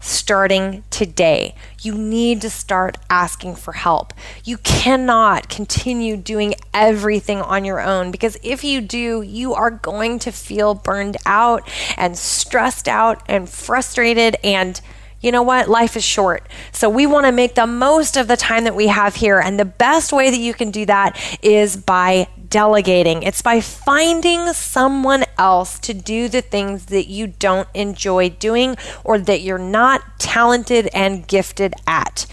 starting 0.00 0.84
today. 0.90 1.54
You 1.80 1.94
need 1.94 2.40
to 2.42 2.50
start 2.50 2.98
asking 3.10 3.56
for 3.56 3.72
help. 3.72 4.12
You 4.44 4.58
cannot 4.58 5.48
continue 5.48 6.16
doing 6.16 6.54
everything 6.72 7.40
on 7.40 7.64
your 7.64 7.80
own 7.80 8.10
because 8.10 8.38
if 8.42 8.64
you 8.64 8.80
do, 8.80 9.22
you 9.22 9.54
are 9.54 9.70
going 9.70 10.18
to 10.20 10.32
feel 10.32 10.74
burned 10.74 11.16
out 11.26 11.68
and 11.96 12.16
stressed 12.16 12.88
out 12.88 13.22
and 13.28 13.48
frustrated 13.48 14.36
and 14.44 14.80
you 15.20 15.32
know 15.32 15.42
what? 15.42 15.68
Life 15.68 15.96
is 15.96 16.04
short. 16.04 16.46
So 16.72 16.88
we 16.88 17.06
want 17.06 17.26
to 17.26 17.32
make 17.32 17.54
the 17.54 17.66
most 17.66 18.16
of 18.16 18.28
the 18.28 18.36
time 18.36 18.64
that 18.64 18.76
we 18.76 18.88
have 18.88 19.16
here. 19.16 19.40
And 19.40 19.58
the 19.58 19.64
best 19.64 20.12
way 20.12 20.30
that 20.30 20.38
you 20.38 20.52
can 20.54 20.70
do 20.70 20.86
that 20.86 21.18
is 21.42 21.76
by 21.76 22.28
delegating. 22.48 23.22
It's 23.22 23.42
by 23.42 23.60
finding 23.60 24.52
someone 24.52 25.24
else 25.38 25.78
to 25.80 25.94
do 25.94 26.28
the 26.28 26.42
things 26.42 26.86
that 26.86 27.08
you 27.08 27.26
don't 27.26 27.68
enjoy 27.74 28.30
doing 28.30 28.76
or 29.04 29.18
that 29.18 29.42
you're 29.42 29.58
not 29.58 30.18
talented 30.18 30.88
and 30.94 31.26
gifted 31.26 31.74
at. 31.86 32.26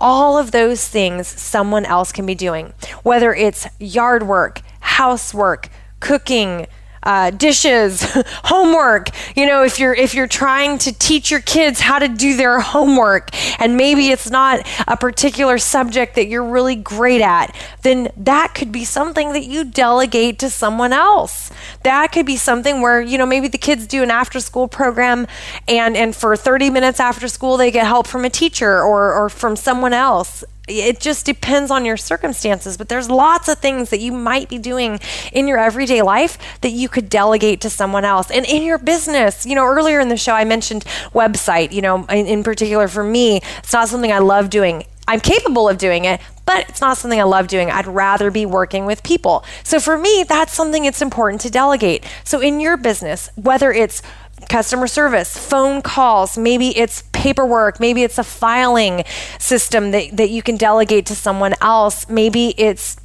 All 0.00 0.38
of 0.38 0.50
those 0.50 0.88
things 0.88 1.26
someone 1.28 1.84
else 1.84 2.12
can 2.12 2.26
be 2.26 2.34
doing, 2.34 2.72
whether 3.02 3.34
it's 3.34 3.66
yard 3.78 4.24
work, 4.24 4.60
housework, 4.80 5.68
cooking, 6.00 6.66
uh, 7.02 7.30
dishes, 7.30 8.02
homework. 8.44 9.08
You 9.36 9.46
know, 9.46 9.62
if 9.62 9.78
you're 9.78 9.94
if 9.94 10.14
you're 10.14 10.26
trying 10.26 10.78
to 10.78 10.92
teach 10.92 11.30
your 11.30 11.40
kids 11.40 11.80
how 11.80 11.98
to 11.98 12.08
do 12.08 12.36
their 12.36 12.60
homework, 12.60 13.30
and 13.60 13.76
maybe 13.76 14.08
it's 14.08 14.30
not 14.30 14.66
a 14.86 14.96
particular 14.96 15.58
subject 15.58 16.14
that 16.14 16.26
you're 16.26 16.44
really 16.44 16.76
great 16.76 17.20
at, 17.20 17.54
then 17.82 18.08
that 18.16 18.54
could 18.54 18.72
be 18.72 18.84
something 18.84 19.32
that 19.32 19.44
you 19.44 19.64
delegate 19.64 20.38
to 20.40 20.50
someone 20.50 20.92
else. 20.92 21.50
That 21.82 22.12
could 22.12 22.26
be 22.26 22.36
something 22.36 22.80
where 22.80 23.00
you 23.00 23.18
know 23.18 23.26
maybe 23.26 23.48
the 23.48 23.58
kids 23.58 23.86
do 23.86 24.02
an 24.02 24.10
after 24.10 24.40
school 24.40 24.68
program, 24.68 25.26
and 25.68 25.96
and 25.96 26.14
for 26.14 26.36
30 26.36 26.70
minutes 26.70 27.00
after 27.00 27.28
school 27.28 27.56
they 27.56 27.70
get 27.70 27.86
help 27.86 28.06
from 28.06 28.24
a 28.24 28.30
teacher 28.30 28.80
or 28.82 29.12
or 29.12 29.28
from 29.28 29.56
someone 29.56 29.92
else 29.92 30.44
it 30.80 31.00
just 31.00 31.26
depends 31.26 31.70
on 31.70 31.84
your 31.84 31.96
circumstances, 31.96 32.76
but 32.76 32.88
there's 32.88 33.10
lots 33.10 33.48
of 33.48 33.58
things 33.58 33.90
that 33.90 34.00
you 34.00 34.12
might 34.12 34.48
be 34.48 34.58
doing 34.58 35.00
in 35.32 35.48
your 35.48 35.58
everyday 35.58 36.02
life 36.02 36.38
that 36.60 36.70
you 36.70 36.88
could 36.88 37.08
delegate 37.08 37.60
to 37.62 37.70
someone 37.70 38.04
else. 38.04 38.30
And 38.30 38.46
in 38.46 38.62
your 38.62 38.78
business, 38.78 39.46
you 39.46 39.54
know, 39.54 39.64
earlier 39.64 40.00
in 40.00 40.08
the 40.08 40.16
show, 40.16 40.32
I 40.32 40.44
mentioned 40.44 40.84
website, 41.12 41.72
you 41.72 41.82
know, 41.82 42.04
in, 42.06 42.26
in 42.26 42.42
particular 42.42 42.88
for 42.88 43.04
me, 43.04 43.40
it's 43.58 43.72
not 43.72 43.88
something 43.88 44.12
I 44.12 44.18
love 44.18 44.50
doing. 44.50 44.84
I'm 45.08 45.20
capable 45.20 45.68
of 45.68 45.78
doing 45.78 46.04
it, 46.04 46.20
but 46.46 46.68
it's 46.68 46.80
not 46.80 46.96
something 46.96 47.20
I 47.20 47.24
love 47.24 47.48
doing. 47.48 47.70
I'd 47.70 47.86
rather 47.86 48.30
be 48.30 48.46
working 48.46 48.86
with 48.86 49.02
people. 49.02 49.44
So 49.64 49.80
for 49.80 49.98
me, 49.98 50.24
that's 50.28 50.52
something 50.54 50.84
it's 50.84 51.02
important 51.02 51.40
to 51.42 51.50
delegate. 51.50 52.04
So 52.24 52.40
in 52.40 52.60
your 52.60 52.76
business, 52.76 53.28
whether 53.34 53.72
it's 53.72 54.02
customer 54.48 54.86
service, 54.86 55.36
phone 55.36 55.82
calls, 55.82 56.36
maybe 56.36 56.76
it's 56.76 57.02
paperwork, 57.22 57.78
maybe 57.78 58.02
it's 58.02 58.18
a 58.18 58.24
filing 58.24 59.04
system 59.38 59.92
that, 59.92 60.16
that 60.16 60.30
you 60.30 60.42
can 60.42 60.56
delegate 60.56 61.06
to 61.06 61.14
someone 61.14 61.54
else, 61.60 62.08
maybe 62.08 62.54
it's 62.58 62.96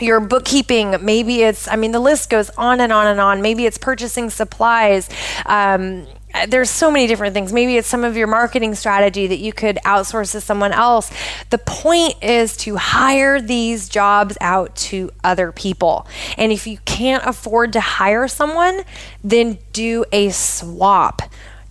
your 0.00 0.18
bookkeeping 0.18 0.96
maybe 1.02 1.42
it's 1.42 1.68
i 1.68 1.76
mean 1.76 1.92
the 1.92 2.00
list 2.00 2.30
goes 2.30 2.48
on 2.56 2.80
and 2.80 2.90
on 2.90 3.06
and 3.06 3.20
on 3.20 3.42
maybe 3.42 3.66
it's 3.66 3.76
purchasing 3.76 4.30
supplies 4.30 5.10
um, 5.44 6.06
there's 6.48 6.70
so 6.70 6.90
many 6.90 7.06
different 7.06 7.34
things. 7.34 7.52
Maybe 7.52 7.76
it's 7.76 7.88
some 7.88 8.04
of 8.04 8.16
your 8.16 8.26
marketing 8.26 8.74
strategy 8.74 9.26
that 9.26 9.38
you 9.38 9.52
could 9.52 9.78
outsource 9.84 10.32
to 10.32 10.40
someone 10.40 10.72
else. 10.72 11.10
The 11.50 11.58
point 11.58 12.22
is 12.22 12.56
to 12.58 12.76
hire 12.76 13.40
these 13.40 13.88
jobs 13.88 14.38
out 14.40 14.74
to 14.76 15.10
other 15.24 15.52
people. 15.52 16.06
And 16.36 16.52
if 16.52 16.66
you 16.66 16.78
can't 16.84 17.24
afford 17.26 17.72
to 17.72 17.80
hire 17.80 18.28
someone, 18.28 18.82
then 19.24 19.58
do 19.72 20.04
a 20.12 20.30
swap. 20.30 21.22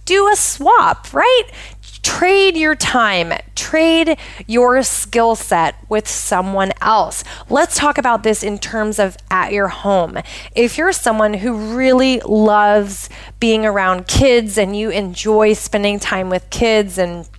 Do 0.05 0.27
a 0.27 0.35
swap, 0.35 1.13
right? 1.13 1.43
Trade 2.09 2.57
your 2.57 2.73
time, 2.75 3.33
trade 3.55 4.17
your 4.47 4.81
skill 4.81 5.35
set 5.35 5.75
with 5.89 6.07
someone 6.07 6.73
else. 6.81 7.23
Let's 7.49 7.77
talk 7.77 7.99
about 7.99 8.23
this 8.23 8.41
in 8.41 8.57
terms 8.57 8.97
of 8.97 9.15
at 9.29 9.53
your 9.53 9.67
home. 9.67 10.17
If 10.55 10.77
you're 10.77 10.91
someone 10.91 11.35
who 11.35 11.77
really 11.77 12.19
loves 12.21 13.09
being 13.39 13.63
around 13.63 14.07
kids 14.07 14.57
and 14.57 14.75
you 14.75 14.89
enjoy 14.89 15.53
spending 15.53 15.99
time 15.99 16.29
with 16.31 16.49
kids 16.49 16.97
and 16.97 17.29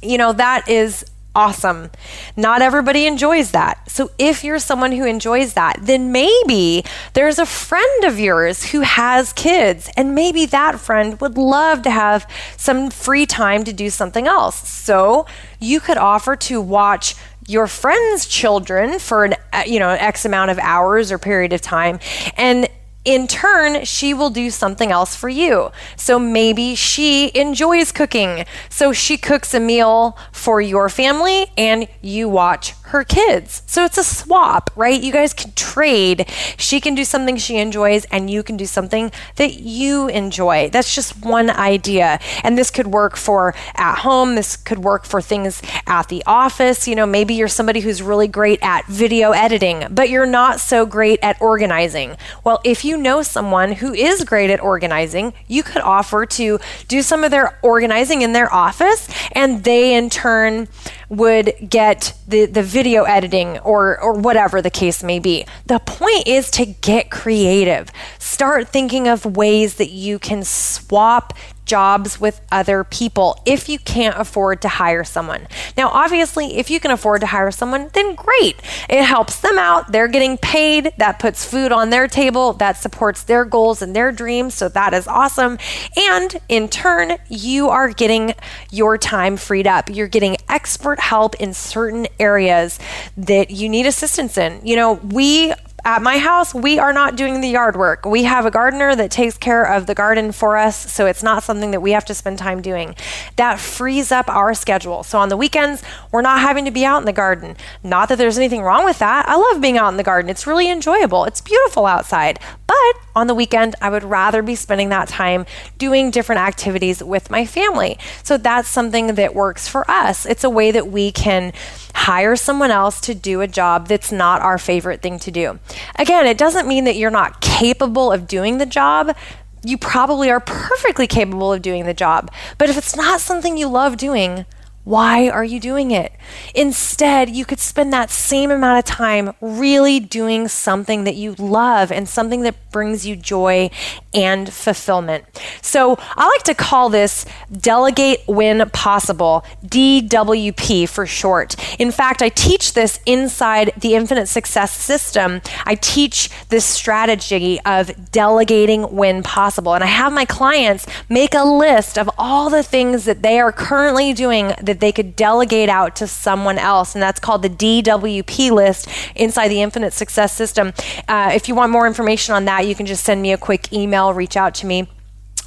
you 0.00 0.16
know 0.16 0.32
that 0.32 0.68
is 0.68 1.04
awesome. 1.34 1.90
Not 2.36 2.62
everybody 2.62 3.06
enjoys 3.06 3.52
that. 3.52 3.90
So 3.90 4.10
if 4.18 4.42
you're 4.42 4.58
someone 4.58 4.92
who 4.92 5.04
enjoys 5.04 5.54
that, 5.54 5.78
then 5.80 6.10
maybe 6.10 6.84
there's 7.12 7.38
a 7.38 7.46
friend 7.46 8.04
of 8.04 8.18
yours 8.18 8.70
who 8.70 8.80
has 8.80 9.32
kids, 9.32 9.90
and 9.96 10.14
maybe 10.14 10.46
that 10.46 10.80
friend 10.80 11.20
would 11.20 11.38
love 11.38 11.82
to 11.82 11.90
have 11.90 12.28
some 12.56 12.90
free 12.90 13.26
time 13.26 13.64
to 13.64 13.72
do 13.72 13.90
something 13.90 14.26
else. 14.26 14.68
So 14.68 15.26
you 15.60 15.80
could 15.80 15.96
offer 15.96 16.34
to 16.36 16.60
watch 16.60 17.14
your 17.46 17.66
friend's 17.66 18.26
children 18.26 18.98
for 18.98 19.24
an 19.24 19.34
uh, 19.52 19.62
you 19.66 19.78
know 19.78 19.88
x 19.88 20.26
amount 20.26 20.50
of 20.50 20.58
hours 20.58 21.10
or 21.10 21.18
period 21.18 21.54
of 21.54 21.62
time 21.62 21.98
and 22.36 22.68
in 23.08 23.26
turn, 23.26 23.86
she 23.86 24.12
will 24.12 24.28
do 24.28 24.50
something 24.50 24.92
else 24.92 25.16
for 25.16 25.30
you. 25.30 25.70
So 25.96 26.18
maybe 26.18 26.74
she 26.74 27.30
enjoys 27.34 27.90
cooking. 27.90 28.44
So 28.68 28.92
she 28.92 29.16
cooks 29.16 29.54
a 29.54 29.60
meal 29.60 30.18
for 30.30 30.60
your 30.60 30.90
family 30.90 31.46
and 31.56 31.88
you 32.02 32.28
watch 32.28 32.74
her 32.88 33.04
kids. 33.04 33.62
So 33.66 33.84
it's 33.84 33.96
a 33.96 34.04
swap, 34.04 34.70
right? 34.76 35.00
You 35.00 35.10
guys 35.10 35.32
can 35.32 35.52
trade. 35.52 36.28
She 36.58 36.80
can 36.80 36.94
do 36.94 37.04
something 37.04 37.38
she 37.38 37.56
enjoys 37.56 38.04
and 38.06 38.28
you 38.28 38.42
can 38.42 38.58
do 38.58 38.66
something 38.66 39.10
that 39.36 39.54
you 39.54 40.08
enjoy. 40.08 40.68
That's 40.70 40.94
just 40.94 41.24
one 41.24 41.48
idea. 41.48 42.18
And 42.44 42.58
this 42.58 42.70
could 42.70 42.88
work 42.88 43.16
for 43.16 43.54
at 43.74 44.00
home, 44.00 44.34
this 44.34 44.56
could 44.56 44.78
work 44.80 45.06
for 45.06 45.22
things 45.22 45.62
at 45.86 46.08
the 46.08 46.22
office. 46.26 46.86
You 46.86 46.94
know, 46.94 47.06
maybe 47.06 47.34
you're 47.34 47.48
somebody 47.48 47.80
who's 47.80 48.02
really 48.02 48.28
great 48.28 48.58
at 48.60 48.84
video 48.86 49.32
editing, 49.32 49.86
but 49.90 50.10
you're 50.10 50.26
not 50.26 50.60
so 50.60 50.84
great 50.84 51.18
at 51.22 51.40
organizing. 51.40 52.16
Well, 52.44 52.60
if 52.64 52.84
you 52.84 52.97
know 52.98 53.22
someone 53.22 53.72
who 53.72 53.92
is 53.92 54.24
great 54.24 54.50
at 54.50 54.60
organizing, 54.60 55.32
you 55.46 55.62
could 55.62 55.82
offer 55.82 56.26
to 56.26 56.58
do 56.88 57.02
some 57.02 57.24
of 57.24 57.30
their 57.30 57.58
organizing 57.62 58.22
in 58.22 58.32
their 58.32 58.52
office 58.52 59.08
and 59.32 59.64
they 59.64 59.94
in 59.94 60.10
turn 60.10 60.68
would 61.08 61.54
get 61.68 62.14
the, 62.26 62.46
the 62.46 62.62
video 62.62 63.04
editing 63.04 63.58
or, 63.60 63.98
or 64.00 64.12
whatever 64.14 64.60
the 64.60 64.70
case 64.70 65.02
may 65.02 65.18
be. 65.18 65.46
The 65.66 65.78
point 65.78 66.26
is 66.26 66.50
to 66.52 66.66
get 66.66 67.10
creative. 67.10 67.90
Start 68.18 68.68
thinking 68.68 69.08
of 69.08 69.24
ways 69.24 69.76
that 69.76 69.90
you 69.90 70.18
can 70.18 70.44
swap 70.44 71.32
jobs 71.68 72.20
with 72.20 72.40
other 72.50 72.82
people 72.82 73.40
if 73.46 73.68
you 73.68 73.78
can't 73.78 74.16
afford 74.18 74.60
to 74.62 74.68
hire 74.68 75.04
someone. 75.04 75.46
Now, 75.76 75.90
obviously, 75.90 76.56
if 76.56 76.70
you 76.70 76.80
can 76.80 76.90
afford 76.90 77.20
to 77.20 77.28
hire 77.28 77.52
someone, 77.52 77.90
then 77.92 78.14
great. 78.16 78.56
It 78.88 79.04
helps 79.04 79.40
them 79.40 79.58
out. 79.58 79.92
They're 79.92 80.08
getting 80.08 80.38
paid. 80.38 80.92
That 80.98 81.18
puts 81.18 81.44
food 81.44 81.70
on 81.70 81.90
their 81.90 82.08
table. 82.08 82.54
That 82.54 82.76
supports 82.76 83.22
their 83.22 83.44
goals 83.44 83.82
and 83.82 83.94
their 83.94 84.10
dreams. 84.10 84.54
So 84.54 84.68
that 84.70 84.94
is 84.94 85.06
awesome. 85.06 85.58
And 85.96 86.40
in 86.48 86.68
turn, 86.68 87.18
you 87.28 87.68
are 87.68 87.90
getting 87.90 88.34
your 88.70 88.98
time 88.98 89.36
freed 89.36 89.66
up. 89.66 89.88
You're 89.90 90.08
getting 90.08 90.36
expert 90.48 90.98
help 90.98 91.36
in 91.36 91.52
certain 91.52 92.08
areas 92.18 92.78
that 93.16 93.50
you 93.50 93.68
need 93.68 93.86
assistance 93.86 94.38
in. 94.38 94.60
You 94.64 94.76
know, 94.76 94.94
we 94.94 95.52
at 95.84 96.02
my 96.02 96.18
house, 96.18 96.52
we 96.54 96.78
are 96.78 96.92
not 96.92 97.16
doing 97.16 97.40
the 97.40 97.48
yard 97.48 97.76
work. 97.76 98.04
We 98.04 98.24
have 98.24 98.44
a 98.44 98.50
gardener 98.50 98.94
that 98.96 99.10
takes 99.10 99.38
care 99.38 99.64
of 99.64 99.86
the 99.86 99.94
garden 99.94 100.32
for 100.32 100.56
us, 100.56 100.92
so 100.92 101.06
it's 101.06 101.22
not 101.22 101.42
something 101.42 101.70
that 101.70 101.80
we 101.80 101.92
have 101.92 102.04
to 102.06 102.14
spend 102.14 102.38
time 102.38 102.60
doing. 102.60 102.94
That 103.36 103.58
frees 103.58 104.10
up 104.12 104.28
our 104.28 104.54
schedule. 104.54 105.02
So 105.02 105.18
on 105.18 105.28
the 105.28 105.36
weekends, 105.36 105.82
we're 106.12 106.22
not 106.22 106.40
having 106.40 106.64
to 106.64 106.70
be 106.70 106.84
out 106.84 106.98
in 106.98 107.06
the 107.06 107.12
garden. 107.12 107.56
Not 107.82 108.08
that 108.08 108.18
there's 108.18 108.38
anything 108.38 108.62
wrong 108.62 108.84
with 108.84 108.98
that. 108.98 109.28
I 109.28 109.36
love 109.36 109.60
being 109.60 109.78
out 109.78 109.88
in 109.88 109.96
the 109.96 110.02
garden, 110.02 110.30
it's 110.30 110.46
really 110.46 110.70
enjoyable. 110.70 111.24
It's 111.24 111.40
beautiful 111.40 111.86
outside. 111.86 112.40
But 112.66 112.76
on 113.16 113.26
the 113.26 113.34
weekend, 113.34 113.74
I 113.80 113.88
would 113.88 114.04
rather 114.04 114.42
be 114.42 114.54
spending 114.54 114.90
that 114.90 115.08
time 115.08 115.46
doing 115.78 116.10
different 116.10 116.40
activities 116.40 117.02
with 117.02 117.30
my 117.30 117.46
family. 117.46 117.98
So 118.22 118.36
that's 118.36 118.68
something 118.68 119.14
that 119.14 119.34
works 119.34 119.68
for 119.68 119.90
us. 119.90 120.26
It's 120.26 120.44
a 120.44 120.50
way 120.50 120.70
that 120.70 120.88
we 120.88 121.10
can 121.10 121.52
hire 121.94 122.36
someone 122.36 122.70
else 122.70 123.00
to 123.00 123.14
do 123.14 123.40
a 123.40 123.48
job 123.48 123.88
that's 123.88 124.12
not 124.12 124.40
our 124.40 124.58
favorite 124.58 125.02
thing 125.02 125.18
to 125.18 125.30
do. 125.30 125.58
Again, 125.96 126.26
it 126.26 126.38
doesn't 126.38 126.68
mean 126.68 126.84
that 126.84 126.96
you're 126.96 127.10
not 127.10 127.40
capable 127.40 128.12
of 128.12 128.26
doing 128.26 128.58
the 128.58 128.66
job. 128.66 129.16
You 129.64 129.76
probably 129.78 130.30
are 130.30 130.40
perfectly 130.40 131.06
capable 131.06 131.52
of 131.52 131.62
doing 131.62 131.84
the 131.84 131.94
job. 131.94 132.30
But 132.58 132.70
if 132.70 132.78
it's 132.78 132.96
not 132.96 133.20
something 133.20 133.56
you 133.56 133.68
love 133.68 133.96
doing, 133.96 134.46
why 134.84 135.28
are 135.28 135.44
you 135.44 135.60
doing 135.60 135.90
it? 135.90 136.12
Instead, 136.54 137.28
you 137.28 137.44
could 137.44 137.58
spend 137.58 137.92
that 137.92 138.10
same 138.10 138.50
amount 138.50 138.78
of 138.78 138.84
time 138.86 139.34
really 139.40 140.00
doing 140.00 140.48
something 140.48 141.04
that 141.04 141.14
you 141.14 141.34
love 141.34 141.92
and 141.92 142.08
something 142.08 142.40
that 142.40 142.70
brings 142.70 143.06
you 143.06 143.14
joy 143.14 143.70
and 144.14 144.50
fulfillment. 144.50 145.24
So 145.60 145.98
I 146.16 146.26
like 146.26 146.42
to 146.44 146.54
call 146.54 146.88
this 146.88 147.26
delegate 147.52 148.20
when 148.26 148.68
possible, 148.70 149.44
DWP 149.66 150.88
for 150.88 151.06
short. 151.06 151.54
In 151.78 151.90
fact, 151.90 152.22
I 152.22 152.30
teach 152.30 152.72
this 152.72 153.00
inside 153.04 153.72
the 153.76 153.94
Infinite 153.94 154.28
Success 154.28 154.72
System. 154.74 155.42
I 155.66 155.74
teach 155.74 156.30
this 156.48 156.64
strategy 156.64 157.60
of 157.66 158.10
delegating 158.10 158.84
when 158.84 159.22
possible. 159.22 159.74
And 159.74 159.84
I 159.84 159.88
have 159.88 160.12
my 160.12 160.24
clients 160.24 160.86
make 161.08 161.34
a 161.34 161.44
list 161.44 161.98
of 161.98 162.08
all 162.16 162.48
the 162.48 162.62
things 162.62 163.04
that 163.04 163.22
they 163.22 163.38
are 163.38 163.52
currently 163.52 164.12
doing 164.12 164.54
that 164.68 164.80
they 164.80 164.92
could 164.92 165.16
delegate 165.16 165.68
out 165.68 165.96
to 165.96 166.06
someone 166.06 166.58
else. 166.58 166.94
And 166.94 167.02
that's 167.02 167.18
called 167.18 167.42
the 167.42 167.50
DWP 167.50 168.50
list 168.50 168.88
inside 169.14 169.48
the 169.48 169.60
Infinite 169.60 169.92
Success 169.92 170.34
System. 170.34 170.72
Uh, 171.08 171.32
if 171.34 171.48
you 171.48 171.54
want 171.54 171.72
more 171.72 171.86
information 171.86 172.34
on 172.34 172.44
that, 172.44 172.66
you 172.66 172.74
can 172.74 172.86
just 172.86 173.04
send 173.04 173.20
me 173.20 173.32
a 173.32 173.38
quick 173.38 173.72
email, 173.72 174.14
reach 174.14 174.36
out 174.36 174.54
to 174.56 174.66
me 174.66 174.86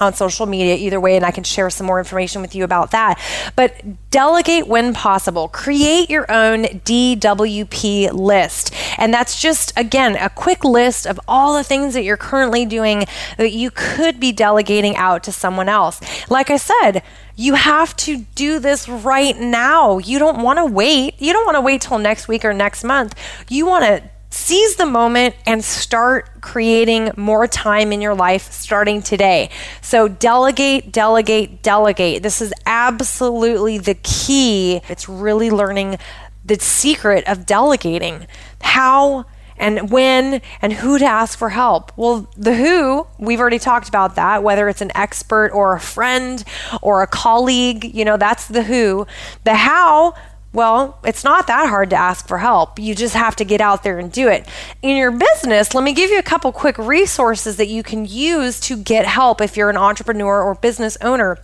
on 0.01 0.13
social 0.13 0.45
media 0.45 0.75
either 0.75 0.99
way 0.99 1.15
and 1.15 1.25
I 1.25 1.31
can 1.31 1.43
share 1.43 1.69
some 1.69 1.87
more 1.87 1.99
information 1.99 2.41
with 2.41 2.55
you 2.55 2.63
about 2.63 2.91
that. 2.91 3.19
But 3.55 4.09
delegate 4.09 4.67
when 4.67 4.93
possible. 4.93 5.47
Create 5.47 6.09
your 6.09 6.29
own 6.31 6.63
DWP 6.63 8.11
list. 8.11 8.73
And 8.97 9.13
that's 9.13 9.41
just 9.41 9.77
again 9.77 10.15
a 10.17 10.29
quick 10.29 10.63
list 10.63 11.05
of 11.05 11.19
all 11.27 11.55
the 11.55 11.63
things 11.63 11.93
that 11.93 12.03
you're 12.03 12.17
currently 12.17 12.65
doing 12.65 13.05
that 13.37 13.51
you 13.51 13.71
could 13.71 14.19
be 14.19 14.31
delegating 14.31 14.95
out 14.95 15.23
to 15.23 15.31
someone 15.31 15.69
else. 15.69 16.01
Like 16.29 16.49
I 16.49 16.57
said, 16.57 17.03
you 17.35 17.55
have 17.55 17.95
to 17.97 18.17
do 18.35 18.59
this 18.59 18.87
right 18.87 19.37
now. 19.37 19.97
You 19.97 20.19
don't 20.19 20.43
want 20.43 20.59
to 20.59 20.65
wait. 20.65 21.15
You 21.19 21.33
don't 21.33 21.45
want 21.45 21.55
to 21.55 21.61
wait 21.61 21.81
till 21.81 21.97
next 21.97 22.27
week 22.27 22.43
or 22.45 22.53
next 22.53 22.83
month. 22.83 23.15
You 23.49 23.65
want 23.65 23.85
to 23.85 24.03
seize 24.31 24.77
the 24.77 24.85
moment 24.85 25.35
and 25.45 25.63
start 25.63 26.41
creating 26.41 27.11
more 27.15 27.47
time 27.47 27.91
in 27.91 28.01
your 28.01 28.15
life 28.15 28.51
starting 28.51 29.01
today. 29.01 29.49
So, 29.81 30.07
delegate, 30.07 30.91
delegate, 30.91 31.61
delegate. 31.61 32.23
This 32.23 32.41
is 32.41 32.53
absolutely 32.65 33.77
the 33.77 33.95
key. 33.95 34.81
It's 34.89 35.07
really 35.07 35.51
learning 35.51 35.97
the 36.43 36.57
secret 36.59 37.27
of 37.27 37.45
delegating. 37.45 38.25
How 38.61 39.25
and 39.57 39.91
when 39.91 40.41
and 40.61 40.73
who 40.73 40.97
to 40.97 41.05
ask 41.05 41.37
for 41.37 41.49
help. 41.49 41.91
Well, 41.95 42.27
the 42.35 42.55
who, 42.55 43.05
we've 43.19 43.39
already 43.39 43.59
talked 43.59 43.87
about 43.87 44.15
that, 44.15 44.41
whether 44.41 44.67
it's 44.67 44.81
an 44.81 44.91
expert 44.95 45.51
or 45.53 45.75
a 45.75 45.79
friend 45.79 46.43
or 46.81 47.03
a 47.03 47.07
colleague, 47.07 47.93
you 47.93 48.03
know, 48.03 48.17
that's 48.17 48.47
the 48.47 48.63
who. 48.63 49.05
The 49.43 49.53
how, 49.53 50.15
well, 50.53 50.99
it's 51.05 51.23
not 51.23 51.47
that 51.47 51.69
hard 51.69 51.89
to 51.91 51.95
ask 51.95 52.27
for 52.27 52.37
help. 52.37 52.77
You 52.77 52.93
just 52.93 53.15
have 53.15 53.35
to 53.37 53.45
get 53.45 53.61
out 53.61 53.83
there 53.83 53.99
and 53.99 54.11
do 54.11 54.27
it. 54.27 54.47
In 54.81 54.97
your 54.97 55.11
business, 55.11 55.73
let 55.73 55.83
me 55.83 55.93
give 55.93 56.09
you 56.09 56.19
a 56.19 56.23
couple 56.23 56.51
quick 56.51 56.77
resources 56.77 57.55
that 57.57 57.67
you 57.67 57.83
can 57.83 58.05
use 58.05 58.59
to 58.61 58.75
get 58.75 59.05
help 59.05 59.39
if 59.39 59.55
you're 59.55 59.69
an 59.69 59.77
entrepreneur 59.77 60.41
or 60.41 60.55
business 60.55 60.97
owner. 61.01 61.37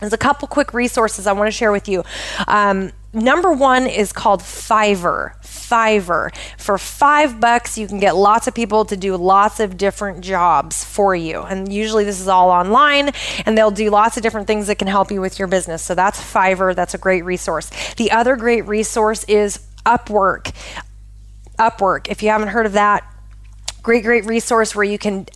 There's 0.00 0.12
a 0.12 0.18
couple 0.18 0.48
quick 0.48 0.74
resources 0.74 1.26
I 1.26 1.32
want 1.32 1.46
to 1.46 1.52
share 1.52 1.70
with 1.70 1.88
you. 1.88 2.02
Um, 2.48 2.90
number 3.12 3.52
one 3.52 3.86
is 3.86 4.12
called 4.12 4.40
Fiverr. 4.40 5.40
Fiverr. 5.42 6.34
For 6.58 6.78
five 6.78 7.40
bucks, 7.40 7.78
you 7.78 7.86
can 7.86 8.00
get 8.00 8.16
lots 8.16 8.46
of 8.46 8.54
people 8.54 8.84
to 8.86 8.96
do 8.96 9.16
lots 9.16 9.60
of 9.60 9.76
different 9.76 10.22
jobs 10.22 10.84
for 10.84 11.14
you. 11.14 11.42
And 11.42 11.72
usually 11.72 12.04
this 12.04 12.20
is 12.20 12.28
all 12.28 12.50
online, 12.50 13.10
and 13.46 13.56
they'll 13.56 13.70
do 13.70 13.90
lots 13.90 14.16
of 14.16 14.22
different 14.22 14.46
things 14.46 14.66
that 14.66 14.78
can 14.78 14.88
help 14.88 15.10
you 15.10 15.20
with 15.20 15.38
your 15.38 15.48
business. 15.48 15.82
So 15.82 15.94
that's 15.94 16.20
Fiverr. 16.20 16.74
That's 16.74 16.94
a 16.94 16.98
great 16.98 17.24
resource. 17.24 17.70
The 17.94 18.10
other 18.10 18.36
great 18.36 18.66
resource 18.66 19.24
is 19.24 19.60
Upwork. 19.86 20.52
Upwork. 21.58 22.08
If 22.08 22.22
you 22.22 22.30
haven't 22.30 22.48
heard 22.48 22.66
of 22.66 22.72
that, 22.72 23.04
great, 23.82 24.04
great 24.04 24.26
resource 24.26 24.74
where 24.74 24.84
you 24.84 24.98
can 24.98 25.26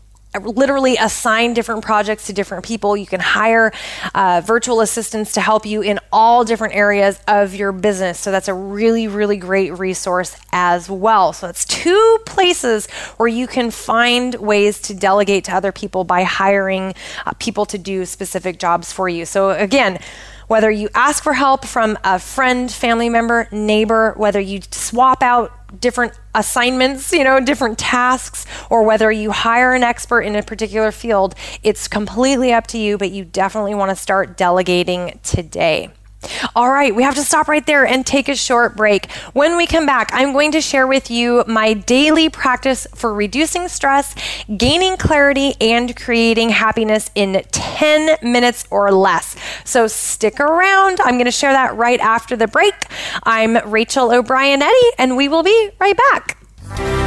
literally 0.43 0.97
assign 0.97 1.55
different 1.55 1.85
projects 1.85 2.27
to 2.27 2.33
different 2.33 2.65
people. 2.65 2.97
You 2.97 3.07
can 3.07 3.21
hire 3.21 3.73
uh, 4.15 4.43
virtual 4.45 4.81
assistants 4.81 5.33
to 5.33 5.41
help 5.41 5.67
you 5.67 5.83
in 5.83 5.99
all 6.13 6.45
different 6.45 6.75
areas 6.75 7.21
of 7.29 7.55
your 7.55 7.73
business. 7.73 8.19
So 8.19 8.31
that's 8.31 8.49
a 8.49 8.55
really, 8.55 9.09
really 9.09 9.37
great 9.37 9.79
resource 9.79 10.37
as 10.53 10.89
well. 10.89 11.33
So 11.33 11.49
it's 11.49 11.65
two 11.65 12.19
places 12.27 12.87
where 13.17 13.29
you 13.29 13.47
can 13.47 13.71
find 13.71 14.35
ways 14.37 14.81
to 14.83 14.95
delegate 14.95 15.45
to 15.45 15.55
other 15.55 15.73
people 15.73 16.05
by 16.05 16.23
hiring 16.23 16.95
uh, 17.27 17.33
people 17.39 17.67
to 17.67 17.79
do 17.79 18.05
specific 18.05 18.59
jobs 18.59 18.93
for 18.93 19.09
you. 19.09 19.25
So 19.25 19.51
again, 19.51 19.99
whether 20.47 20.71
you 20.71 20.89
ask 20.95 21.23
for 21.23 21.33
help 21.33 21.65
from 21.65 21.99
a 22.05 22.19
friend, 22.19 22.71
family 22.71 23.09
member, 23.09 23.49
neighbor, 23.51 24.15
whether 24.17 24.41
you 24.41 24.61
swap 24.71 25.23
out 25.23 25.53
different 25.81 26.19
assignments, 26.35 27.13
you 27.13 27.25
know, 27.25 27.41
different 27.41 27.79
tasks, 27.79 28.47
or 28.71 28.83
whether 28.83 29.11
you 29.11 29.31
hire 29.31 29.73
an 29.73 29.83
expert 29.83 30.23
in 30.23 30.37
a 30.37 30.43
particular 30.43 30.93
field, 30.93 31.35
it's 31.63 31.89
completely 31.89 32.53
up 32.53 32.67
to 32.69 32.79
you, 32.79 32.99
but 32.99 33.11
you 33.11 33.25
definitely 33.25 33.75
want 33.75 33.91
to 33.91 33.97
start 33.97 34.37
delegating 34.37 35.19
today. 35.23 35.91
All 36.55 36.71
right, 36.71 36.95
we 36.95 37.03
have 37.03 37.15
to 37.15 37.23
stop 37.23 37.49
right 37.49 37.65
there 37.65 37.87
and 37.87 38.07
take 38.07 38.29
a 38.29 38.35
short 38.35 38.77
break. 38.77 39.11
When 39.33 39.57
we 39.57 39.67
come 39.67 39.87
back, 39.87 40.11
I'm 40.13 40.33
going 40.33 40.53
to 40.53 40.61
share 40.61 40.87
with 40.87 41.11
you 41.11 41.45
my 41.47 41.75
daily 41.75 42.29
practice 42.29 42.87
for 42.95 43.13
reducing 43.13 43.69
stress, 43.69 44.15
gaining 44.57 44.97
clarity, 44.97 45.55
and 45.61 45.97
creating 45.97 46.51
happiness 46.51 47.11
in 47.15 47.43
10 47.51 48.19
minutes 48.23 48.65
or 48.71 48.93
less. 48.93 49.37
So 49.65 49.87
stick 49.87 50.41
around. 50.41 51.01
I'm 51.01 51.15
going 51.15 51.25
to 51.25 51.31
share 51.31 51.53
that 51.53 51.77
right 51.77 52.01
after 52.01 52.37
the 52.37 52.47
break. 52.47 52.75
I'm 53.23 53.57
Rachel 53.71 54.13
O'Brien 54.13 54.63
Eddy, 54.63 54.91
and 54.99 55.17
we 55.17 55.29
will 55.29 55.43
be 55.43 55.71
right 55.79 55.97
back. 56.13 57.04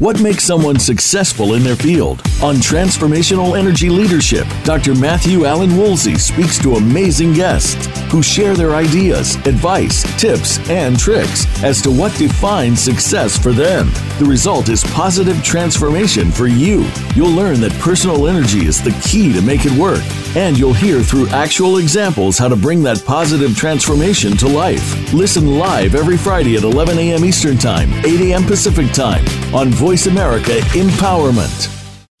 What 0.00 0.20
makes 0.20 0.42
someone 0.42 0.80
successful 0.80 1.54
in 1.54 1.62
their 1.62 1.76
field? 1.76 2.20
On 2.42 2.56
Transformational 2.56 3.56
Energy 3.56 3.88
Leadership, 3.88 4.44
Dr. 4.64 4.92
Matthew 4.92 5.44
Allen 5.44 5.76
Woolsey 5.76 6.16
speaks 6.16 6.58
to 6.62 6.74
amazing 6.74 7.32
guests 7.32 7.86
who 8.10 8.20
share 8.20 8.56
their 8.56 8.74
ideas, 8.74 9.36
advice, 9.46 10.02
tips, 10.20 10.58
and 10.68 10.98
tricks 10.98 11.46
as 11.62 11.80
to 11.82 11.92
what 11.92 12.12
defines 12.18 12.80
success 12.80 13.38
for 13.38 13.52
them. 13.52 13.88
The 14.18 14.26
result 14.26 14.68
is 14.68 14.82
positive 14.82 15.40
transformation 15.44 16.32
for 16.32 16.48
you. 16.48 16.90
You'll 17.14 17.30
learn 17.30 17.60
that 17.60 17.72
personal 17.74 18.26
energy 18.26 18.66
is 18.66 18.82
the 18.82 19.00
key 19.00 19.32
to 19.32 19.42
make 19.42 19.64
it 19.64 19.72
work, 19.78 20.02
and 20.36 20.58
you'll 20.58 20.72
hear 20.74 21.04
through 21.04 21.28
actual 21.28 21.78
examples 21.78 22.36
how 22.36 22.48
to 22.48 22.56
bring 22.56 22.82
that 22.82 23.04
positive 23.04 23.56
transformation 23.56 24.36
to 24.38 24.48
life. 24.48 25.12
Listen 25.14 25.56
live 25.56 25.94
every 25.94 26.16
Friday 26.16 26.56
at 26.56 26.64
11 26.64 26.98
a.m. 26.98 27.24
Eastern 27.24 27.56
Time, 27.56 27.92
8 28.04 28.32
a.m. 28.32 28.42
Pacific 28.44 28.90
Time 28.92 29.24
on 29.54 29.70
Voice 29.84 30.06
America 30.06 30.52
Empowerment. 30.72 31.68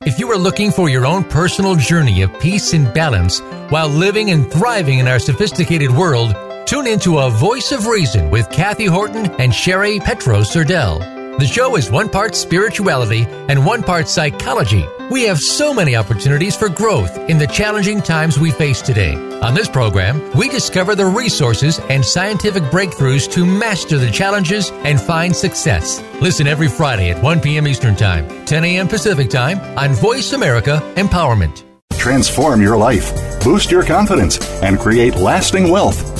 If 0.04 0.18
you 0.18 0.30
are 0.30 0.36
looking 0.36 0.70
for 0.70 0.90
your 0.90 1.06
own 1.06 1.24
personal 1.24 1.76
journey 1.76 2.20
of 2.20 2.38
peace 2.38 2.74
and 2.74 2.92
balance 2.92 3.40
while 3.70 3.88
living 3.88 4.28
and 4.28 4.52
thriving 4.52 4.98
in 4.98 5.08
our 5.08 5.18
sophisticated 5.18 5.90
world, 5.90 6.36
tune 6.66 6.86
into 6.86 7.20
A 7.20 7.30
Voice 7.30 7.72
of 7.72 7.86
Reason 7.86 8.30
with 8.30 8.50
Kathy 8.50 8.84
Horton 8.84 9.30
and 9.40 9.54
Sherry 9.54 9.98
Petro 9.98 10.40
Serdell. 10.40 11.23
The 11.36 11.48
show 11.48 11.74
is 11.74 11.90
one 11.90 12.08
part 12.08 12.36
spirituality 12.36 13.26
and 13.48 13.66
one 13.66 13.82
part 13.82 14.06
psychology. 14.06 14.86
We 15.10 15.24
have 15.24 15.40
so 15.40 15.74
many 15.74 15.96
opportunities 15.96 16.54
for 16.54 16.68
growth 16.68 17.18
in 17.28 17.38
the 17.38 17.48
challenging 17.48 18.00
times 18.00 18.38
we 18.38 18.52
face 18.52 18.80
today. 18.80 19.16
On 19.40 19.52
this 19.52 19.68
program, 19.68 20.22
we 20.38 20.48
discover 20.48 20.94
the 20.94 21.06
resources 21.06 21.80
and 21.90 22.04
scientific 22.04 22.62
breakthroughs 22.64 23.28
to 23.32 23.44
master 23.44 23.98
the 23.98 24.12
challenges 24.12 24.70
and 24.84 25.00
find 25.00 25.34
success. 25.34 26.00
Listen 26.20 26.46
every 26.46 26.68
Friday 26.68 27.10
at 27.10 27.20
1 27.20 27.40
p.m. 27.40 27.66
Eastern 27.66 27.96
Time, 27.96 28.28
10 28.46 28.64
a.m. 28.64 28.86
Pacific 28.86 29.28
Time 29.28 29.58
on 29.76 29.92
Voice 29.92 30.34
America 30.34 30.80
Empowerment. 30.94 31.64
Transform 31.98 32.62
your 32.62 32.76
life, 32.76 33.12
boost 33.42 33.72
your 33.72 33.82
confidence, 33.84 34.38
and 34.62 34.78
create 34.78 35.16
lasting 35.16 35.68
wealth. 35.68 36.13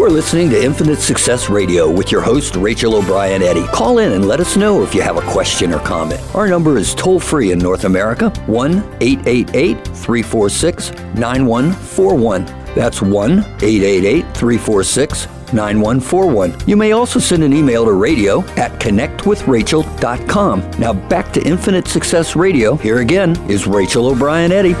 You 0.00 0.06
are 0.06 0.10
listening 0.10 0.48
to 0.48 0.64
Infinite 0.64 1.00
Success 1.00 1.50
Radio 1.50 1.90
with 1.90 2.10
your 2.10 2.22
host, 2.22 2.56
Rachel 2.56 2.94
O'Brien 2.94 3.42
Eddy. 3.42 3.66
Call 3.66 3.98
in 3.98 4.12
and 4.12 4.26
let 4.26 4.40
us 4.40 4.56
know 4.56 4.82
if 4.82 4.94
you 4.94 5.02
have 5.02 5.18
a 5.18 5.30
question 5.30 5.74
or 5.74 5.78
comment. 5.80 6.22
Our 6.34 6.48
number 6.48 6.78
is 6.78 6.94
toll 6.94 7.20
free 7.20 7.52
in 7.52 7.58
North 7.58 7.84
America 7.84 8.30
1 8.46 8.96
888 9.02 9.84
346 9.84 10.92
9141. 11.16 12.46
That's 12.74 13.02
1 13.02 13.40
888 13.40 14.22
346 14.34 15.26
9141. 15.52 16.56
You 16.66 16.78
may 16.78 16.92
also 16.92 17.18
send 17.18 17.44
an 17.44 17.52
email 17.52 17.84
to 17.84 17.92
radio 17.92 18.40
at 18.56 18.80
connectwithrachel.com. 18.80 20.70
Now 20.78 20.94
back 20.94 21.30
to 21.34 21.42
Infinite 21.46 21.86
Success 21.86 22.34
Radio. 22.34 22.76
Here 22.76 23.00
again 23.00 23.36
is 23.50 23.66
Rachel 23.66 24.06
O'Brien 24.06 24.50
Eddy. 24.50 24.72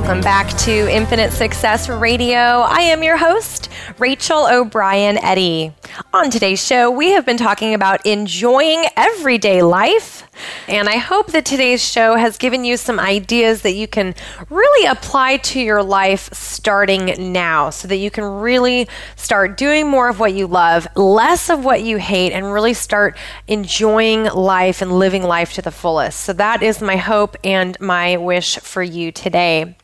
Welcome 0.00 0.22
back 0.22 0.48
to 0.60 0.90
Infinite 0.90 1.30
Success 1.30 1.90
Radio. 1.90 2.38
I 2.38 2.80
am 2.80 3.02
your 3.02 3.18
host, 3.18 3.69
Rachel 4.00 4.46
O'Brien 4.50 5.18
Eddy. 5.18 5.74
On 6.14 6.30
today's 6.30 6.64
show, 6.64 6.90
we 6.90 7.10
have 7.10 7.26
been 7.26 7.36
talking 7.36 7.74
about 7.74 8.06
enjoying 8.06 8.86
everyday 8.96 9.60
life. 9.60 10.26
And 10.68 10.88
I 10.88 10.96
hope 10.96 11.32
that 11.32 11.44
today's 11.44 11.84
show 11.84 12.16
has 12.16 12.38
given 12.38 12.64
you 12.64 12.78
some 12.78 12.98
ideas 12.98 13.60
that 13.60 13.74
you 13.74 13.86
can 13.86 14.14
really 14.48 14.86
apply 14.86 15.36
to 15.36 15.60
your 15.60 15.82
life 15.82 16.32
starting 16.32 17.30
now 17.30 17.68
so 17.68 17.88
that 17.88 17.96
you 17.96 18.10
can 18.10 18.24
really 18.24 18.88
start 19.16 19.58
doing 19.58 19.86
more 19.86 20.08
of 20.08 20.18
what 20.18 20.32
you 20.32 20.46
love, 20.46 20.88
less 20.96 21.50
of 21.50 21.62
what 21.62 21.82
you 21.82 21.98
hate, 21.98 22.32
and 22.32 22.50
really 22.50 22.72
start 22.72 23.18
enjoying 23.48 24.24
life 24.24 24.80
and 24.80 24.98
living 24.98 25.24
life 25.24 25.52
to 25.52 25.62
the 25.62 25.70
fullest. 25.70 26.20
So 26.20 26.32
that 26.32 26.62
is 26.62 26.80
my 26.80 26.96
hope 26.96 27.36
and 27.44 27.78
my 27.80 28.16
wish 28.16 28.58
for 28.60 28.82
you 28.82 29.12
today. 29.12 29.76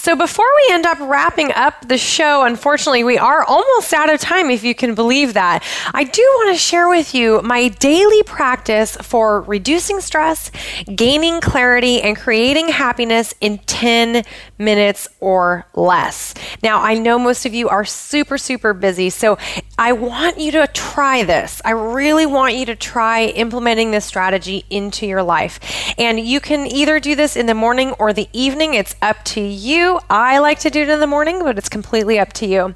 So 0.00 0.14
before 0.14 0.46
we 0.56 0.72
end 0.72 0.86
up 0.86 0.96
wrapping 1.00 1.50
up 1.52 1.88
the 1.88 1.98
show, 1.98 2.44
unfortunately, 2.44 3.02
we 3.02 3.18
are 3.18 3.42
almost 3.42 3.92
out 3.92 4.08
of 4.08 4.20
time, 4.20 4.48
if 4.48 4.62
you 4.62 4.72
can 4.72 4.94
believe 4.94 5.34
that. 5.34 5.64
I 5.92 6.04
do 6.04 6.22
want 6.36 6.54
to 6.54 6.56
share 6.56 6.88
with 6.88 7.16
you 7.16 7.42
my 7.42 7.66
daily 7.66 8.22
practice 8.22 8.96
for 9.02 9.42
reducing 9.42 9.98
stress, 10.00 10.52
gaining 10.94 11.40
clarity, 11.40 12.00
and 12.00 12.16
creating 12.16 12.68
happiness 12.68 13.34
in 13.40 13.58
10 13.58 14.24
minutes 14.58 15.08
or 15.20 15.66
less. 15.74 16.34
Now, 16.62 16.82
I 16.82 16.94
know 16.94 17.18
most 17.18 17.46
of 17.46 17.54
you 17.54 17.68
are 17.68 17.84
super, 17.84 18.38
super 18.38 18.74
busy, 18.74 19.10
so 19.10 19.38
I 19.78 19.92
want 19.92 20.38
you 20.38 20.52
to 20.52 20.66
try 20.68 21.22
this. 21.22 21.62
I 21.64 21.70
really 21.70 22.26
want 22.26 22.54
you 22.54 22.66
to 22.66 22.76
try 22.76 23.26
implementing 23.26 23.90
this 23.90 24.04
strategy 24.04 24.64
into 24.70 25.06
your 25.06 25.22
life. 25.22 25.60
And 25.98 26.18
you 26.18 26.40
can 26.40 26.66
either 26.66 27.00
do 27.00 27.14
this 27.14 27.36
in 27.36 27.46
the 27.46 27.54
morning 27.54 27.92
or 27.98 28.12
the 28.12 28.28
evening. 28.32 28.74
It's 28.74 28.96
up 29.00 29.24
to 29.26 29.40
you. 29.40 30.00
I 30.10 30.38
like 30.38 30.58
to 30.60 30.70
do 30.70 30.82
it 30.82 30.88
in 30.88 31.00
the 31.00 31.06
morning, 31.06 31.42
but 31.42 31.58
it's 31.58 31.68
completely 31.68 32.18
up 32.18 32.32
to 32.34 32.46
you. 32.46 32.74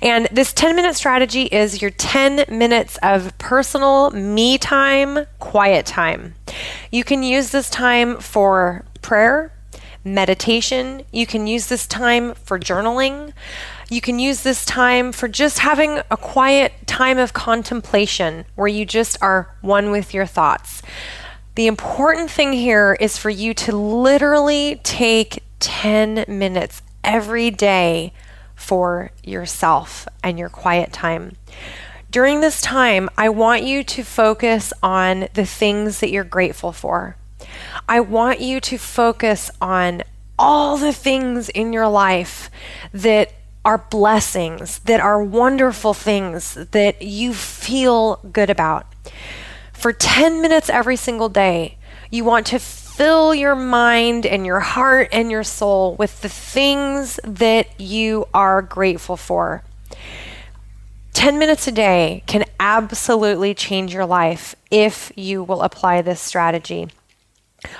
And 0.00 0.28
this 0.30 0.52
10 0.52 0.76
minute 0.76 0.94
strategy 0.94 1.44
is 1.44 1.82
your 1.82 1.90
10 1.90 2.44
minutes 2.48 2.98
of 3.02 3.36
personal 3.38 4.10
me 4.10 4.58
time, 4.58 5.26
quiet 5.38 5.86
time. 5.86 6.34
You 6.90 7.04
can 7.04 7.22
use 7.22 7.50
this 7.50 7.68
time 7.70 8.18
for 8.18 8.84
prayer, 9.02 9.52
meditation. 10.04 11.02
You 11.12 11.26
can 11.26 11.46
use 11.46 11.66
this 11.66 11.86
time 11.86 12.34
for 12.34 12.58
journaling. 12.58 13.32
You 13.88 14.00
can 14.00 14.18
use 14.18 14.42
this 14.42 14.64
time 14.64 15.12
for 15.12 15.28
just 15.28 15.60
having 15.60 16.00
a 16.10 16.16
quiet 16.16 16.86
time 16.86 17.18
of 17.18 17.32
contemplation 17.32 18.44
where 18.54 18.68
you 18.68 18.84
just 18.84 19.16
are 19.22 19.54
one 19.60 19.90
with 19.90 20.14
your 20.14 20.26
thoughts. 20.26 20.82
The 21.54 21.66
important 21.66 22.30
thing 22.30 22.52
here 22.52 22.96
is 23.00 23.16
for 23.16 23.30
you 23.30 23.54
to 23.54 23.76
literally 23.76 24.80
take 24.82 25.42
10 25.60 26.24
minutes 26.28 26.82
every 27.02 27.50
day 27.50 28.12
for 28.54 29.10
yourself 29.22 30.08
and 30.22 30.38
your 30.38 30.48
quiet 30.48 30.92
time. 30.92 31.36
During 32.10 32.40
this 32.40 32.60
time, 32.60 33.08
I 33.16 33.28
want 33.28 33.64
you 33.64 33.82
to 33.84 34.04
focus 34.04 34.72
on 34.82 35.28
the 35.34 35.44
things 35.44 36.00
that 36.00 36.10
you're 36.10 36.24
grateful 36.24 36.72
for. 36.72 37.16
I 37.88 38.00
want 38.00 38.40
you 38.40 38.60
to 38.60 38.78
focus 38.78 39.50
on 39.60 40.02
all 40.38 40.76
the 40.76 40.92
things 40.92 41.48
in 41.48 41.72
your 41.72 41.88
life 41.88 42.50
that 42.92 43.32
are 43.64 43.78
blessings, 43.78 44.80
that 44.80 45.00
are 45.00 45.22
wonderful 45.22 45.94
things 45.94 46.54
that 46.54 47.02
you 47.02 47.32
feel 47.32 48.16
good 48.30 48.50
about. 48.50 48.86
For 49.72 49.92
10 49.92 50.42
minutes 50.42 50.68
every 50.68 50.96
single 50.96 51.28
day, 51.28 51.78
you 52.10 52.24
want 52.24 52.46
to 52.48 52.58
fill 52.58 53.34
your 53.34 53.56
mind 53.56 54.24
and 54.24 54.46
your 54.46 54.60
heart 54.60 55.08
and 55.12 55.30
your 55.30 55.42
soul 55.42 55.96
with 55.96 56.20
the 56.20 56.28
things 56.28 57.18
that 57.24 57.80
you 57.80 58.28
are 58.32 58.62
grateful 58.62 59.16
for. 59.16 59.64
10 61.14 61.38
minutes 61.38 61.66
a 61.66 61.72
day 61.72 62.22
can 62.26 62.44
absolutely 62.60 63.54
change 63.54 63.94
your 63.94 64.06
life 64.06 64.54
if 64.70 65.10
you 65.16 65.42
will 65.42 65.62
apply 65.62 66.02
this 66.02 66.20
strategy. 66.20 66.88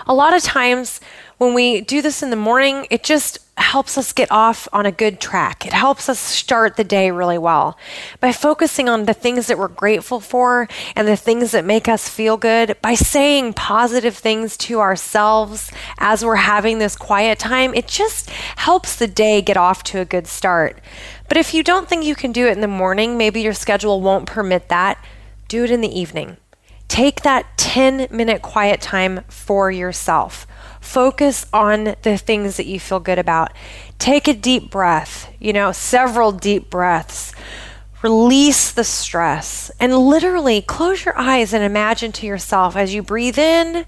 A 0.07 0.15
lot 0.15 0.35
of 0.35 0.43
times 0.43 1.01
when 1.39 1.55
we 1.55 1.81
do 1.81 2.01
this 2.01 2.23
in 2.23 2.31
the 2.31 2.37
morning, 2.37 2.87
it 2.91 3.03
just 3.03 3.39
helps 3.57 3.97
us 3.97 4.13
get 4.13 4.31
off 4.31 4.69
on 4.73 4.87
a 4.87 4.93
good 4.93 5.21
track. 5.21 5.67
It 5.67 5.73
helps 5.73 6.09
us 6.09 6.19
start 6.19 6.77
the 6.77 6.85
day 6.85 7.11
really 7.11 7.39
well. 7.39 7.79
By 8.21 8.33
focusing 8.33 8.89
on 8.89 9.05
the 9.05 9.15
things 9.15 9.47
that 9.47 9.59
we're 9.59 9.69
grateful 9.69 10.21
for 10.21 10.69
and 10.97 11.07
the 11.07 11.17
things 11.17 11.53
that 11.53 11.65
make 11.65 11.89
us 11.89 12.09
feel 12.09 12.37
good, 12.37 12.77
by 12.83 12.95
saying 12.95 13.55
positive 13.55 14.17
things 14.17 14.57
to 14.59 14.81
ourselves 14.81 15.71
as 15.99 16.25
we're 16.25 16.37
having 16.37 16.79
this 16.79 16.97
quiet 16.97 17.39
time, 17.39 17.75
it 17.75 17.87
just 17.87 18.31
helps 18.31 18.97
the 18.97 19.07
day 19.07 19.41
get 19.41 19.57
off 19.57 19.83
to 19.85 20.01
a 20.01 20.05
good 20.05 20.27
start. 20.27 20.81
But 21.29 21.37
if 21.37 21.55
you 21.55 21.63
don't 21.63 21.89
think 21.89 22.05
you 22.05 22.15
can 22.15 22.33
do 22.33 22.47
it 22.47 22.53
in 22.53 22.61
the 22.61 22.69
morning, 22.69 23.17
maybe 23.17 23.41
your 23.41 23.55
schedule 23.55 24.01
won't 24.01 24.27
permit 24.27 24.69
that, 24.69 25.05
do 25.49 25.65
it 25.65 25.71
in 25.71 25.81
the 25.81 26.01
evening. 26.01 26.37
Take 26.95 27.23
that 27.23 27.59
10 27.59 28.07
minute 28.13 28.41
quiet 28.41 28.81
time 28.81 29.25
for 29.27 29.69
yourself. 29.69 30.47
Focus 30.81 31.45
on 31.53 31.97
the 32.03 32.17
things 32.17 32.57
that 32.57 32.67
you 32.67 32.79
feel 32.79 33.01
good 33.01 33.19
about. 33.19 33.53
Take 33.99 34.29
a 34.29 34.33
deep 34.33 34.71
breath, 34.71 35.29
you 35.41 35.53
know, 35.53 35.73
several 35.73 36.31
deep 36.31 36.71
breaths. 36.71 37.35
Release 38.01 38.71
the 38.71 38.85
stress 38.85 39.73
and 39.81 39.99
literally 39.99 40.63
close 40.63 41.05
your 41.05 41.19
eyes 41.19 41.53
and 41.53 41.65
imagine 41.65 42.13
to 42.13 42.27
yourself 42.27 42.77
as 42.77 42.95
you 42.95 43.03
breathe 43.03 43.41
in, 43.41 43.87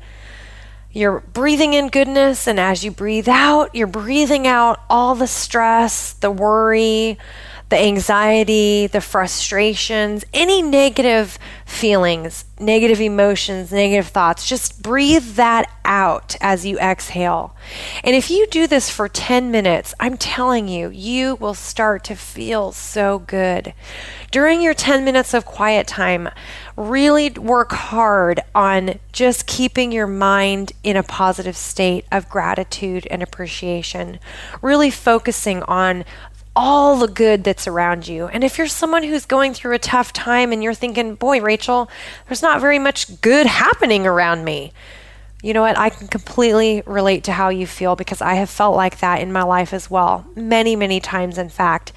you're 0.91 1.21
breathing 1.21 1.75
in 1.75 1.91
goodness, 1.91 2.49
and 2.49 2.59
as 2.59 2.83
you 2.83 2.91
breathe 2.91 3.29
out, 3.29 3.73
you're 3.73 3.87
breathing 3.87 4.49
out 4.49 4.81
all 4.91 5.15
the 5.15 5.29
stress, 5.29 6.13
the 6.15 6.31
worry, 6.33 7.19
the 7.69 7.79
anxiety, 7.79 8.87
the 8.87 9.01
frustrations, 9.01 10.25
any 10.33 10.63
negative 10.63 11.39
feelings, 11.65 12.45
negative 12.61 13.01
emotions, 13.01 13.73
negative 13.73 14.07
thoughts, 14.07 14.49
just 14.49 14.83
breathe 14.83 15.35
that 15.35 15.69
out 15.85 16.37
as 16.41 16.65
you 16.65 16.79
exhale. 16.79 17.57
And 18.05 18.15
if 18.15 18.31
you 18.31 18.47
do 18.47 18.69
this 18.69 18.89
for 18.89 19.09
10 19.09 19.51
minutes, 19.51 19.95
I'm 19.99 20.17
telling 20.17 20.69
you, 20.69 20.91
you 20.91 21.35
will 21.37 21.55
start 21.55 22.05
to 22.05 22.15
feel 22.15 22.71
so 22.71 23.19
good. 23.19 23.75
During 24.31 24.63
your 24.63 24.75
10 24.75 25.05
minutes 25.05 25.35
of 25.35 25.45
quiet 25.45 25.89
time, 25.89 26.29
really 26.77 27.31
work 27.31 27.73
hard 27.73 28.41
on 28.55 29.01
just 29.13 29.47
keeping 29.47 29.91
your 29.91 30.07
mind 30.07 30.73
in 30.85 30.97
a 30.97 31.03
positive 31.03 31.57
state 31.57 32.05
of 32.13 32.29
gratitude 32.29 33.09
and 33.11 33.23
appreciation. 33.23 34.21
Really 34.63 34.91
focusing 34.91 35.63
on 35.65 36.05
all 36.57 36.97
the 36.97 37.07
good 37.07 37.45
that's 37.45 37.69
around 37.69 38.09
you. 38.09 38.27
And 38.29 38.43
if 38.43 38.57
you're 38.57 38.67
someone 38.67 39.03
who's 39.03 39.27
going 39.27 39.53
through 39.53 39.75
a 39.75 39.79
tough 39.79 40.13
time 40.13 40.53
and 40.53 40.63
you're 40.63 40.75
thinking, 40.75 41.15
boy, 41.15 41.41
Rachel, 41.41 41.89
there's 42.27 42.43
not 42.43 42.63
very 42.63 42.79
much 42.79 43.21
good 43.21 43.47
happening 43.47 44.07
around 44.07 44.45
me. 44.45 44.73
You 45.43 45.53
know 45.53 45.61
what? 45.61 45.79
I 45.79 45.91
can 45.91 46.09
completely 46.09 46.83
relate 46.87 47.25
to 47.25 47.33
how 47.33 47.51
you 47.51 47.67
feel 47.67 47.95
because 47.95 48.23
I 48.23 48.35
have 48.35 48.49
felt 48.49 48.75
like 48.75 49.01
that 49.01 49.21
in 49.21 49.31
my 49.31 49.43
life 49.43 49.75
as 49.75 49.91
well. 49.91 50.27
Many, 50.35 50.75
many 50.75 50.99
times, 50.99 51.37
in 51.37 51.51
fact. 51.51 51.93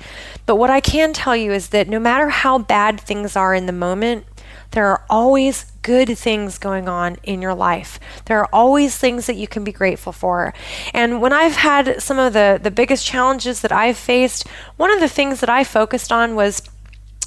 But 0.46 0.58
what 0.58 0.70
I 0.70 0.82
can 0.82 1.14
tell 1.14 1.36
you 1.36 1.54
is 1.54 1.70
that 1.70 1.88
no 1.88 2.00
matter 2.00 2.28
how 2.28 2.58
bad 2.58 3.00
things 3.00 3.38
are 3.38 3.56
in 3.56 3.66
the 3.66 3.72
moment, 3.72 4.26
there 4.72 4.88
are 4.88 5.04
always 5.10 5.66
good 5.82 6.18
things 6.18 6.58
going 6.58 6.88
on 6.88 7.18
in 7.24 7.42
your 7.42 7.56
life. 7.56 8.00
There 8.26 8.40
are 8.40 8.50
always 8.54 8.98
things 8.98 9.26
that 9.26 9.36
you 9.36 9.48
can 9.48 9.64
be 9.64 9.72
grateful 9.72 10.12
for. 10.14 10.54
And 10.94 11.22
when 11.22 11.34
I've 11.34 11.56
had 11.56 12.02
some 12.02 12.20
of 12.20 12.34
the, 12.34 12.60
the 12.62 12.72
biggest 12.72 13.06
challenges 13.06 13.62
that 13.62 13.72
I've 13.72 13.98
faced, 13.98 14.48
one 14.78 14.92
of 14.92 15.00
the 15.00 15.10
things 15.10 15.40
that 15.40 15.50
I 15.50 15.64
focused 15.64 16.12
on 16.12 16.36
was 16.36 16.62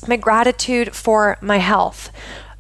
my 0.07 0.17
gratitude 0.17 0.95
for 0.95 1.39
my 1.41 1.59
health 1.59 2.11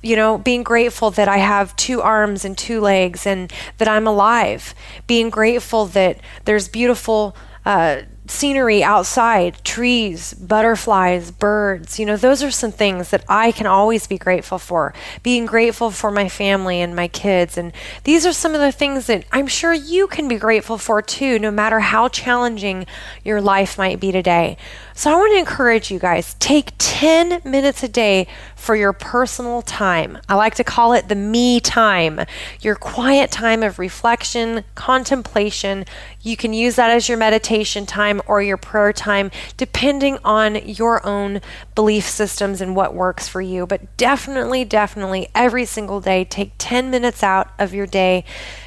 you 0.03 0.17
know, 0.17 0.37
being 0.37 0.65
grateful 0.65 1.13
that 1.13 1.29
I 1.29 1.39
have 1.39 1.77
two 1.77 2.03
arms 2.03 2.45
and 2.45 2.59
two 2.59 2.81
legs 2.81 3.25
and 3.25 3.53
that 3.79 3.87
I'm 3.87 4.07
alive, 4.07 4.75
being 5.07 5.31
grateful 5.31 5.87
that 5.87 6.19
there's 6.45 6.69
beautiful 6.69 7.37
uh, 7.65 8.03
scenery 8.27 8.85
outside, 8.85 9.63
trees, 9.65 10.33
butterflies, 10.35 11.31
birds. 11.31 11.99
You 11.99 12.07
know, 12.07 12.17
those 12.17 12.43
are 12.43 12.51
some 12.51 12.73
things 12.73 13.11
that 13.11 13.25
I 13.29 13.53
can 13.53 13.67
always 13.67 14.07
be 14.07 14.19
grateful 14.19 14.59
for. 14.59 14.95
Being 15.23 15.45
grateful 15.45 15.91
for 15.91 16.11
my 16.11 16.29
family 16.29 16.81
and 16.81 16.95
my 16.95 17.09
kids. 17.09 17.59
And 17.59 17.73
these 18.05 18.25
are 18.25 18.33
some 18.33 18.55
of 18.55 18.61
the 18.61 18.73
things 18.73 19.07
that 19.07 19.25
I'm 19.33 19.47
sure 19.49 19.73
you 19.73 20.07
can 20.07 20.29
be 20.29 20.37
grateful 20.37 20.79
for 20.79 21.03
too, 21.03 21.39
no 21.39 21.51
matter 21.51 21.81
how 21.81 22.09
challenging 22.09 22.87
your 23.25 23.41
life 23.41 23.77
might 23.77 23.99
be 23.99 24.13
today. 24.13 24.57
So 24.95 25.11
I 25.11 25.17
want 25.17 25.33
to 25.33 25.39
encourage 25.39 25.91
you 25.91 25.99
guys 25.99 26.35
take 26.35 26.73
10 26.79 27.41
minutes 27.45 27.83
a 27.83 27.89
day 27.89 28.27
for 28.55 28.77
your 28.77 28.93
personal 28.93 29.63
time. 29.63 30.19
I 30.29 30.35
like 30.35 30.55
to 30.57 30.65
call 30.65 30.93
it 30.93 31.09
the 31.09 31.15
me 31.15 31.61
time, 31.61 32.21
your 32.61 32.75
quiet 32.75 33.31
time 33.31 33.63
of 33.63 33.79
reflection, 33.79 34.65
contemplation. 34.75 35.87
You 36.21 36.37
can 36.37 36.53
use 36.53 36.77
that 36.77 36.91
as 36.91 37.09
your 37.09 37.19
meditation 37.19 37.87
time 37.87 38.21
or 38.27 38.43
your 38.43 38.59
prayer 38.59 38.93
time, 38.93 39.31
depending 39.57 40.19
on 40.25 40.57
your 40.57 41.05
own 41.07 41.41
belief 41.75 42.07
systems 42.07 42.61
and 42.61 42.77
what 42.77 42.95
works 42.95 43.27
for 43.27 43.41
you. 43.41 43.67
But 43.67 43.97
definitely, 43.97 44.65
definitely 44.65 45.29
every 45.35 45.65
single 45.65 46.01
day, 46.01 46.25
take 46.25 46.53
10 46.59 46.91
minutes 46.91 47.23
out 47.23 47.51
of 47.59 47.73
your 47.73 47.87
day 47.87 48.25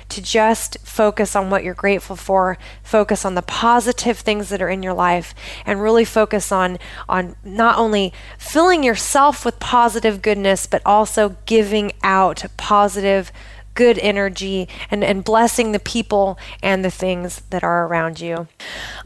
to 0.10 0.22
just 0.22 0.78
focus 0.80 1.36
on 1.36 1.50
what 1.50 1.64
you're 1.64 1.74
grateful 1.74 2.16
for, 2.16 2.58
focus 2.84 3.26
on 3.26 3.36
the 3.36 3.42
positive 3.42 4.20
things 4.20 4.50
that 4.50 4.62
are 4.62 4.70
in 4.70 4.84
your 4.84 4.94
life, 4.94 5.34
and 5.66 5.82
really 5.82 6.06
focus 6.06 6.52
on, 6.52 6.78
on 7.10 7.36
not 7.44 7.78
only 7.78 8.14
filling 8.38 8.84
yourself 8.84 9.46
with 9.46 9.60
positive 9.60 10.22
goodness, 10.22 10.68
but 10.68 10.82
also 10.86 11.36
giving 11.46 11.92
out 12.04 12.44
positive 12.58 13.32
good 13.76 14.00
energy 14.00 14.68
and, 14.90 15.04
and 15.04 15.24
blessing 15.24 15.72
the 15.72 15.80
people 15.80 16.40
and 16.64 16.84
the 16.84 16.90
things 16.90 17.42
that 17.52 17.64
are 17.64 17.86
around 17.86 18.20
you. 18.20 18.48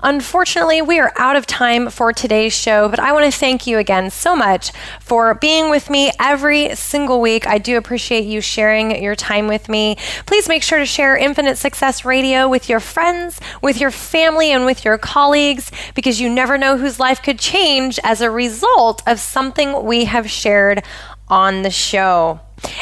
Unfortunately, 0.01 0.81
we 0.81 0.99
are 0.99 1.11
out 1.17 1.35
of 1.35 1.45
time 1.45 1.89
for 1.89 2.13
today's 2.13 2.53
show, 2.53 2.87
but 2.87 2.99
I 2.99 3.11
want 3.11 3.31
to 3.31 3.37
thank 3.37 3.67
you 3.67 3.77
again 3.77 4.09
so 4.09 4.35
much 4.35 4.71
for 5.01 5.33
being 5.33 5.69
with 5.69 5.89
me 5.89 6.11
every 6.19 6.75
single 6.75 7.19
week. 7.19 7.45
I 7.47 7.57
do 7.57 7.77
appreciate 7.77 8.25
you 8.25 8.39
sharing 8.39 9.03
your 9.03 9.15
time 9.15 9.47
with 9.47 9.67
me. 9.67 9.97
Please 10.25 10.47
make 10.47 10.63
sure 10.63 10.79
to 10.79 10.85
share 10.85 11.17
Infinite 11.17 11.57
Success 11.57 12.05
Radio 12.05 12.47
with 12.47 12.69
your 12.69 12.79
friends, 12.79 13.39
with 13.61 13.81
your 13.81 13.91
family, 13.91 14.51
and 14.51 14.65
with 14.65 14.85
your 14.85 14.97
colleagues 14.97 15.71
because 15.95 16.21
you 16.21 16.29
never 16.29 16.57
know 16.57 16.77
whose 16.77 16.99
life 16.99 17.21
could 17.21 17.39
change 17.39 17.99
as 18.03 18.21
a 18.21 18.31
result 18.31 19.01
of 19.07 19.19
something 19.19 19.83
we 19.83 20.05
have 20.05 20.29
shared 20.29 20.83
on 21.29 21.61
the 21.61 21.71
show. 21.71 22.39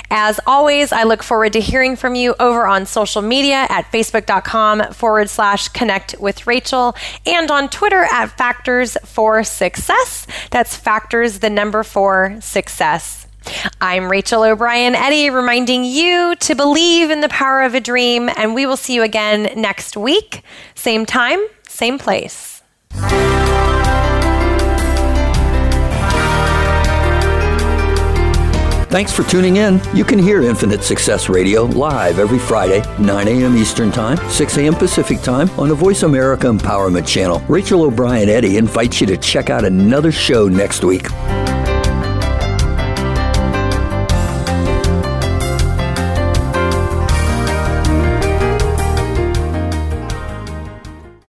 As 0.10 0.40
always, 0.48 0.92
I 0.92 1.04
look 1.04 1.22
forward 1.22 1.54
to 1.54 1.60
hearing 1.60 1.96
from 1.96 2.16
you 2.16 2.36
over 2.40 2.66
on 2.66 2.86
social 2.86 3.22
media 3.22 3.68
at 3.70 3.92
facebook.com 3.92 4.94
forward 4.94 5.30
slash 5.30 5.70
connect 5.70 6.16
with 6.20 6.48
Rachel 6.48 6.96
and 7.26 7.52
on 7.52 7.70
Twitter 7.70 8.08
at 8.12 8.28
Factors 8.38 8.98
for 9.06 9.44
Success. 9.44 10.26
That's 10.52 10.76
Factors, 10.76 11.40
the 11.40 11.50
number 11.50 11.84
four 11.84 12.38
success. 12.42 13.28
I'm 13.80 14.12
Rachel 14.12 14.44
O'Brien 14.44 14.96
Eddy, 14.96 15.30
reminding 15.30 15.86
you 15.86 16.36
to 16.38 16.56
believe 16.56 17.10
in 17.10 17.22
the 17.22 17.30
power 17.30 17.62
of 17.62 17.76
a 17.76 17.80
dream, 17.80 18.30
and 18.36 18.54
we 18.54 18.66
will 18.66 18.78
see 18.78 18.94
you 18.94 19.04
again 19.04 19.54
next 19.56 19.96
week. 19.96 20.42
Same 20.76 21.06
time, 21.06 21.40
same 21.68 21.98
place. 21.98 22.62
Thanks 28.90 29.12
for 29.12 29.24
tuning 29.24 29.58
in. 29.58 29.82
You 29.94 30.06
can 30.06 30.18
hear 30.18 30.42
Infinite 30.42 30.82
Success 30.82 31.28
Radio 31.28 31.66
live 31.66 32.20
every 32.20 32.40
Friday, 32.40 32.82
9 33.00 33.28
a.m. 33.28 33.58
Eastern 33.58 33.92
Time, 33.92 34.18
6 34.30 34.58
a.m. 34.58 34.76
Pacific 34.76 35.22
Time 35.22 35.50
on 35.60 35.68
the 35.68 35.76
Voice 35.76 36.04
America 36.04 36.48
Empowerment 36.48 37.06
Channel. 37.06 37.40
Rachel 37.50 37.84
O'Brien 37.84 38.30
Eddy 38.30 38.56
invites 38.56 39.02
you 39.02 39.08
to 39.08 39.18
check 39.18 39.50
out 39.50 39.66
another 39.66 40.12
show 40.12 40.48
next 40.48 40.86
week. 40.86 41.08